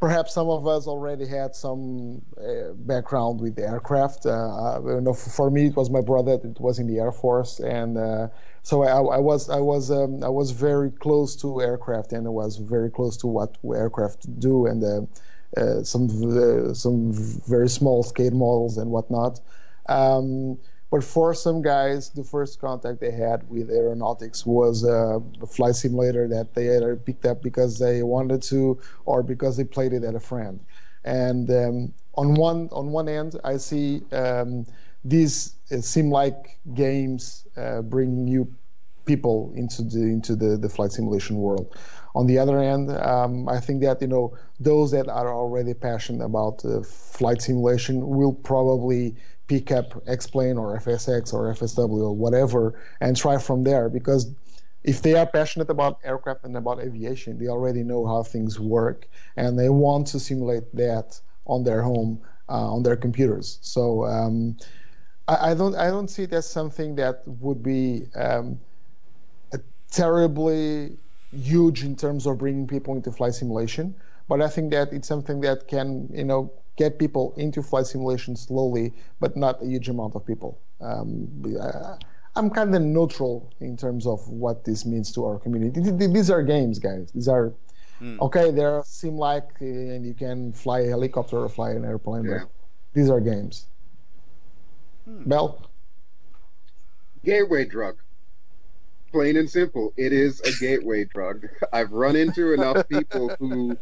perhaps 0.00 0.32
some 0.34 0.48
of 0.48 0.66
us 0.66 0.86
already 0.86 1.26
had 1.26 1.54
some 1.54 2.22
uh, 2.38 2.72
background 2.74 3.40
with 3.40 3.56
the 3.56 3.62
aircraft. 3.62 4.26
Uh, 4.26 4.30
I, 4.30 4.78
you 4.80 5.00
know, 5.00 5.12
for 5.12 5.50
me, 5.50 5.66
it 5.66 5.76
was 5.76 5.90
my 5.90 6.00
brother 6.00 6.36
that 6.38 6.60
was 6.60 6.78
in 6.78 6.86
the 6.86 6.98
Air 6.98 7.12
Force, 7.12 7.60
and 7.60 7.98
uh, 7.98 8.28
so 8.62 8.82
I, 8.84 9.16
I 9.16 9.18
was 9.18 9.48
I 9.50 9.60
was 9.60 9.90
um, 9.90 10.22
I 10.24 10.28
was 10.28 10.50
very 10.52 10.90
close 10.90 11.36
to 11.36 11.60
aircraft, 11.60 12.12
and 12.12 12.26
I 12.26 12.30
was 12.30 12.56
very 12.56 12.90
close 12.90 13.16
to 13.18 13.26
what 13.26 13.58
aircraft 13.74 14.38
do, 14.40 14.66
and 14.66 14.82
uh, 15.56 15.82
some 15.82 16.08
uh, 16.36 16.74
some 16.74 17.12
very 17.12 17.68
small 17.68 18.02
scale 18.02 18.32
models 18.32 18.76
and 18.78 18.90
whatnot. 18.90 19.40
Um, 19.88 20.58
but 20.90 21.04
for 21.04 21.34
some 21.34 21.60
guys, 21.60 22.10
the 22.10 22.24
first 22.24 22.60
contact 22.60 23.00
they 23.00 23.10
had 23.10 23.48
with 23.50 23.70
aeronautics 23.70 24.46
was 24.46 24.84
uh, 24.84 25.18
a 25.42 25.46
flight 25.46 25.74
simulator 25.74 26.26
that 26.28 26.54
they 26.54 26.74
either 26.74 26.96
picked 26.96 27.26
up 27.26 27.42
because 27.42 27.78
they 27.78 28.02
wanted 28.02 28.42
to 28.44 28.80
or 29.04 29.22
because 29.22 29.56
they 29.56 29.64
played 29.64 29.92
it 29.92 30.02
at 30.02 30.14
a 30.14 30.20
friend. 30.20 30.60
And 31.04 31.50
um, 31.50 31.92
on 32.14 32.34
one 32.34 32.68
on 32.72 32.90
one 32.90 33.08
end, 33.08 33.38
I 33.44 33.58
see 33.58 34.02
um, 34.12 34.66
these 35.04 35.54
uh, 35.70 35.80
sim-like 35.80 36.58
games 36.74 37.46
uh, 37.56 37.82
bring 37.82 38.24
new 38.24 38.52
people 39.04 39.52
into 39.54 39.82
the 39.82 40.00
into 40.00 40.36
the, 40.36 40.56
the 40.56 40.68
flight 40.68 40.92
simulation 40.92 41.36
world. 41.36 41.76
On 42.14 42.26
the 42.26 42.38
other 42.38 42.58
hand, 42.60 42.90
um, 42.90 43.48
I 43.48 43.60
think 43.60 43.82
that 43.82 44.00
you 44.00 44.08
know 44.08 44.36
those 44.60 44.90
that 44.92 45.08
are 45.08 45.32
already 45.32 45.74
passionate 45.74 46.24
about 46.24 46.64
uh, 46.64 46.82
flight 46.82 47.42
simulation 47.42 48.06
will 48.08 48.32
probably 48.32 49.16
pick 49.46 49.72
up 49.72 50.02
X-Plane 50.06 50.58
or 50.58 50.78
FSX 50.78 51.32
or 51.32 51.52
FSW 51.54 52.02
or 52.02 52.14
whatever 52.14 52.80
and 53.00 53.16
try 53.16 53.38
from 53.38 53.64
there 53.64 53.88
because 53.88 54.30
if 54.84 55.02
they 55.02 55.14
are 55.14 55.26
passionate 55.26 55.70
about 55.70 55.98
aircraft 56.04 56.44
and 56.44 56.56
about 56.56 56.80
aviation, 56.80 57.38
they 57.38 57.48
already 57.48 57.82
know 57.82 58.06
how 58.06 58.22
things 58.22 58.60
work 58.60 59.08
and 59.36 59.58
they 59.58 59.68
want 59.68 60.06
to 60.08 60.20
simulate 60.20 60.74
that 60.74 61.20
on 61.46 61.64
their 61.64 61.82
home 61.82 62.20
uh, 62.48 62.72
on 62.72 62.82
their 62.82 62.96
computers. 62.96 63.58
So 63.62 64.04
um, 64.04 64.56
I, 65.26 65.50
I 65.50 65.54
don't 65.54 65.74
I 65.74 65.88
don't 65.88 66.08
see 66.08 66.24
it 66.24 66.32
as 66.32 66.48
something 66.48 66.94
that 66.96 67.22
would 67.26 67.62
be 67.62 68.06
um, 68.14 68.60
terribly 69.90 70.98
huge 71.32 71.84
in 71.84 71.96
terms 71.96 72.26
of 72.26 72.38
bringing 72.38 72.66
people 72.66 72.94
into 72.96 73.12
flight 73.12 73.34
simulation. 73.34 73.94
But 74.28 74.42
I 74.42 74.48
think 74.48 74.70
that 74.72 74.92
it's 74.92 75.08
something 75.08 75.40
that 75.42 75.68
can, 75.68 76.08
you 76.12 76.24
know, 76.24 76.52
get 76.76 76.98
people 76.98 77.34
into 77.36 77.62
flight 77.62 77.86
simulation 77.86 78.36
slowly, 78.36 78.92
but 79.20 79.36
not 79.36 79.62
a 79.62 79.66
huge 79.66 79.88
amount 79.88 80.14
of 80.14 80.24
people. 80.24 80.60
Um, 80.80 81.28
uh, 81.60 81.96
I'm 82.36 82.50
kind 82.50 82.74
of 82.74 82.82
neutral 82.82 83.52
in 83.60 83.76
terms 83.76 84.06
of 84.06 84.26
what 84.28 84.64
this 84.64 84.86
means 84.86 85.10
to 85.12 85.24
our 85.24 85.38
community. 85.38 85.82
Th- 85.82 85.98
th- 85.98 86.12
These 86.12 86.30
are 86.30 86.42
games, 86.42 86.78
guys. 86.78 87.10
These 87.12 87.26
are 87.26 87.52
okay. 88.20 88.52
They 88.52 88.62
are 88.64 88.84
seem 88.86 89.16
like, 89.16 89.48
uh, 89.60 89.64
and 89.64 90.06
you 90.06 90.14
can 90.14 90.52
fly 90.52 90.80
a 90.80 90.88
helicopter 90.88 91.38
or 91.38 91.48
fly 91.48 91.70
an 91.70 91.84
airplane, 91.84 92.24
Yeah. 92.24 92.40
but 92.42 92.48
these 92.92 93.10
are 93.10 93.18
games. 93.20 93.66
Bell. 95.06 95.68
Gateway 97.24 97.64
drug. 97.64 97.96
Plain 99.12 99.36
and 99.36 99.48
simple. 99.50 99.92
It 99.96 100.12
is 100.12 100.40
a 100.42 100.52
gateway 100.64 101.04
drug. 101.04 101.46
I've 101.72 101.92
run 101.92 102.16
into 102.16 102.52
enough 102.52 102.88
people 102.88 103.30
who 103.38 103.76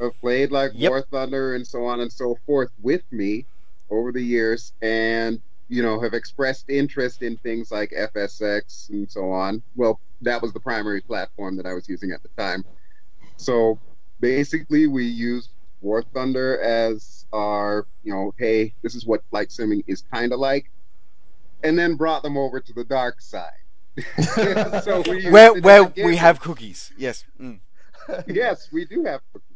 have 0.00 0.18
played 0.20 0.50
like 0.50 0.72
Yep. 0.74 0.90
War 0.90 1.02
Thunder 1.10 1.54
and 1.54 1.66
so 1.66 1.84
on 1.84 2.00
and 2.00 2.12
so 2.12 2.36
forth 2.46 2.70
with 2.80 3.02
me 3.10 3.46
over 3.90 4.12
the 4.12 4.22
years 4.22 4.72
and 4.80 5.40
you 5.68 5.82
know 5.82 6.00
have 6.00 6.14
expressed 6.14 6.70
interest 6.70 7.22
in 7.22 7.36
things 7.38 7.70
like 7.70 7.90
FSX 7.90 8.88
and 8.90 9.10
so 9.10 9.30
on. 9.30 9.62
Well, 9.74 10.00
that 10.22 10.40
was 10.40 10.52
the 10.52 10.60
primary 10.60 11.02
platform 11.02 11.56
that 11.56 11.66
I 11.66 11.74
was 11.74 11.88
using 11.88 12.12
at 12.12 12.22
the 12.22 12.30
time. 12.38 12.64
So 13.36 13.80
basically 14.20 14.86
we 14.86 15.04
used 15.04 15.50
War 15.80 16.02
Thunder 16.14 16.60
as 16.60 17.26
our, 17.32 17.86
you 18.02 18.12
know, 18.12 18.32
hey, 18.38 18.74
this 18.82 18.94
is 18.94 19.06
what 19.06 19.22
flight 19.30 19.48
simming 19.48 19.82
is 19.86 20.02
kind 20.02 20.32
of 20.32 20.38
like, 20.38 20.70
and 21.62 21.78
then 21.78 21.96
brought 21.96 22.22
them 22.22 22.36
over 22.36 22.60
to 22.60 22.72
the 22.74 22.84
dark 22.84 23.20
side. 23.20 23.50
so 24.84 25.02
we 25.08 25.30
Where 25.30 25.54
where 25.54 25.84
we 25.84 26.16
have 26.16 26.40
cookies. 26.40 26.92
Yes. 26.96 27.24
Mm. 27.40 27.60
yes, 28.26 28.68
we 28.72 28.84
do 28.86 29.04
have. 29.04 29.20
Cookies. 29.32 29.46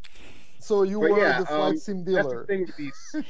So 0.61 0.83
you 0.83 1.01
But 1.01 1.11
were 1.11 1.19
yeah, 1.19 1.41
the 1.41 1.47
flight 1.47 1.73
um, 1.73 1.79
sim 1.79 2.05
That's 2.05 2.27
the 2.29 2.33
dealer. 2.33 2.47
thing 2.47 2.67
with 2.67 2.77
these, 2.77 3.15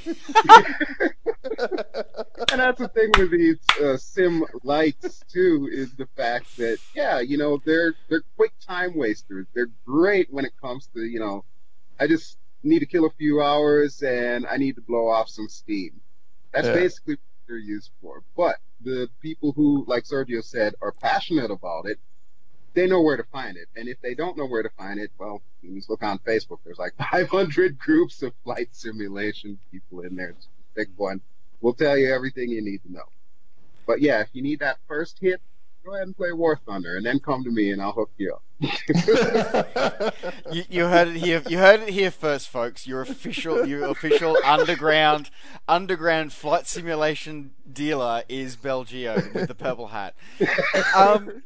and 2.50 2.60
that's 2.60 2.78
the 2.78 2.88
thing 2.88 3.10
with 3.18 3.30
these 3.32 3.58
uh, 3.82 3.96
sim 3.96 4.44
lights 4.62 5.22
too 5.32 5.68
is 5.72 5.94
the 5.96 6.06
fact 6.16 6.46
that 6.58 6.78
yeah, 6.94 7.20
you 7.20 7.36
know 7.36 7.60
they're 7.64 7.94
they're 8.08 8.22
quick 8.36 8.52
time 8.66 8.96
wasters. 8.96 9.46
They're 9.54 9.70
great 9.86 10.32
when 10.32 10.44
it 10.44 10.52
comes 10.60 10.88
to 10.94 11.00
you 11.00 11.18
know, 11.20 11.44
I 11.98 12.06
just 12.06 12.38
need 12.62 12.80
to 12.80 12.86
kill 12.86 13.06
a 13.06 13.10
few 13.10 13.42
hours 13.42 14.02
and 14.02 14.46
I 14.46 14.56
need 14.56 14.76
to 14.76 14.82
blow 14.82 15.08
off 15.08 15.28
some 15.28 15.48
steam. 15.48 16.00
That's 16.52 16.68
Yeah. 16.68 16.70
basically 16.70 17.14
what 17.14 17.20
they're 17.48 17.56
used 17.58 17.90
for. 18.00 18.22
But 18.36 18.56
the 18.84 19.08
people 19.20 19.52
who, 19.52 19.84
like 19.88 20.04
Sergio 20.04 20.44
said, 20.44 20.74
are 20.82 20.92
passionate 20.92 21.50
about 21.50 21.86
it, 21.86 21.98
they 22.74 22.86
know 22.86 23.00
where 23.00 23.16
to 23.16 23.24
find 23.24 23.56
it. 23.56 23.68
And 23.76 23.88
if 23.88 24.00
they 24.00 24.14
don't 24.14 24.36
know 24.36 24.46
where 24.46 24.62
to 24.62 24.70
find 24.76 25.00
it, 25.00 25.10
well, 25.18 25.42
you 25.62 25.74
just 25.74 25.88
look 25.88 26.02
on 26.02 26.18
Facebook. 26.18 26.58
There's 26.64 26.78
like 26.78 26.92
500 27.10 27.78
groups 27.78 28.22
of 28.22 28.32
flight 28.44 28.68
simulation 28.72 29.58
people 29.70 30.00
in 30.00 30.16
there. 30.16 30.34
Pick 30.76 30.88
one. 30.96 31.20
We'll 31.60 31.74
tell 31.74 31.96
you 31.96 32.12
everything 32.12 32.50
you 32.50 32.62
need 32.62 32.82
to 32.82 32.92
know. 32.92 33.04
But 33.86 34.00
yeah, 34.00 34.20
if 34.20 34.28
you 34.32 34.42
need 34.42 34.60
that 34.60 34.78
first 34.88 35.18
hit, 35.20 35.40
go 35.84 35.94
ahead 35.94 36.06
and 36.06 36.16
play 36.16 36.32
War 36.32 36.56
Thunder, 36.56 36.96
and 36.96 37.04
then 37.04 37.18
come 37.18 37.44
to 37.44 37.50
me, 37.50 37.70
and 37.70 37.80
I'll 37.80 37.92
hook 37.92 38.10
you 38.16 38.34
up. 38.34 38.42
you, 40.52 40.62
you 40.70 40.84
heard 40.86 41.08
it 41.08 41.16
here. 41.16 41.42
You 41.48 41.58
heard 41.58 41.80
it 41.80 41.90
here 41.90 42.10
first, 42.10 42.48
folks. 42.48 42.86
Your 42.86 43.02
official, 43.02 43.66
your 43.66 43.84
official 43.84 44.38
underground, 44.44 45.30
underground 45.68 46.32
flight 46.32 46.66
simulation 46.66 47.50
dealer 47.70 48.22
is 48.28 48.56
Belgio 48.56 49.34
with 49.34 49.48
the 49.48 49.54
purple 49.54 49.88
hat. 49.88 50.14
Um, 50.96 51.42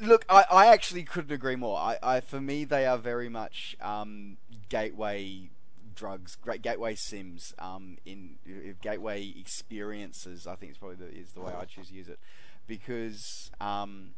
look, 0.00 0.24
I, 0.28 0.44
I 0.50 0.66
actually 0.68 1.04
couldn't 1.04 1.32
agree 1.32 1.56
more. 1.56 1.78
I, 1.78 1.98
I, 2.02 2.20
for 2.20 2.40
me, 2.40 2.64
they 2.64 2.86
are 2.86 2.98
very 2.98 3.28
much 3.28 3.76
um, 3.80 4.38
gateway 4.68 5.50
drugs, 5.94 6.36
great 6.36 6.62
gateway 6.62 6.94
sims, 6.94 7.54
um, 7.58 7.98
in 8.06 8.36
gateway 8.80 9.34
experiences. 9.38 10.46
I 10.46 10.54
think 10.54 10.72
is 10.72 10.78
probably 10.78 10.96
the, 10.96 11.08
is 11.14 11.32
the 11.32 11.40
way 11.40 11.52
I 11.58 11.64
choose 11.64 11.88
to 11.88 11.94
use 11.94 12.08
it 12.08 12.18
because. 12.66 13.50
Um, 13.60 14.14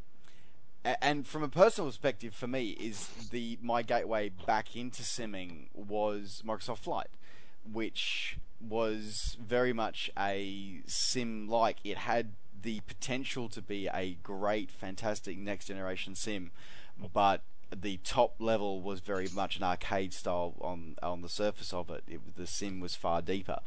and 0.84 1.26
from 1.26 1.42
a 1.42 1.48
personal 1.48 1.90
perspective, 1.90 2.34
for 2.34 2.46
me, 2.46 2.70
is 2.70 3.08
the 3.30 3.58
my 3.60 3.82
gateway 3.82 4.30
back 4.46 4.74
into 4.76 5.02
simming 5.02 5.66
was 5.74 6.42
Microsoft 6.46 6.78
Flight, 6.78 7.08
which 7.70 8.38
was 8.60 9.36
very 9.44 9.72
much 9.72 10.10
a 10.18 10.80
sim 10.86 11.48
like. 11.48 11.78
It 11.84 11.98
had 11.98 12.32
the 12.62 12.80
potential 12.80 13.48
to 13.50 13.62
be 13.62 13.88
a 13.92 14.16
great, 14.22 14.70
fantastic 14.70 15.38
next 15.38 15.66
generation 15.66 16.14
sim, 16.14 16.50
but 17.12 17.42
the 17.74 17.98
top 17.98 18.34
level 18.38 18.80
was 18.80 19.00
very 19.00 19.28
much 19.34 19.56
an 19.56 19.62
arcade 19.62 20.14
style 20.14 20.54
on 20.60 20.96
on 21.02 21.20
the 21.20 21.28
surface 21.28 21.72
of 21.72 21.90
it. 21.90 22.02
it 22.06 22.36
the 22.36 22.46
sim 22.46 22.80
was 22.80 22.94
far 22.94 23.20
deeper, 23.20 23.60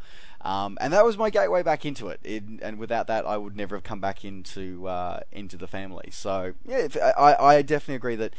um, 0.43 0.77
and 0.81 0.93
that 0.93 1.05
was 1.05 1.17
my 1.17 1.29
gateway 1.29 1.63
back 1.63 1.85
into 1.85 2.09
it. 2.09 2.19
it. 2.23 2.43
And 2.61 2.77
without 2.77 3.07
that, 3.07 3.25
I 3.25 3.37
would 3.37 3.55
never 3.55 3.75
have 3.75 3.83
come 3.83 3.99
back 3.99 4.25
into 4.25 4.87
uh, 4.87 5.21
into 5.31 5.57
the 5.57 5.67
family. 5.67 6.09
So 6.11 6.53
yeah, 6.65 6.87
I, 7.17 7.35
I 7.35 7.61
definitely 7.61 7.95
agree 7.95 8.15
that 8.15 8.33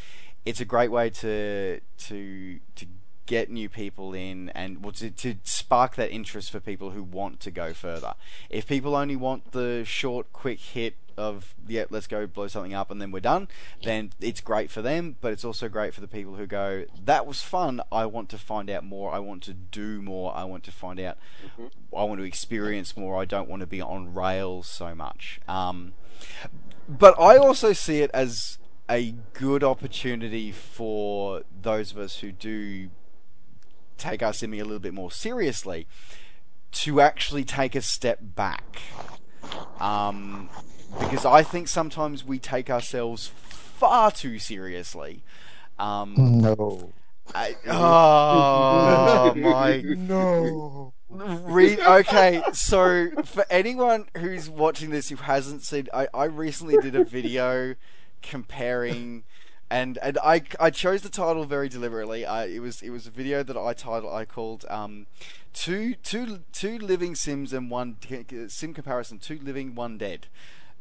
it's 0.45 0.61
a 0.61 0.65
great 0.65 0.91
way 0.91 1.11
to 1.11 1.81
to 1.99 2.61
to 2.77 2.87
get 3.27 3.51
new 3.51 3.69
people 3.69 4.15
in 4.15 4.49
and 4.51 4.83
well, 4.83 4.93
to, 4.93 5.11
to 5.11 5.37
spark 5.45 5.95
that 5.95 6.11
interest 6.11 6.51
for 6.51 6.61
people 6.61 6.91
who 6.91 7.03
want 7.03 7.41
to 7.41 7.51
go 7.51 7.73
further. 7.73 8.15
If 8.51 8.67
people 8.67 8.97
only 8.97 9.17
want 9.17 9.53
the 9.53 9.85
short, 9.85 10.33
quick 10.33 10.61
hit 10.61 10.97
of 11.17 11.55
yeah, 11.67 11.85
let's 11.91 12.07
go 12.07 12.27
blow 12.27 12.49
something 12.49 12.75
up 12.75 12.91
and 12.91 13.01
then 13.01 13.11
we're 13.11 13.21
done, 13.21 13.49
then 13.83 14.11
it's 14.21 14.41
great 14.41 14.71
for 14.71 14.83
them, 14.83 15.17
but 15.21 15.33
it's 15.33 15.45
also 15.45 15.69
great 15.69 15.95
for 15.95 16.01
the 16.01 16.09
people 16.09 16.37
who 16.37 16.47
go, 16.47 16.85
that 17.05 17.27
was 17.27 17.43
fun. 17.43 17.81
I 17.91 18.07
want 18.07 18.29
to 18.31 18.39
find 18.39 18.71
out 18.71 18.85
more. 18.85 19.13
I 19.13 19.19
want 19.19 19.43
to 19.45 19.55
do 19.55 20.03
more. 20.03 20.35
I 20.35 20.45
want 20.45 20.65
to 20.65 20.73
find 20.73 21.01
out. 21.01 21.19
Mm-hmm. 21.47 21.97
I 21.97 22.05
want 22.05 22.21
to 22.21 22.27
experience 22.27 22.97
more. 22.97 23.21
I 23.21 23.25
don't 23.25 23.49
want 23.49 23.61
to 23.61 23.67
be 23.67 23.81
on 23.81 24.15
rails 24.15 24.67
so 24.67 24.95
much. 24.95 25.41
Um, 25.47 25.93
but 26.89 27.19
I 27.19 27.37
also 27.37 27.73
see 27.73 28.01
it 28.01 28.11
as 28.13 28.59
a 28.91 29.15
good 29.33 29.65
opportunity 29.65 30.53
for 30.53 31.43
those 31.61 31.93
of 31.93 31.99
us 31.99 32.19
who 32.19 32.33
do 32.33 32.91
take 33.97 34.23
our 34.23 34.33
simming 34.33 34.61
a 34.61 34.65
little 34.65 34.79
bit 34.79 34.93
more 34.93 35.11
seriously 35.11 35.87
to 36.73 37.01
actually 37.01 37.45
take 37.45 37.75
a 37.75 37.83
step 37.83 38.19
back. 38.21 38.83
Um, 39.81 40.49
because 40.99 41.25
I 41.25 41.43
think 41.43 41.69
sometimes 41.69 42.25
we 42.25 42.39
take 42.39 42.71
ourselves 42.71 43.29
far 43.29 44.11
too 44.11 44.39
seriously. 44.39 45.23
Um, 45.79 46.15
no. 46.17 46.93
I, 47.35 47.57
oh 47.67 49.35
my 49.37 49.81
no. 49.81 50.93
Re- 51.09 51.79
okay, 51.79 52.43
so 52.53 53.11
for 53.25 53.45
anyone 53.51 54.07
who's 54.17 54.49
watching 54.49 54.91
this 54.91 55.11
who 55.11 55.17
hasn't 55.17 55.63
seen, 55.63 55.89
I, 55.93 56.09
I 56.15 56.25
recently 56.25 56.79
did 56.79 56.95
a 56.95 57.05
video 57.05 57.75
comparing, 58.23 59.25
and 59.71 59.99
and 59.99 60.19
I 60.25 60.43
I 60.59 60.71
chose 60.71 61.03
the 61.03 61.11
title 61.11 61.45
very 61.45 61.69
deliberately. 61.69 62.25
I, 62.25 62.47
it 62.47 62.61
was 62.61 62.83
it 62.83 62.91
was 62.91 63.07
a 63.07 63.11
video 63.11 63.43
that 63.43 63.57
I 63.57 63.75
titled 63.75 64.13
I 64.13 64.25
called 64.25 64.65
um, 64.71 65.07
two 65.53 65.95
two 65.97 66.41
two 66.53 66.79
living 66.79 67.15
sims 67.15 67.53
and 67.53 67.71
one 67.71 67.97
sim 68.49 68.73
comparison 68.73 69.19
two 69.19 69.39
living 69.43 69.75
one 69.75 69.99
dead 69.99 70.29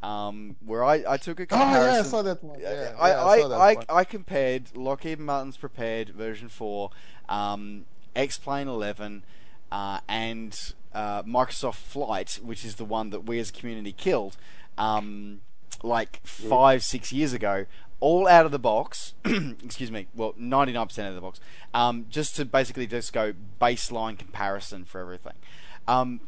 um, 0.02 0.56
where 0.64 0.84
I, 0.84 1.04
I 1.08 1.16
took 1.16 1.38
a 1.40 1.46
comparison. 1.46 1.82
Oh 1.82 1.92
yeah, 1.92 1.98
I 1.98 2.02
saw 2.02 2.22
that 2.22 2.42
one. 2.42 2.60
Yeah, 2.60 2.94
I, 2.98 3.08
yeah, 3.08 3.24
I, 3.24 3.38
I, 3.38 3.70
I, 3.70 3.74
one. 3.74 3.84
I, 3.88 4.04
compared 4.04 4.76
Lockheed 4.76 5.20
Martin's 5.20 5.56
Prepar3D 5.56 6.10
version 6.10 6.48
four, 6.48 6.90
um, 7.28 7.86
X 8.16 8.38
Plane 8.38 8.68
Eleven, 8.68 9.24
uh, 9.70 10.00
and 10.08 10.74
uh, 10.92 11.22
Microsoft 11.22 11.76
Flight, 11.76 12.40
which 12.42 12.64
is 12.64 12.76
the 12.76 12.84
one 12.84 13.10
that 13.10 13.24
we 13.24 13.38
as 13.38 13.50
a 13.50 13.52
community 13.52 13.92
killed, 13.92 14.36
um, 14.76 15.40
like 15.82 16.20
five 16.24 16.82
six 16.82 17.12
years 17.12 17.32
ago. 17.32 17.66
All 18.00 18.26
out 18.26 18.44
of 18.44 18.50
the 18.50 18.58
box, 18.58 19.14
excuse 19.24 19.92
me. 19.92 20.08
Well, 20.12 20.34
ninety 20.36 20.72
nine 20.72 20.88
percent 20.88 21.06
out 21.06 21.10
of 21.10 21.14
the 21.14 21.20
box. 21.20 21.38
Um, 21.72 22.06
just 22.10 22.34
to 22.36 22.44
basically 22.44 22.88
just 22.88 23.12
go 23.12 23.32
baseline 23.60 24.18
comparison 24.18 24.84
for 24.84 25.00
everything. 25.00 25.34
Um, 25.86 26.20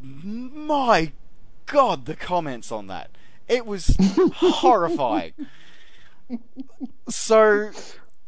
my 0.00 1.12
God, 1.66 2.06
the 2.06 2.16
comments 2.16 2.72
on 2.72 2.86
that. 2.86 3.10
It 3.48 3.66
was 3.66 3.96
horrifying. 4.36 5.32
So, 7.08 7.70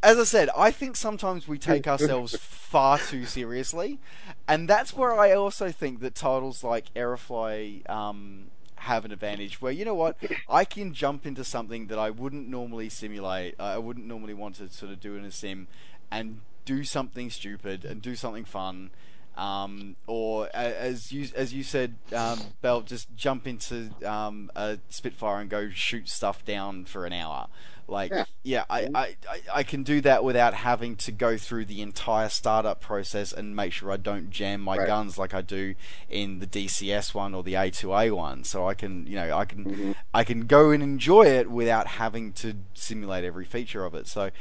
as 0.01 0.17
I 0.17 0.23
said, 0.23 0.49
I 0.55 0.71
think 0.71 0.95
sometimes 0.95 1.47
we 1.47 1.57
take 1.57 1.87
ourselves 1.87 2.35
far 2.37 2.97
too 2.97 3.25
seriously, 3.25 3.99
and 4.47 4.69
that's 4.69 4.93
where 4.93 5.19
I 5.19 5.33
also 5.33 5.71
think 5.71 5.99
that 6.01 6.15
titles 6.15 6.63
like 6.63 6.93
Aerofly 6.93 7.89
um, 7.89 8.45
have 8.75 9.03
an 9.03 9.11
advantage. 9.11 9.61
Where 9.61 9.71
you 9.71 9.83
know 9.83 9.95
what, 9.95 10.17
I 10.47 10.63
can 10.63 10.93
jump 10.93 11.25
into 11.25 11.43
something 11.43 11.87
that 11.87 11.99
I 11.99 12.09
wouldn't 12.09 12.47
normally 12.47 12.87
simulate. 12.87 13.55
I 13.59 13.77
wouldn't 13.77 14.05
normally 14.05 14.33
want 14.33 14.55
to 14.55 14.69
sort 14.69 14.93
of 14.93 15.01
do 15.01 15.15
in 15.17 15.25
a 15.25 15.31
sim, 15.31 15.67
and 16.09 16.39
do 16.63 16.83
something 16.83 17.29
stupid 17.29 17.83
and 17.83 18.01
do 18.01 18.15
something 18.15 18.45
fun 18.45 18.91
um, 19.39 19.95
or 20.05 20.49
as 20.53 21.13
you 21.13 21.29
as 21.33 21.53
you 21.53 21.63
said, 21.63 21.95
um, 22.13 22.41
Bell, 22.61 22.81
just 22.81 23.15
jump 23.15 23.47
into 23.47 23.89
um, 24.05 24.51
a 24.53 24.79
Spitfire 24.89 25.39
and 25.39 25.49
go 25.49 25.69
shoot 25.69 26.09
stuff 26.09 26.43
down 26.43 26.83
for 26.83 27.05
an 27.05 27.13
hour. 27.13 27.47
Like, 27.87 28.11
yeah, 28.11 28.25
yeah 28.43 28.65
I, 28.69 28.89
I, 28.93 29.15
I 29.55 29.63
can 29.63 29.83
do 29.83 30.01
that 30.01 30.25
without 30.25 30.53
having 30.53 30.97
to 30.97 31.11
go 31.13 31.37
through 31.37 31.65
the 31.65 31.81
entire 31.81 32.27
startup 32.27 32.81
process 32.81 33.31
and 33.31 33.55
make 33.55 33.71
sure 33.71 33.91
I 33.91 33.97
don't 33.97 34.29
jam 34.29 34.59
my 34.59 34.77
right. 34.77 34.85
guns 34.85 35.17
like 35.17 35.33
I 35.33 35.41
do 35.41 35.73
in 36.09 36.39
the 36.39 36.45
DCS 36.45 37.13
one 37.13 37.33
or 37.33 37.41
the 37.41 37.53
A2A 37.53 38.11
one. 38.11 38.43
So 38.43 38.67
I 38.67 38.73
can, 38.73 39.07
you 39.07 39.15
know, 39.15 39.35
I 39.35 39.45
can, 39.45 39.65
mm-hmm. 39.65 39.91
I 40.13 40.25
can 40.25 40.47
go 40.47 40.69
and 40.69 40.83
enjoy 40.83 41.27
it 41.27 41.49
without 41.49 41.87
having 41.87 42.33
to 42.33 42.55
simulate 42.73 43.23
every 43.23 43.45
feature 43.45 43.85
of 43.85 43.95
it. 43.95 44.05
So, 44.05 44.31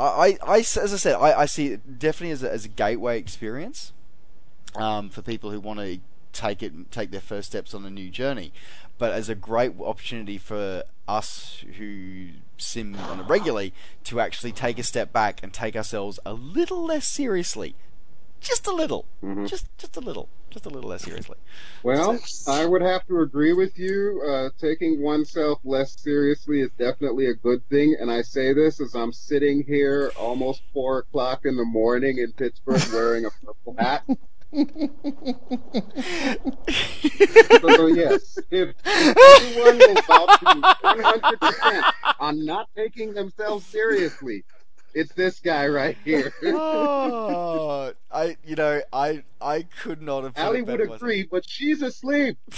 I, 0.00 0.38
I, 0.46 0.58
as 0.58 0.76
I 0.76 0.96
said, 0.96 1.16
I, 1.16 1.40
I 1.40 1.46
see 1.46 1.68
it 1.68 1.98
definitely 1.98 2.30
as 2.30 2.42
a, 2.44 2.50
as 2.50 2.64
a 2.64 2.68
gateway 2.68 3.18
experience 3.18 3.92
um, 4.76 5.08
for 5.08 5.22
people 5.22 5.50
who 5.50 5.60
want 5.60 5.80
to 5.80 5.98
take 6.32 6.62
it 6.62 6.90
take 6.90 7.10
their 7.10 7.20
first 7.20 7.48
steps 7.48 7.74
on 7.74 7.84
a 7.84 7.90
new 7.90 8.10
journey, 8.10 8.52
but 8.98 9.12
as 9.12 9.28
a 9.28 9.34
great 9.34 9.72
opportunity 9.80 10.38
for 10.38 10.84
us 11.06 11.64
who 11.78 12.28
sim 12.58 12.94
on 12.96 13.20
a 13.20 13.22
regularly 13.22 13.72
to 14.04 14.20
actually 14.20 14.52
take 14.52 14.78
a 14.78 14.82
step 14.82 15.12
back 15.12 15.42
and 15.42 15.52
take 15.52 15.74
ourselves 15.74 16.20
a 16.26 16.34
little 16.34 16.84
less 16.84 17.06
seriously, 17.06 17.74
just 18.40 18.66
a 18.66 18.72
little, 18.72 19.06
mm-hmm. 19.24 19.46
just 19.46 19.66
just 19.78 19.96
a 19.96 20.00
little, 20.00 20.28
just 20.50 20.66
a 20.66 20.68
little 20.68 20.90
less 20.90 21.02
seriously. 21.02 21.36
Well, 21.82 22.18
so, 22.18 22.52
I 22.52 22.66
would 22.66 22.82
have 22.82 23.06
to 23.06 23.20
agree 23.20 23.52
with 23.54 23.78
you. 23.78 24.22
Uh, 24.28 24.50
taking 24.60 25.02
oneself 25.02 25.60
less 25.64 25.98
seriously 26.00 26.60
is 26.60 26.70
definitely 26.78 27.26
a 27.26 27.34
good 27.34 27.66
thing, 27.68 27.96
and 27.98 28.10
I 28.10 28.22
say 28.22 28.52
this 28.52 28.80
as 28.80 28.94
I'm 28.94 29.12
sitting 29.12 29.64
here 29.64 30.12
almost 30.16 30.62
four 30.72 30.98
o'clock 30.98 31.40
in 31.44 31.56
the 31.56 31.64
morning 31.64 32.18
in 32.18 32.32
Pittsburgh 32.32 32.82
wearing 32.92 33.24
a 33.24 33.30
purple 33.44 33.74
hat. 33.78 34.04
so 34.50 34.64
yes, 37.86 38.38
if, 38.50 38.74
anyone 38.86 39.78
will 39.78 39.94
vouch 40.02 40.42
one 40.80 41.00
hundred 41.00 41.38
percent 41.40 41.84
on 42.18 42.44
not 42.46 42.68
taking 42.74 43.12
themselves 43.12 43.66
seriously, 43.66 44.44
it's 44.94 45.12
this 45.12 45.40
guy 45.40 45.68
right 45.68 45.98
here. 46.02 46.32
oh, 46.44 47.92
I, 48.10 48.38
you 48.44 48.56
know, 48.56 48.80
I, 48.90 49.22
I 49.40 49.66
could 49.82 50.00
not 50.00 50.24
have. 50.24 50.32
Ali 50.38 50.62
would 50.62 50.80
agree, 50.80 51.28
but 51.30 51.48
she's 51.48 51.82
asleep. 51.82 52.38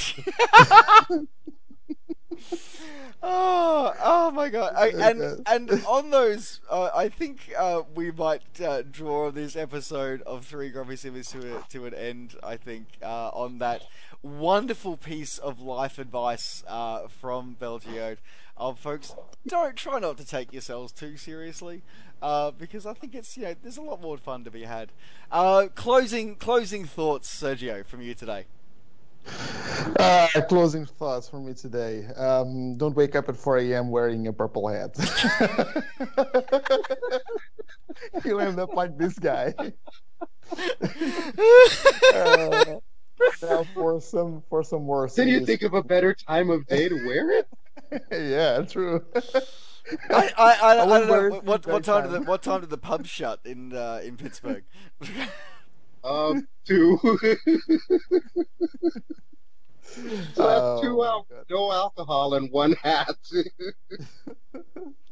oh, 3.23 3.95
oh 4.03 4.31
my 4.31 4.49
god! 4.49 4.75
I, 4.77 4.89
and 4.89 5.43
and 5.47 5.71
on 5.87 6.11
those, 6.11 6.61
uh, 6.71 6.91
I 6.95 7.09
think 7.09 7.53
uh, 7.59 7.83
we 7.95 8.11
might 8.11 8.61
uh, 8.61 8.83
draw 8.83 9.31
this 9.31 9.57
episode 9.57 10.23
of 10.23 10.47
Three 10.47 10.71
Grumpy 10.71 10.97
Simmers 10.97 11.29
to 11.29 11.57
a, 11.59 11.63
to 11.71 11.87
an 11.87 11.95
end. 11.95 12.37
I 12.43 12.57
think 12.57 12.87
uh, 13.03 13.29
on 13.29 13.59
that 13.59 13.83
wonderful 14.23 14.97
piece 14.97 15.39
of 15.39 15.61
life 15.61 15.99
advice 15.99 16.65
uh, 16.67 17.09
from 17.09 17.57
Belgio. 17.61 18.17
Of 18.57 18.79
folks, 18.79 19.15
don't 19.47 19.75
try 19.75 19.99
not 20.01 20.19
to 20.19 20.27
take 20.27 20.53
yourselves 20.53 20.93
too 20.93 21.17
seriously, 21.17 21.83
uh, 22.21 22.51
because 22.51 22.85
I 22.85 22.93
think 22.93 23.15
it's 23.15 23.35
you 23.39 23.45
know 23.45 23.55
there's 23.63 23.79
a 23.79 23.83
lot 23.83 24.03
more 24.03 24.19
fun 24.19 24.45
to 24.45 24.51
be 24.51 24.65
had. 24.65 24.93
closing 25.75 26.37
closing 26.37 26.85
thoughts, 26.85 27.43
Sergio, 27.43 27.87
from 27.87 28.03
you 28.03 28.15
today. 28.15 28.45
Uh, 29.99 30.29
closing 30.49 30.87
thoughts 30.87 31.29
for 31.29 31.41
me 31.41 31.55
today. 31.55 32.07
Um, 32.17 32.77
don't 32.77 32.95
wake 32.97 33.15
up 33.15 33.29
at 33.29 33.37
4 33.37 33.59
a.m. 33.59 33.91
wearing 33.91 34.27
a 34.27 34.33
purple 34.33 34.69
hat. 34.69 34.95
You'll 38.25 38.41
end 38.41 38.59
up 38.59 38.75
like 38.75 38.97
this 38.97 39.19
guy. 39.19 39.55
uh, 42.15 42.77
now 43.43 43.65
for 43.75 44.01
some 44.01 44.43
for 44.49 44.63
some 44.63 44.85
more. 44.85 45.09
Can 45.09 45.29
you 45.29 45.45
think 45.45 45.63
of 45.63 45.75
a 45.75 45.83
better 45.83 46.15
time 46.15 46.51
of 46.51 46.67
day 46.67 46.89
to 46.89 46.95
wear 47.07 47.31
it? 47.31 47.49
yeah, 48.11 48.63
true. 48.63 49.05
I, 50.11 50.31
I, 50.37 50.53
I, 50.63 50.71
I, 50.71 50.75
don't 50.87 51.07
know 51.09 51.41
what, 51.43 51.67
what 51.67 51.85
time 51.85 52.05
did 52.05 52.13
the 52.13 52.21
what 52.29 52.43
time 52.43 52.61
did 52.61 52.71
the 52.71 52.79
pub 52.79 53.07
shut 53.07 53.41
in 53.45 53.75
uh, 53.75 54.01
in 54.03 54.17
Pittsburgh? 54.17 54.65
Um, 56.05 56.47
two. 56.67 56.99
so 57.03 57.17
that's 60.43 60.81
two 60.83 61.01
Oh, 61.01 61.05
al- 61.05 61.27
no 61.51 61.73
alcohol 61.73 62.35
and 62.35 62.51
one 62.51 62.73
hat. 62.73 63.15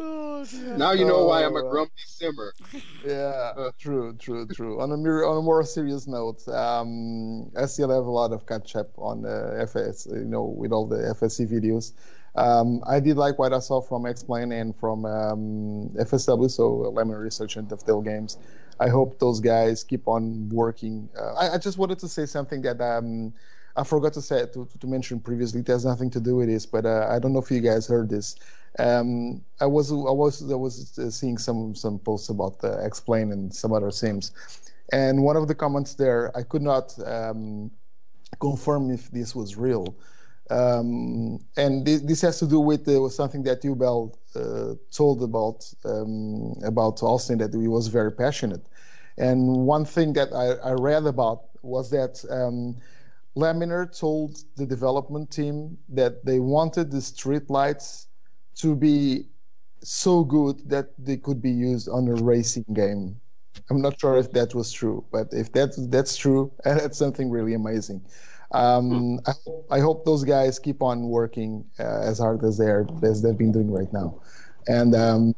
oh, 0.00 0.46
now 0.76 0.92
you 0.92 1.04
know 1.04 1.24
why 1.24 1.44
I'm 1.44 1.56
a 1.56 1.60
Oh. 1.64 1.70
grumpy 1.70 1.92
simmer. 2.06 2.52
Yeah, 3.04 3.70
true, 3.78 4.14
true, 4.18 4.46
true. 4.46 4.80
On 4.80 4.90
a 4.92 4.96
more, 4.96 5.24
on 5.24 5.38
a 5.38 5.42
more 5.42 5.62
serious 5.64 6.06
note, 6.06 6.46
um, 6.48 7.50
I 7.56 7.66
still 7.66 7.90
have 7.90 8.04
a 8.06 8.10
lot 8.10 8.32
of 8.32 8.46
catch 8.46 8.76
up 8.76 8.90
on 8.98 9.22
the 9.22 9.58
FS, 9.62 10.06
you 10.10 10.24
know, 10.24 10.44
with 10.44 10.72
all 10.72 10.86
the 10.86 10.96
FSC 10.96 11.46
videos. 11.50 11.92
Um, 12.36 12.82
I 12.86 13.00
did 13.00 13.16
like 13.16 13.38
what 13.38 13.52
I 13.52 13.58
saw 13.58 13.80
from 13.80 14.06
X-Plane 14.06 14.52
and 14.52 14.76
from 14.76 15.04
um, 15.04 15.90
FSW, 15.98 16.50
so 16.50 16.92
Laminar 16.94 17.20
Research 17.20 17.56
and 17.56 17.68
Dovetail 17.68 18.00
Games. 18.02 18.38
I 18.80 18.88
hope 18.88 19.18
those 19.18 19.40
guys 19.40 19.84
keep 19.84 20.06
on 20.06 20.48
working. 20.48 21.08
Uh, 21.18 21.34
I, 21.34 21.54
I 21.54 21.58
just 21.58 21.78
wanted 21.78 21.98
to 22.00 22.08
say 22.08 22.26
something 22.26 22.62
that 22.62 22.80
um, 22.80 23.32
I 23.76 23.84
forgot 23.84 24.12
to 24.14 24.22
say 24.22 24.46
to, 24.46 24.68
to 24.80 24.86
mention 24.86 25.20
previously. 25.20 25.60
It 25.60 25.68
has 25.68 25.84
nothing 25.84 26.10
to 26.10 26.20
do 26.20 26.36
with 26.36 26.48
this, 26.48 26.66
but 26.66 26.84
uh, 26.86 27.06
I 27.10 27.18
don't 27.18 27.32
know 27.32 27.40
if 27.40 27.50
you 27.50 27.60
guys 27.60 27.86
heard 27.86 28.08
this. 28.08 28.36
Um, 28.78 29.42
I 29.60 29.66
was 29.66 29.90
I 29.90 29.94
was 29.94 30.50
I 30.50 30.54
was 30.54 30.98
uh, 30.98 31.10
seeing 31.10 31.38
some 31.38 31.74
some 31.74 31.98
posts 31.98 32.28
about 32.28 32.62
uh, 32.62 32.78
X-Plane 32.84 33.32
and 33.32 33.54
some 33.54 33.72
other 33.72 33.90
sims, 33.90 34.32
and 34.92 35.22
one 35.22 35.36
of 35.36 35.48
the 35.48 35.54
comments 35.54 35.94
there 35.94 36.36
I 36.36 36.42
could 36.42 36.62
not 36.62 36.94
um, 37.06 37.70
confirm 38.40 38.90
if 38.90 39.10
this 39.10 39.34
was 39.34 39.56
real, 39.56 39.96
um, 40.50 41.38
and 41.56 41.86
this, 41.86 42.00
this 42.02 42.20
has 42.22 42.38
to 42.40 42.46
do 42.46 42.60
with, 42.60 42.88
uh, 42.88 43.08
something 43.08 43.42
that 43.44 43.62
Ubel 43.62 44.14
uh, 44.34 44.74
told 44.90 45.22
about 45.22 45.70
um, 45.84 46.54
about 46.64 47.02
Austin 47.02 47.38
that 47.38 47.54
he 47.54 47.68
was 47.68 47.88
very 47.88 48.12
passionate, 48.12 48.66
and 49.18 49.66
one 49.66 49.84
thing 49.84 50.12
that 50.14 50.32
I, 50.32 50.70
I 50.70 50.72
read 50.72 51.06
about 51.06 51.44
was 51.62 51.90
that. 51.90 52.24
Um, 52.30 52.76
told 53.92 54.42
the 54.56 54.66
development 54.66 55.30
team 55.30 55.78
that 55.88 56.24
they 56.24 56.40
wanted 56.40 56.90
the 56.90 56.98
streetlights 56.98 58.06
to 58.56 58.74
be 58.74 59.26
so 59.82 60.24
good 60.24 60.68
that 60.68 60.88
they 60.98 61.16
could 61.16 61.40
be 61.40 61.50
used 61.50 61.88
on 61.88 62.08
a 62.08 62.14
racing 62.14 62.64
game. 62.72 63.20
I'm 63.70 63.80
not 63.80 63.98
sure 64.00 64.16
if 64.16 64.32
that 64.32 64.54
was 64.54 64.72
true, 64.72 65.04
but 65.12 65.28
if 65.32 65.52
that's 65.52 65.76
that's 65.88 66.16
true, 66.16 66.52
that's 66.64 66.98
something 66.98 67.30
really 67.30 67.54
amazing. 67.54 68.02
Um, 68.50 69.20
I, 69.70 69.80
hope, 69.80 70.06
those 70.06 70.24
guys 70.24 70.58
keep 70.58 70.82
on 70.82 71.08
working 71.08 71.66
uh, 71.78 72.00
as 72.00 72.18
hard 72.18 72.42
as 72.44 72.56
they're 72.56 72.86
as 73.02 73.20
they've 73.20 73.36
been 73.36 73.52
doing 73.52 73.70
right 73.70 73.92
now, 73.92 74.22
and 74.66 74.94
um, 74.94 75.34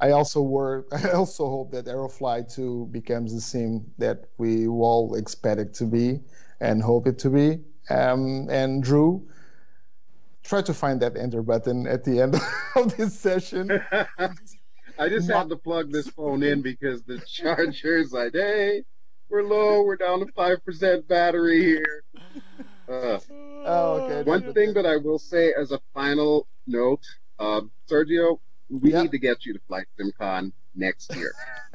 I 0.00 0.10
also 0.10 0.42
work. 0.42 0.88
I 0.92 1.10
also 1.10 1.48
hope 1.48 1.72
that 1.72 1.86
Aerofly 1.86 2.52
2 2.54 2.88
becomes 2.92 3.34
the 3.34 3.40
sim 3.40 3.86
that 3.98 4.26
we 4.36 4.66
all 4.66 5.14
expect 5.14 5.60
it 5.60 5.74
to 5.74 5.84
be 5.84 6.20
and 6.60 6.82
hope 6.82 7.06
it 7.06 7.18
to 7.20 7.30
be. 7.30 7.60
Um, 7.90 8.48
and 8.50 8.82
Drew, 8.82 9.26
try 10.42 10.62
to 10.62 10.74
find 10.74 11.00
that 11.00 11.16
enter 11.16 11.42
button 11.42 11.86
at 11.86 12.04
the 12.04 12.20
end 12.20 12.34
of 12.76 12.96
this 12.96 13.18
session. 13.18 13.70
I 14.98 15.08
just 15.08 15.30
had 15.30 15.48
to 15.48 15.56
plug 15.56 15.92
this 15.92 16.08
phone 16.08 16.42
in 16.42 16.60
because 16.60 17.02
the 17.02 17.20
charger's 17.20 18.12
like, 18.12 18.32
hey, 18.34 18.82
we're 19.28 19.42
low, 19.42 19.82
we're 19.82 19.96
down 19.96 20.20
to 20.20 20.26
5% 20.26 21.06
battery 21.08 21.62
here. 21.64 22.02
Uh, 22.90 23.18
Oh, 23.66 24.00
okay. 24.00 24.22
one 24.30 24.54
thing 24.54 24.72
that 24.72 24.86
I 24.86 24.96
will 24.96 25.18
say 25.18 25.52
as 25.52 25.72
a 25.72 25.80
final 25.92 26.46
note, 26.66 27.02
uh, 27.38 27.60
Sergio, 27.86 28.38
we 28.70 28.92
Yeah. 28.92 29.02
need 29.02 29.10
to 29.10 29.18
get 29.18 29.44
you 29.44 29.52
to 29.52 29.60
Flight 29.68 29.86
SimCon 30.00 30.52
next 30.74 31.14
year. 31.14 31.32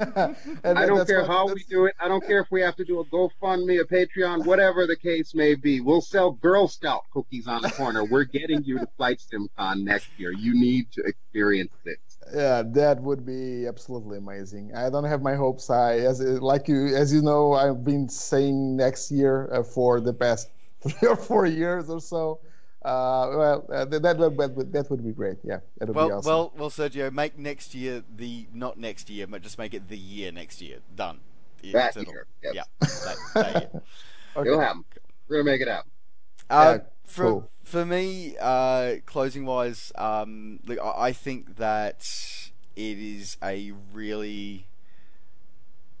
And 0.64 0.76
I 0.76 0.86
don't 0.86 1.06
care 1.06 1.20
what- 1.20 1.28
how 1.30 1.46
we 1.46 1.62
do 1.70 1.84
it. 1.86 1.94
I 2.00 2.08
don't 2.08 2.26
care 2.26 2.40
if 2.40 2.48
we 2.50 2.62
have 2.62 2.74
to 2.76 2.84
do 2.84 2.98
a 2.98 3.04
GoFundMe, 3.04 3.80
a 3.80 3.84
Patreon, 3.84 4.44
whatever 4.44 4.88
the 4.88 4.96
case 4.96 5.36
may 5.36 5.54
be. 5.54 5.80
We'll 5.80 6.00
sell 6.00 6.32
Girl 6.32 6.66
Scout 6.66 7.02
cookies 7.12 7.46
on 7.46 7.62
the 7.62 7.70
corner. 7.70 8.02
We're 8.04 8.24
getting 8.24 8.64
you 8.64 8.80
to 8.80 8.88
Flight 8.96 9.20
SimCon 9.32 9.84
next 9.84 10.08
year. 10.16 10.32
You 10.32 10.54
need 10.54 10.90
to 10.94 11.02
experience 11.04 11.74
it. 11.84 11.98
Yeah, 12.32 12.62
that 12.66 13.00
would 13.02 13.24
be 13.26 13.66
absolutely 13.66 14.18
amazing. 14.18 14.74
I 14.74 14.88
don't 14.90 15.04
have 15.04 15.22
my 15.22 15.34
hopes 15.34 15.68
high, 15.68 15.98
as 16.00 16.20
like 16.20 16.68
you 16.68 16.94
as 16.96 17.12
you 17.12 17.22
know, 17.22 17.52
I've 17.52 17.84
been 17.84 18.08
saying 18.08 18.76
next 18.76 19.10
year 19.10 19.48
uh, 19.52 19.62
for 19.62 20.00
the 20.00 20.12
past 20.14 20.50
three 20.80 21.08
or 21.08 21.16
four 21.16 21.46
years 21.46 21.90
or 21.90 22.00
so. 22.00 22.40
Uh, 22.82 23.28
well, 23.36 23.66
uh, 23.72 23.84
that, 23.86 24.02
that 24.02 24.18
would 24.18 24.36
that 24.38 24.54
would 24.54 24.72
that 24.72 24.90
would 24.90 25.04
be 25.04 25.12
great. 25.12 25.38
Yeah, 25.42 25.60
that 25.78 25.88
would 25.88 25.96
Well, 25.96 26.08
be 26.08 26.12
awesome. 26.12 26.28
well, 26.30 26.52
well, 26.56 26.70
Sergio, 26.70 27.12
make 27.12 27.38
next 27.38 27.74
year 27.74 28.02
the 28.14 28.48
not 28.52 28.78
next 28.78 29.08
year, 29.10 29.26
but 29.26 29.42
just 29.42 29.58
make 29.58 29.74
it 29.74 29.88
the 29.88 29.98
year 29.98 30.32
next 30.32 30.60
year. 30.60 30.78
Done. 30.94 31.20
Yeah, 31.62 31.90
That 31.92 31.96
year, 31.96 32.26
yes. 32.42 32.54
Yeah, 32.54 32.64
that, 33.04 33.16
that 33.34 33.54
year. 33.54 33.70
okay. 34.36 34.48
It'll 34.48 34.60
happen. 34.60 34.84
We're 35.28 35.38
gonna 35.38 35.50
make 35.52 35.60
it 35.62 35.68
happen. 35.68 35.90
Uh, 36.50 36.78
Yeah, 36.78 36.84
for 37.04 37.24
cool. 37.24 37.50
For 37.64 37.84
me, 37.84 38.36
uh, 38.40 38.96
closing 39.06 39.46
wise, 39.46 39.90
um, 39.96 40.60
look, 40.66 40.78
I 40.80 41.12
think 41.12 41.56
that 41.56 42.06
it 42.76 42.98
is 42.98 43.36
a 43.42 43.72
really 43.92 44.66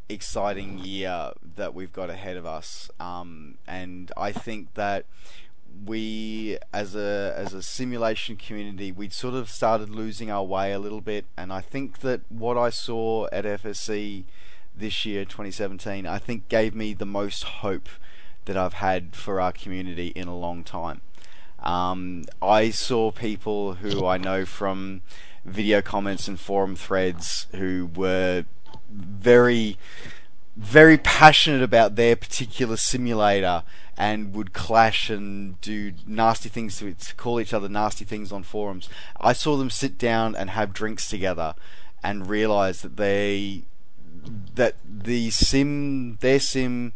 exciting 0.08 0.78
year 0.78 1.32
that 1.56 1.74
we've 1.74 1.92
got 1.92 2.10
ahead 2.10 2.36
of 2.36 2.44
us, 2.44 2.90
um, 3.00 3.56
and 3.66 4.12
I 4.16 4.30
think 4.30 4.74
that 4.74 5.06
we, 5.86 6.58
as 6.72 6.94
a 6.94 7.34
as 7.36 7.52
a 7.54 7.62
simulation 7.62 8.36
community, 8.36 8.92
we'd 8.92 9.12
sort 9.12 9.34
of 9.34 9.48
started 9.48 9.90
losing 9.90 10.30
our 10.30 10.44
way 10.44 10.72
a 10.72 10.78
little 10.78 11.00
bit, 11.00 11.24
and 11.36 11.52
I 11.52 11.62
think 11.62 12.00
that 12.00 12.20
what 12.28 12.58
I 12.58 12.70
saw 12.70 13.26
at 13.32 13.44
FSC 13.44 14.24
this 14.76 15.06
year, 15.06 15.24
2017, 15.24 16.06
I 16.06 16.18
think 16.18 16.48
gave 16.48 16.74
me 16.74 16.92
the 16.92 17.06
most 17.06 17.44
hope 17.44 17.88
that 18.44 18.56
I've 18.56 18.74
had 18.74 19.16
for 19.16 19.40
our 19.40 19.52
community 19.52 20.08
in 20.08 20.28
a 20.28 20.36
long 20.36 20.62
time. 20.62 21.00
Um, 21.64 22.24
I 22.42 22.70
saw 22.70 23.10
people 23.10 23.74
who 23.74 24.06
I 24.06 24.18
know 24.18 24.44
from 24.44 25.00
video 25.44 25.82
comments 25.82 26.28
and 26.28 26.38
forum 26.38 26.76
threads 26.76 27.46
who 27.52 27.90
were 27.94 28.44
very, 28.90 29.78
very 30.56 30.98
passionate 30.98 31.62
about 31.62 31.96
their 31.96 32.16
particular 32.16 32.76
simulator 32.76 33.62
and 33.96 34.34
would 34.34 34.52
clash 34.52 35.08
and 35.08 35.60
do 35.62 35.92
nasty 36.06 36.48
things 36.48 36.78
to, 36.78 36.92
to 36.92 37.14
call 37.14 37.40
each 37.40 37.54
other 37.54 37.68
nasty 37.68 38.04
things 38.04 38.30
on 38.30 38.42
forums. 38.42 38.88
I 39.18 39.32
saw 39.32 39.56
them 39.56 39.70
sit 39.70 39.96
down 39.96 40.36
and 40.36 40.50
have 40.50 40.74
drinks 40.74 41.08
together 41.08 41.54
and 42.02 42.28
realize 42.28 42.82
that 42.82 42.96
they 42.96 43.62
that 44.54 44.76
the 44.84 45.30
sim 45.30 46.16
their 46.20 46.40
sim 46.40 46.92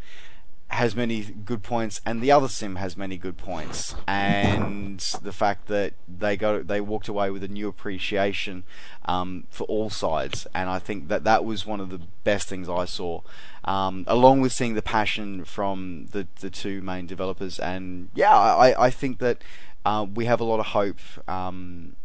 has 0.70 0.94
many 0.94 1.22
good 1.22 1.62
points 1.62 2.00
and 2.04 2.20
the 2.20 2.30
other 2.30 2.46
sim 2.46 2.76
has 2.76 2.96
many 2.96 3.16
good 3.16 3.38
points. 3.38 3.94
And 4.06 5.00
the 5.22 5.32
fact 5.32 5.66
that 5.68 5.94
they 6.06 6.36
got 6.36 6.66
they 6.66 6.80
walked 6.80 7.08
away 7.08 7.30
with 7.30 7.42
a 7.42 7.48
new 7.48 7.68
appreciation 7.68 8.64
um, 9.06 9.44
for 9.50 9.64
all 9.64 9.88
sides. 9.88 10.46
And 10.54 10.68
I 10.68 10.78
think 10.78 11.08
that 11.08 11.24
that 11.24 11.44
was 11.44 11.64
one 11.64 11.80
of 11.80 11.88
the 11.90 12.00
best 12.22 12.48
things 12.48 12.68
I 12.68 12.84
saw. 12.84 13.22
Um, 13.64 14.04
along 14.06 14.40
with 14.40 14.52
seeing 14.52 14.74
the 14.74 14.82
passion 14.82 15.44
from 15.44 16.08
the 16.12 16.28
the 16.40 16.50
two 16.50 16.82
main 16.82 17.06
developers. 17.06 17.58
And 17.58 18.10
yeah 18.14 18.36
I, 18.36 18.86
I 18.86 18.90
think 18.90 19.18
that 19.18 19.42
uh, 19.86 20.06
we 20.12 20.26
have 20.26 20.40
a 20.40 20.44
lot 20.44 20.60
of 20.60 20.66
hope 20.66 20.98
um, 21.26 21.96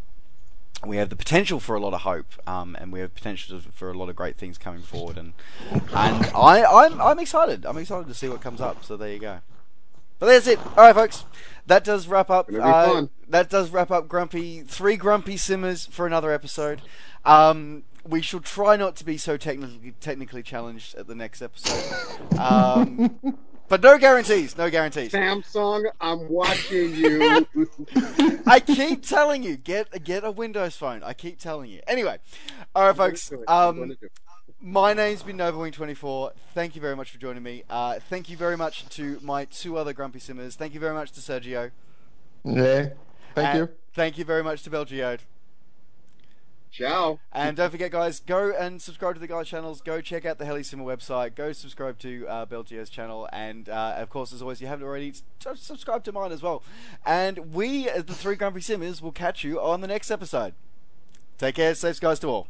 we 0.86 0.98
have 0.98 1.10
the 1.10 1.16
potential 1.16 1.60
for 1.60 1.76
a 1.76 1.80
lot 1.80 1.94
of 1.94 2.02
hope, 2.02 2.28
um, 2.48 2.76
and 2.80 2.92
we 2.92 3.00
have 3.00 3.14
potential 3.14 3.60
for 3.72 3.90
a 3.90 3.94
lot 3.94 4.10
of 4.10 4.16
great 4.16 4.38
things 4.38 4.58
coming 4.58 4.82
forward, 4.82 5.18
and 5.18 5.34
and 5.72 6.26
I 6.36 6.64
I'm 6.66 7.02
I'm 7.02 7.20
excited. 7.20 7.66
I'm 7.66 7.78
excited 7.78 8.08
to 8.08 8.14
see 8.14 8.30
what 8.30 8.42
comes 8.42 8.62
up. 8.62 8.84
So 8.84 8.98
there 8.98 9.12
you 9.12 9.20
go. 9.20 9.40
But 10.20 10.28
that's 10.28 10.48
it. 10.48 10.60
All 10.60 10.86
right, 10.86 10.96
folks. 10.96 11.26
That 11.68 11.84
does 11.84 12.08
wrap 12.08 12.30
up. 12.30 12.50
Uh, 12.54 13.08
that 13.30 13.50
does 13.50 13.72
wrap 13.72 13.92
up 13.92 14.08
Grumpy 14.08 14.62
three 14.62 14.96
Grumpy 14.96 15.38
Simmers 15.38 15.86
for 15.86 16.06
another 16.06 16.32
episode. 16.32 16.82
Um, 17.26 17.84
we 18.08 18.22
shall 18.22 18.42
try 18.42 18.76
not 18.76 18.96
to 18.98 19.06
be 19.06 19.18
so 19.18 19.38
technically 19.38 19.94
technically 20.00 20.44
challenged 20.44 20.96
at 20.96 21.08
the 21.08 21.16
next 21.16 21.42
episode. 21.42 22.38
Um, 22.38 23.38
but 23.70 23.82
no 23.82 23.97
guarantees. 23.97 24.57
No 24.57 24.70
guarantees. 24.70 25.11
Samsung, 25.11 25.86
I'm 25.99 26.30
watching 26.30 26.95
you. 26.95 27.47
I 28.45 28.59
keep 28.59 29.03
telling 29.03 29.43
you, 29.43 29.57
get 29.57 30.03
get 30.03 30.24
a 30.24 30.32
Windows 30.32 30.76
phone. 30.76 31.03
I 31.03 31.14
keep 31.14 31.39
telling 31.39 31.70
you. 31.70 31.82
Anyway, 31.88 32.18
all 32.76 32.88
right, 32.88 32.95
folks. 32.95 33.32
Um. 33.47 33.95
My 34.66 34.93
name's 34.93 35.24
been 35.24 35.36
NovaWing24. 35.36 36.32
Thank 36.53 36.74
you 36.74 36.82
very 36.82 36.95
much 36.95 37.11
for 37.11 37.18
joining 37.18 37.43
me. 37.43 37.64
Uh, 37.70 37.99
thank 37.99 38.30
you 38.30 38.38
very 38.38 38.55
much 38.55 38.88
to 38.91 39.20
my 39.22 39.43
two 39.43 39.78
other 39.78 39.91
Grumpy 39.91 40.20
Simmers. 40.20 40.55
Thank 40.55 40.74
you 40.74 40.80
very 40.80 40.93
much 40.93 41.11
to 41.11 41.20
Sergio. 41.20 41.72
Yeah. 42.45 42.91
Thank 43.36 43.47
And 43.49 43.57
you. 43.57 43.70
Thank 43.93 44.18
you 44.18 44.24
very 44.24 44.41
much 44.41 44.64
to 44.64 44.70
BelGeode. 44.70 45.20
Ciao. 46.74 47.19
And 47.32 47.55
don't 47.55 47.69
forget, 47.69 47.91
guys, 47.91 48.19
go 48.19 48.51
and 48.51 48.82
subscribe 48.82 49.13
to 49.13 49.19
the 49.19 49.28
guys' 49.28 49.47
channels. 49.47 49.80
Go 49.80 50.01
check 50.01 50.26
out 50.26 50.39
the 50.39 50.45
Helisimmer 50.45 50.84
website. 50.84 51.36
Go 51.36 51.51
subscribe 51.51 51.99
to 51.99 52.28
uh, 52.28 52.45
channel. 52.86 53.30
And, 53.32 53.69
uh, 53.69 53.93
of 53.97 54.09
course, 54.09 54.34
as 54.34 54.41
always, 54.41 54.59
you 54.59 54.65
haven't 54.65 54.84
already, 54.84 55.13
subscribe 55.55 56.03
to 56.05 56.11
mine 56.11 56.32
as 56.32 56.41
well. 56.41 56.63
And 57.05 57.53
we, 57.53 57.88
as 57.88 58.05
the 58.05 58.15
three 58.15 58.36
Grumpy 58.36 58.61
Simmers, 58.61 59.03
will 59.03 59.11
catch 59.11 59.43
you 59.43 59.61
on 59.61 59.82
the 59.82 59.88
next 59.88 60.09
episode. 60.09 60.55
Take 61.38 61.55
care. 61.55 61.76
Safe 61.76 61.97
skies 61.97 62.19
to 62.19 62.28
all. 62.28 62.47